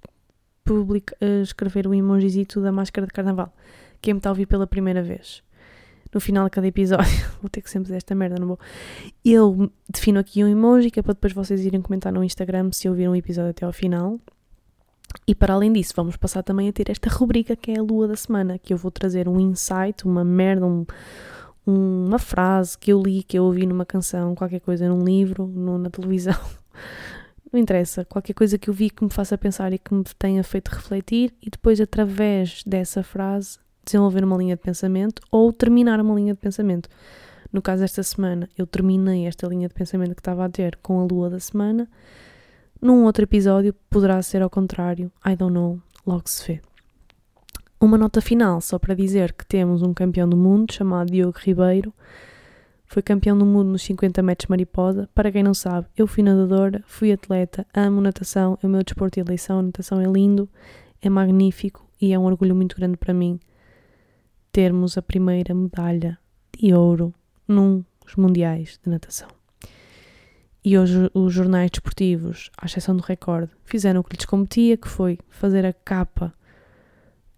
publica, 0.64 1.14
uh, 1.20 1.42
escrever 1.42 1.86
o 1.86 1.92
emojizito 1.92 2.62
da 2.62 2.72
máscara 2.72 3.06
de 3.06 3.12
carnaval. 3.12 3.54
Quem 4.00 4.14
me 4.14 4.20
está 4.20 4.30
a 4.30 4.32
ouvir 4.32 4.46
pela 4.46 4.66
primeira 4.66 5.02
vez. 5.02 5.42
No 6.12 6.20
final 6.20 6.44
de 6.44 6.50
cada 6.50 6.66
episódio, 6.66 7.26
vou 7.42 7.50
ter 7.50 7.60
que 7.60 7.70
sempre 7.70 7.84
dizer 7.84 7.96
esta 7.96 8.14
merda, 8.14 8.36
não 8.38 8.48
vou. 8.48 8.58
Eu 9.24 9.70
defino 9.88 10.18
aqui 10.18 10.42
um 10.42 10.48
emoji 10.48 10.90
que 10.90 11.00
é 11.00 11.02
para 11.02 11.14
depois 11.14 11.32
vocês 11.32 11.64
irem 11.64 11.82
comentar 11.82 12.12
no 12.12 12.24
Instagram 12.24 12.70
se 12.72 12.88
ouviram 12.88 13.12
o 13.12 13.16
episódio 13.16 13.50
até 13.50 13.66
ao 13.66 13.72
final. 13.72 14.18
E 15.26 15.34
para 15.34 15.54
além 15.54 15.72
disso, 15.72 15.92
vamos 15.96 16.16
passar 16.16 16.42
também 16.42 16.68
a 16.68 16.72
ter 16.72 16.90
esta 16.90 17.08
rubrica 17.10 17.56
que 17.56 17.70
é 17.70 17.78
a 17.78 17.82
lua 17.82 18.08
da 18.08 18.16
semana, 18.16 18.58
que 18.58 18.72
eu 18.72 18.76
vou 18.76 18.90
trazer 18.90 19.28
um 19.28 19.38
insight, 19.40 20.04
uma 20.04 20.24
merda, 20.24 20.66
um, 20.66 20.86
uma 21.66 22.18
frase 22.18 22.76
que 22.78 22.92
eu 22.92 23.02
li, 23.02 23.22
que 23.22 23.38
eu 23.38 23.44
ouvi 23.44 23.66
numa 23.66 23.84
canção, 23.84 24.34
qualquer 24.34 24.60
coisa 24.60 24.88
num 24.88 25.04
livro, 25.04 25.46
no, 25.46 25.78
na 25.78 25.90
televisão, 25.90 26.38
não 27.52 27.60
interessa, 27.60 28.04
qualquer 28.04 28.34
coisa 28.34 28.58
que 28.58 28.68
eu 28.70 28.74
vi 28.74 28.90
que 28.90 29.04
me 29.04 29.10
faça 29.10 29.36
pensar 29.36 29.72
e 29.72 29.78
que 29.78 29.92
me 29.92 30.04
tenha 30.18 30.42
feito 30.42 30.68
refletir 30.68 31.34
e 31.42 31.50
depois 31.50 31.80
através 31.80 32.62
dessa 32.64 33.02
frase 33.02 33.58
desenvolver 33.88 34.24
uma 34.24 34.36
linha 34.36 34.56
de 34.56 34.62
pensamento 34.62 35.22
ou 35.30 35.52
terminar 35.52 36.00
uma 36.00 36.14
linha 36.14 36.34
de 36.34 36.40
pensamento. 36.40 36.88
No 37.52 37.62
caso 37.62 37.82
desta 37.82 38.02
semana, 38.02 38.48
eu 38.56 38.66
terminei 38.66 39.26
esta 39.26 39.46
linha 39.46 39.68
de 39.68 39.74
pensamento 39.74 40.14
que 40.14 40.20
estava 40.20 40.44
a 40.44 40.48
ter 40.48 40.76
com 40.82 41.00
a 41.00 41.04
lua 41.04 41.30
da 41.30 41.40
semana. 41.40 41.88
Num 42.80 43.04
outro 43.04 43.24
episódio 43.24 43.74
poderá 43.88 44.20
ser 44.22 44.42
ao 44.42 44.50
contrário, 44.50 45.10
I 45.26 45.34
don't 45.34 45.52
know, 45.52 45.80
logo 46.06 46.28
se 46.28 46.46
vê. 46.46 46.60
Uma 47.80 47.96
nota 47.96 48.20
final, 48.20 48.60
só 48.60 48.78
para 48.78 48.94
dizer 48.94 49.32
que 49.32 49.46
temos 49.46 49.82
um 49.82 49.94
campeão 49.94 50.28
do 50.28 50.36
mundo 50.36 50.72
chamado 50.72 51.10
Diogo 51.10 51.38
Ribeiro, 51.38 51.92
foi 52.84 53.02
campeão 53.02 53.36
do 53.36 53.46
mundo 53.46 53.70
nos 53.70 53.82
50 53.82 54.22
metros 54.22 54.48
mariposa. 54.48 55.08
Para 55.14 55.30
quem 55.30 55.42
não 55.42 55.54
sabe, 55.54 55.86
eu 55.96 56.06
fui 56.06 56.22
nadadora, 56.22 56.82
fui 56.86 57.12
atleta, 57.12 57.66
amo 57.74 58.00
natação, 58.00 58.58
é 58.62 58.66
o 58.66 58.70
meu 58.70 58.82
desporto 58.82 59.14
de 59.14 59.20
eleição. 59.20 59.62
Natação 59.62 60.00
é 60.00 60.06
lindo, 60.06 60.48
é 61.00 61.10
magnífico 61.10 61.86
e 62.00 62.12
é 62.12 62.18
um 62.18 62.24
orgulho 62.24 62.54
muito 62.54 62.76
grande 62.76 62.96
para 62.96 63.12
mim 63.12 63.38
termos 64.58 64.98
a 64.98 65.02
primeira 65.02 65.54
medalha 65.54 66.18
de 66.58 66.74
ouro 66.74 67.14
nos 67.46 67.84
mundiais 68.16 68.80
de 68.82 68.90
natação. 68.90 69.28
E 70.64 70.76
hoje 70.76 71.08
os 71.14 71.32
jornais 71.32 71.70
desportivos, 71.70 72.50
à 72.60 72.66
exceção 72.66 72.96
do 72.96 73.00
recorde, 73.04 73.52
fizeram 73.64 74.00
o 74.00 74.02
que 74.02 74.16
lhes 74.16 74.24
competia, 74.24 74.76
que 74.76 74.88
foi 74.88 75.16
fazer 75.28 75.64
a 75.64 75.72
capa 75.72 76.34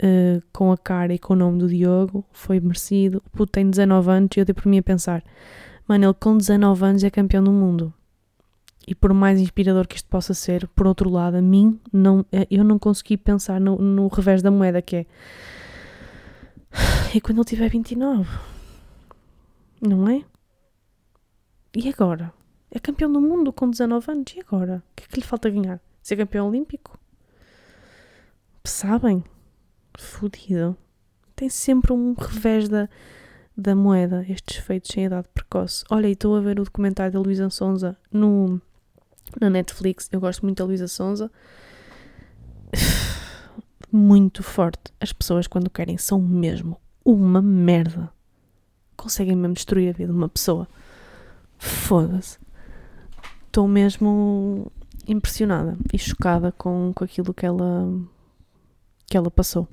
uh, 0.03 0.43
com 0.51 0.73
a 0.73 0.79
cara 0.79 1.13
e 1.13 1.19
com 1.19 1.35
o 1.35 1.37
nome 1.37 1.59
do 1.59 1.69
Diogo, 1.69 2.25
foi 2.33 2.59
merecido. 2.59 3.23
O 3.27 3.31
puto 3.37 3.53
tem 3.53 3.69
19 3.69 4.11
anos 4.11 4.31
e 4.35 4.41
eu 4.41 4.47
dei 4.47 4.55
por 4.55 4.65
mim 4.65 4.79
a 4.79 4.83
pensar: 4.83 5.23
mano, 5.87 6.07
ele 6.07 6.15
com 6.15 6.39
19 6.39 6.83
anos 6.87 7.05
é 7.05 7.11
campeão 7.11 7.45
do 7.45 7.53
mundo. 7.53 7.93
E 8.89 8.95
por 8.95 9.13
mais 9.13 9.39
inspirador 9.39 9.87
que 9.87 9.97
isto 9.97 10.09
possa 10.09 10.33
ser, 10.33 10.67
por 10.69 10.87
outro 10.87 11.11
lado, 11.11 11.37
a 11.37 11.43
mim, 11.43 11.79
não, 11.93 12.25
eh, 12.33 12.47
eu 12.51 12.65
não 12.65 12.79
consegui 12.79 13.19
pensar 13.19 13.61
no, 13.61 13.77
no 13.77 14.09
revés 14.09 14.41
da 14.41 14.51
moeda, 14.51 14.81
que 14.81 14.97
é. 14.97 15.07
E 17.15 17.21
quando 17.21 17.39
ele 17.39 17.45
tiver 17.45 17.69
29? 17.69 18.29
Não 19.81 20.09
é? 20.09 20.25
E 21.75 21.89
agora? 21.89 22.33
É 22.71 22.79
campeão 22.79 23.13
do 23.13 23.21
mundo 23.21 23.53
com 23.53 23.69
19 23.69 24.11
anos. 24.11 24.33
E 24.37 24.41
agora? 24.41 24.83
O 24.93 24.95
que 24.95 25.05
é 25.05 25.07
que 25.09 25.21
lhe 25.21 25.27
falta 25.27 25.51
ganhar? 25.51 25.81
Ser 26.03 26.17
campeão 26.17 26.49
olímpico? 26.49 26.99
Sabem? 28.65 29.25
Fudido. 29.99 30.77
Tem 31.35 31.49
sempre 31.49 31.93
um 31.93 32.15
revés 32.15 32.69
da, 32.69 32.89
da 33.57 33.75
moeda, 33.75 34.25
estes 34.29 34.59
feitos 34.59 34.91
sem 34.93 35.07
idade 35.07 35.29
precoce. 35.33 35.85
Olha, 35.91 36.07
e 36.09 36.13
estou 36.13 36.37
a 36.37 36.41
ver 36.41 36.61
o 36.61 36.65
documentário 36.65 37.13
da 37.13 37.21
Luísa 37.21 37.49
Sonza 37.51 37.97
no, 38.13 38.61
na 39.41 39.49
Netflix. 39.49 40.09
Eu 40.13 40.21
gosto 40.21 40.43
muito 40.43 40.59
da 40.59 40.65
Luísa 40.65 40.89
Sonza. 40.89 41.31
Muito 43.93 44.43
forte. 44.43 44.93
As 45.01 45.13
pessoas, 45.13 45.47
quando 45.47 45.71
querem, 45.71 45.99
são 45.99 46.21
mesmo 46.21 46.81
uma 47.05 47.43
merda. 47.43 48.11
Conseguem 48.97 49.37
mesmo 49.37 49.55
destruir 49.55 49.91
a 49.91 49.93
vida 49.93 50.13
de 50.13 50.19
uma 50.19 50.29
pessoa. 50.29 50.69
Foda-se. 51.59 52.39
Estou 53.47 53.67
mesmo 53.67 54.71
impressionada 55.09 55.77
e 55.93 55.99
chocada 55.99 56.53
com, 56.53 56.93
com 56.95 57.05
aquilo 57.05 57.35
que 57.35 57.45
ela 57.45 57.89
que 59.07 59.17
ela 59.17 59.31
passou. 59.31 59.69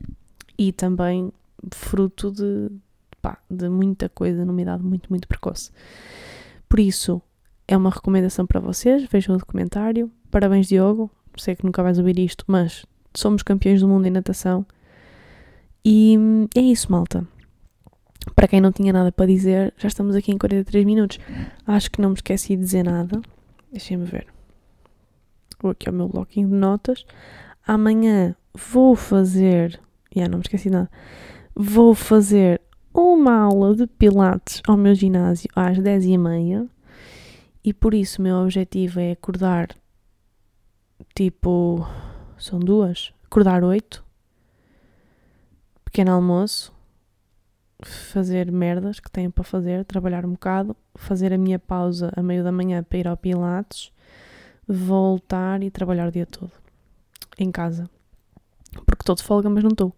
E 0.57 0.71
também 0.71 1.31
fruto 1.71 2.31
de, 2.31 2.71
pá, 3.21 3.37
de 3.49 3.69
muita 3.69 4.09
coisa 4.09 4.43
numa 4.43 4.61
idade 4.61 4.83
muito, 4.83 5.09
muito 5.09 5.27
precoce. 5.27 5.71
Por 6.67 6.79
isso, 6.79 7.21
é 7.67 7.77
uma 7.77 7.91
recomendação 7.91 8.47
para 8.47 8.59
vocês. 8.59 9.05
Vejam 9.11 9.35
o 9.35 9.37
documentário. 9.37 10.11
Parabéns, 10.31 10.67
Diogo. 10.67 11.11
Sei 11.37 11.55
que 11.55 11.63
nunca 11.63 11.83
vais 11.83 11.99
ouvir 11.99 12.17
isto, 12.17 12.43
mas 12.47 12.83
somos 13.13 13.43
campeões 13.43 13.81
do 13.81 13.87
mundo 13.87 14.07
em 14.07 14.11
natação. 14.11 14.65
E 15.83 16.17
é 16.55 16.61
isso, 16.61 16.91
malta. 16.91 17.27
Para 18.35 18.47
quem 18.47 18.59
não 18.59 18.71
tinha 18.71 18.91
nada 18.91 19.11
para 19.11 19.25
dizer, 19.25 19.73
já 19.77 19.87
estamos 19.87 20.15
aqui 20.15 20.31
em 20.31 20.37
43 20.37 20.85
minutos. 20.85 21.19
Acho 21.65 21.89
que 21.89 22.01
não 22.01 22.09
me 22.09 22.15
esqueci 22.15 22.55
de 22.55 22.63
dizer 22.63 22.83
nada. 22.83 23.21
Deixem-me 23.71 24.05
ver. 24.05 24.27
Vou 25.61 25.71
aqui 25.71 25.87
ao 25.87 25.95
meu 25.95 26.07
bloquinho 26.07 26.49
de 26.49 26.55
notas. 26.55 27.05
Amanhã 27.65 28.35
vou 28.53 28.95
fazer. 28.95 29.79
Já 30.15 30.27
não 30.27 30.39
me 30.39 30.43
esqueci 30.43 30.69
nada. 30.69 30.89
Vou 31.55 31.95
fazer 31.95 32.61
uma 32.93 33.33
aula 33.33 33.75
de 33.75 33.87
Pilates 33.87 34.61
ao 34.67 34.77
meu 34.77 34.93
ginásio 34.93 35.49
às 35.55 35.77
10h30. 35.77 36.67
E 37.63 37.73
por 37.73 37.93
isso 37.93 38.19
o 38.19 38.23
meu 38.23 38.37
objetivo 38.37 38.99
é 38.99 39.11
acordar 39.11 39.69
tipo. 41.15 41.85
São 42.37 42.59
duas. 42.59 43.13
Acordar 43.25 43.63
8. 43.63 44.03
Pequeno 45.83 46.11
almoço. 46.11 46.71
Fazer 47.83 48.51
merdas 48.51 48.99
que 48.99 49.09
tenho 49.09 49.31
para 49.31 49.43
fazer. 49.43 49.83
Trabalhar 49.85 50.25
um 50.25 50.31
bocado. 50.31 50.75
Fazer 50.95 51.33
a 51.33 51.37
minha 51.37 51.57
pausa 51.57 52.11
a 52.15 52.21
meio 52.21 52.43
da 52.43 52.51
manhã 52.51 52.83
para 52.83 52.97
ir 52.97 53.07
ao 53.07 53.17
Pilates. 53.17 53.91
Voltar 54.67 55.63
e 55.63 55.71
trabalhar 55.71 56.07
o 56.07 56.11
dia 56.11 56.25
todo. 56.25 56.51
Em 57.37 57.51
casa. 57.51 57.89
Porque 58.85 59.01
estou 59.01 59.15
de 59.15 59.23
folga, 59.23 59.49
mas 59.49 59.63
não 59.63 59.71
estou. 59.71 59.95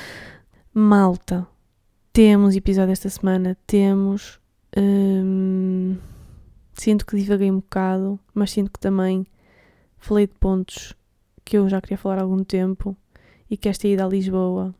Malta. 0.74 1.46
Temos 2.12 2.54
episódio 2.54 2.92
esta 2.92 3.08
semana. 3.08 3.56
Temos. 3.66 4.38
Hum, 4.76 5.96
sinto 6.74 7.06
que 7.06 7.16
divaguei 7.16 7.50
um 7.50 7.56
bocado, 7.56 8.18
mas 8.34 8.50
sinto 8.50 8.70
que 8.70 8.80
também 8.80 9.26
falei 9.98 10.26
de 10.26 10.34
pontos 10.34 10.94
que 11.52 11.58
eu 11.58 11.68
já 11.68 11.82
queria 11.82 11.98
falar 11.98 12.18
há 12.18 12.22
algum 12.22 12.42
tempo 12.42 12.96
e 13.50 13.58
que 13.58 13.68
esta 13.68 13.86
ida 13.86 14.06
a 14.06 14.08
Lisboa 14.08 14.74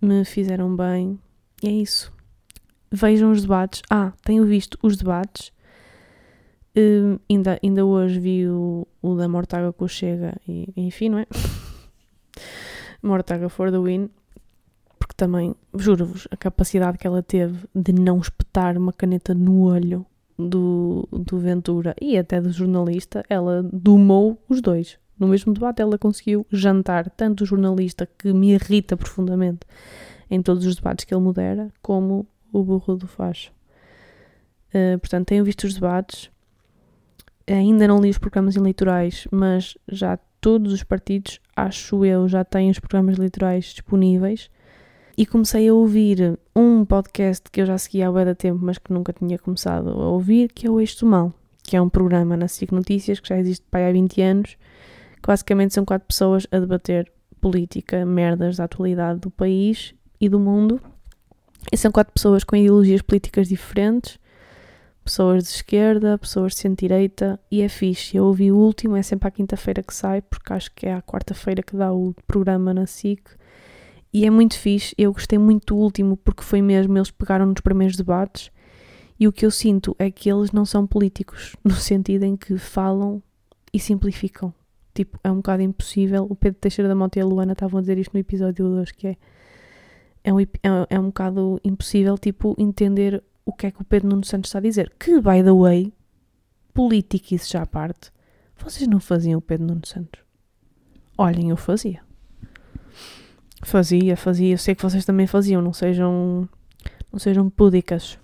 me 0.00 0.24
fizeram 0.24 0.76
bem. 0.76 1.18
E 1.60 1.66
é 1.66 1.72
isso. 1.72 2.12
Vejam 2.92 3.32
os 3.32 3.42
debates. 3.42 3.82
Ah, 3.90 4.12
tenho 4.22 4.46
visto 4.46 4.78
os 4.84 4.96
debates. 4.96 5.50
Uh, 6.78 7.18
ainda, 7.28 7.58
ainda 7.60 7.84
hoje 7.84 8.20
vi 8.20 8.46
o, 8.46 8.86
o 9.02 9.16
da 9.16 9.28
Mortaga 9.28 9.72
com 9.72 9.84
o 9.84 9.88
Chega 9.88 10.40
e 10.46 10.72
enfim, 10.76 11.08
não 11.08 11.18
é? 11.18 11.26
Mortaga 13.02 13.48
for 13.48 13.72
the 13.72 13.78
win. 13.80 14.10
Porque 14.96 15.14
também, 15.16 15.56
juro-vos, 15.74 16.28
a 16.30 16.36
capacidade 16.36 16.98
que 16.98 17.06
ela 17.08 17.20
teve 17.20 17.66
de 17.74 17.92
não 17.92 18.20
espetar 18.20 18.78
uma 18.78 18.92
caneta 18.92 19.34
no 19.34 19.62
olho 19.62 20.06
do, 20.38 21.08
do 21.10 21.36
Ventura 21.40 21.96
e 22.00 22.16
até 22.16 22.40
do 22.40 22.52
jornalista, 22.52 23.24
ela 23.28 23.60
domou 23.72 24.40
os 24.48 24.60
dois. 24.60 25.00
No 25.20 25.28
mesmo 25.28 25.52
debate, 25.52 25.82
ela 25.82 25.98
conseguiu 25.98 26.46
jantar 26.50 27.10
tanto 27.10 27.42
o 27.42 27.46
jornalista, 27.46 28.08
que 28.18 28.32
me 28.32 28.54
irrita 28.54 28.96
profundamente 28.96 29.60
em 30.30 30.40
todos 30.40 30.64
os 30.64 30.76
debates 30.76 31.04
que 31.04 31.12
ele 31.12 31.22
modera, 31.22 31.70
como 31.82 32.26
o 32.50 32.64
burro 32.64 32.96
do 32.96 33.06
facho. 33.06 33.52
Uh, 34.74 34.98
portanto, 34.98 35.26
tenho 35.26 35.44
visto 35.44 35.64
os 35.64 35.74
debates. 35.74 36.30
Ainda 37.46 37.86
não 37.86 38.00
li 38.00 38.08
os 38.08 38.16
programas 38.16 38.56
eleitorais, 38.56 39.28
mas 39.30 39.76
já 39.86 40.18
todos 40.40 40.72
os 40.72 40.82
partidos, 40.82 41.38
acho 41.54 42.02
eu, 42.04 42.26
já 42.26 42.42
têm 42.42 42.70
os 42.70 42.78
programas 42.78 43.18
eleitorais 43.18 43.66
disponíveis. 43.66 44.50
E 45.18 45.26
comecei 45.26 45.68
a 45.68 45.74
ouvir 45.74 46.38
um 46.56 46.82
podcast 46.82 47.50
que 47.50 47.60
eu 47.60 47.66
já 47.66 47.76
seguia 47.76 48.08
há 48.08 48.12
bem 48.12 48.34
tempo, 48.34 48.60
mas 48.62 48.78
que 48.78 48.90
nunca 48.90 49.12
tinha 49.12 49.38
começado 49.38 49.90
a 49.90 50.08
ouvir, 50.08 50.50
que 50.50 50.66
é 50.66 50.70
o 50.70 50.80
Eixo 50.80 51.00
do 51.00 51.06
Mal, 51.06 51.34
que 51.62 51.76
é 51.76 51.82
um 51.82 51.90
programa 51.90 52.38
na 52.38 52.48
SIC 52.48 52.72
Notícias 52.72 53.20
que 53.20 53.28
já 53.28 53.38
existe 53.38 53.66
há 53.70 53.92
20 53.92 54.22
anos, 54.22 54.56
que 55.22 55.26
basicamente 55.26 55.74
são 55.74 55.84
quatro 55.84 56.06
pessoas 56.06 56.46
a 56.50 56.58
debater 56.58 57.10
política, 57.40 58.04
merdas 58.04 58.56
da 58.56 58.64
atualidade 58.64 59.20
do 59.20 59.30
país 59.30 59.94
e 60.20 60.28
do 60.28 60.38
mundo. 60.38 60.80
E 61.72 61.76
são 61.76 61.90
quatro 61.90 62.12
pessoas 62.12 62.44
com 62.44 62.56
ideologias 62.56 63.02
políticas 63.02 63.48
diferentes, 63.48 64.18
pessoas 65.04 65.44
de 65.44 65.50
esquerda, 65.50 66.18
pessoas 66.18 66.52
de 66.52 66.60
centro-direita, 66.60 67.38
e 67.50 67.62
é 67.62 67.68
fixe. 67.68 68.16
Eu 68.16 68.26
ouvi 68.26 68.50
o 68.50 68.56
último, 68.56 68.96
é 68.96 69.02
sempre 69.02 69.28
à 69.28 69.30
quinta-feira 69.30 69.82
que 69.82 69.94
sai, 69.94 70.22
porque 70.22 70.52
acho 70.52 70.70
que 70.74 70.86
é 70.86 70.94
à 70.94 71.02
quarta-feira 71.02 71.62
que 71.62 71.76
dá 71.76 71.92
o 71.92 72.14
programa 72.26 72.72
na 72.72 72.86
SIC. 72.86 73.22
E 74.12 74.24
é 74.24 74.30
muito 74.30 74.58
fixe. 74.58 74.94
Eu 74.98 75.12
gostei 75.12 75.38
muito 75.38 75.74
do 75.74 75.80
último, 75.80 76.16
porque 76.16 76.42
foi 76.42 76.62
mesmo, 76.62 76.96
eles 76.96 77.10
pegaram 77.10 77.46
nos 77.46 77.60
primeiros 77.60 77.96
debates. 77.96 78.50
E 79.18 79.28
o 79.28 79.32
que 79.32 79.44
eu 79.44 79.50
sinto 79.50 79.94
é 79.98 80.10
que 80.10 80.30
eles 80.30 80.50
não 80.50 80.64
são 80.64 80.86
políticos, 80.86 81.54
no 81.62 81.74
sentido 81.74 82.24
em 82.24 82.36
que 82.36 82.56
falam 82.56 83.22
e 83.72 83.78
simplificam. 83.78 84.52
Tipo, 84.94 85.18
é 85.22 85.30
um 85.30 85.36
bocado 85.36 85.62
impossível. 85.62 86.26
O 86.28 86.34
Pedro 86.34 86.58
Teixeira 86.60 86.88
da 86.88 86.94
Mota 86.94 87.18
e 87.18 87.22
a 87.22 87.24
Luana 87.24 87.52
estavam 87.52 87.78
a 87.78 87.80
dizer 87.80 87.98
isto 87.98 88.12
no 88.12 88.20
episódio 88.20 88.68
2, 88.68 88.92
que 88.92 89.08
é 89.08 89.16
é 90.22 90.32
um, 90.32 90.40
é, 90.40 90.48
é 90.90 91.00
um 91.00 91.06
bocado 91.06 91.60
impossível, 91.64 92.18
tipo, 92.18 92.54
entender 92.58 93.22
o 93.44 93.52
que 93.52 93.66
é 93.66 93.70
que 93.70 93.80
o 93.80 93.84
Pedro 93.84 94.08
Nuno 94.08 94.24
Santos 94.24 94.48
está 94.48 94.58
a 94.58 94.62
dizer. 94.62 94.92
Que, 94.98 95.20
by 95.20 95.42
the 95.42 95.52
way, 95.52 95.92
política 96.74 97.34
isso 97.34 97.50
já 97.50 97.62
à 97.62 97.66
parte, 97.66 98.12
vocês 98.58 98.86
não 98.86 99.00
faziam 99.00 99.38
o 99.38 99.42
Pedro 99.42 99.66
Nuno 99.66 99.86
Santos? 99.86 100.20
Olhem, 101.16 101.50
eu 101.50 101.56
fazia. 101.56 102.02
Fazia, 103.62 104.16
fazia. 104.16 104.54
Eu 104.54 104.58
sei 104.58 104.74
que 104.74 104.82
vocês 104.82 105.04
também 105.04 105.26
faziam, 105.26 105.60
não 105.60 105.72
sejam, 105.72 106.48
não 107.12 107.18
sejam 107.18 107.50
púdicas. 107.50 108.18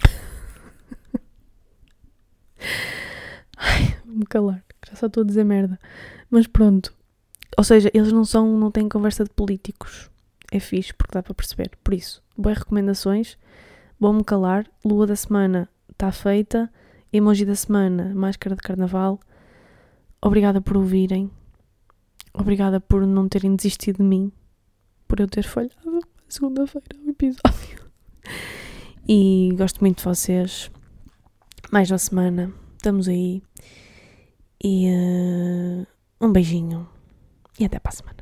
Ai, 3.56 3.96
vou-me 4.04 4.26
calar 4.26 4.67
já 4.88 4.96
só 4.96 5.06
estou 5.06 5.22
a 5.22 5.26
dizer 5.26 5.44
merda. 5.44 5.78
Mas 6.30 6.46
pronto. 6.46 6.94
Ou 7.56 7.64
seja, 7.64 7.90
eles 7.92 8.12
não 8.12 8.24
são, 8.24 8.58
não 8.58 8.70
têm 8.70 8.88
conversa 8.88 9.24
de 9.24 9.30
políticos. 9.30 10.10
É 10.50 10.60
fixe, 10.60 10.94
porque 10.94 11.12
dá 11.12 11.22
para 11.22 11.34
perceber. 11.34 11.70
Por 11.82 11.94
isso, 11.94 12.22
boas 12.36 12.58
recomendações. 12.58 13.36
Vou-me 13.98 14.24
calar. 14.24 14.66
Lua 14.84 15.06
da 15.06 15.16
semana 15.16 15.68
está 15.90 16.10
feita. 16.12 16.70
Emoji 17.12 17.44
da 17.44 17.54
semana, 17.54 18.12
máscara 18.14 18.54
de 18.54 18.62
carnaval. 18.62 19.18
Obrigada 20.20 20.60
por 20.60 20.76
ouvirem. 20.76 21.30
Obrigada 22.34 22.80
por 22.80 23.06
não 23.06 23.28
terem 23.28 23.56
desistido 23.56 23.98
de 23.98 24.04
mim. 24.04 24.30
Por 25.06 25.20
eu 25.20 25.26
ter 25.26 25.44
falhado 25.44 26.00
segunda-feira 26.28 26.86
o 27.04 27.10
episódio. 27.10 27.88
E 29.08 29.54
gosto 29.56 29.80
muito 29.80 29.98
de 29.98 30.04
vocês. 30.04 30.70
Mais 31.72 31.90
uma 31.90 31.98
semana. 31.98 32.52
Estamos 32.76 33.08
aí. 33.08 33.42
E 34.62 34.88
uh, 34.90 35.86
um 36.20 36.32
beijinho 36.32 36.88
e 37.60 37.64
até 37.64 37.78
para 37.78 37.90
a 37.90 37.94
semana. 37.94 38.18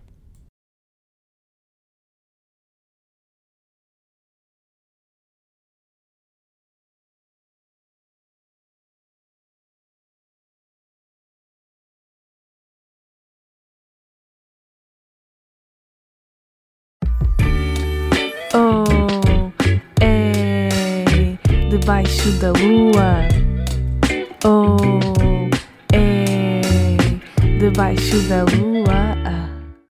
Oh, 18.55 19.53
é 20.03 20.69
debaixo 21.71 22.31
da 22.41 22.53
lua. 22.53 23.27
Oh 24.45 25.36
debaixo 27.59 28.19
da 28.29 28.45
lua. 28.45 29.46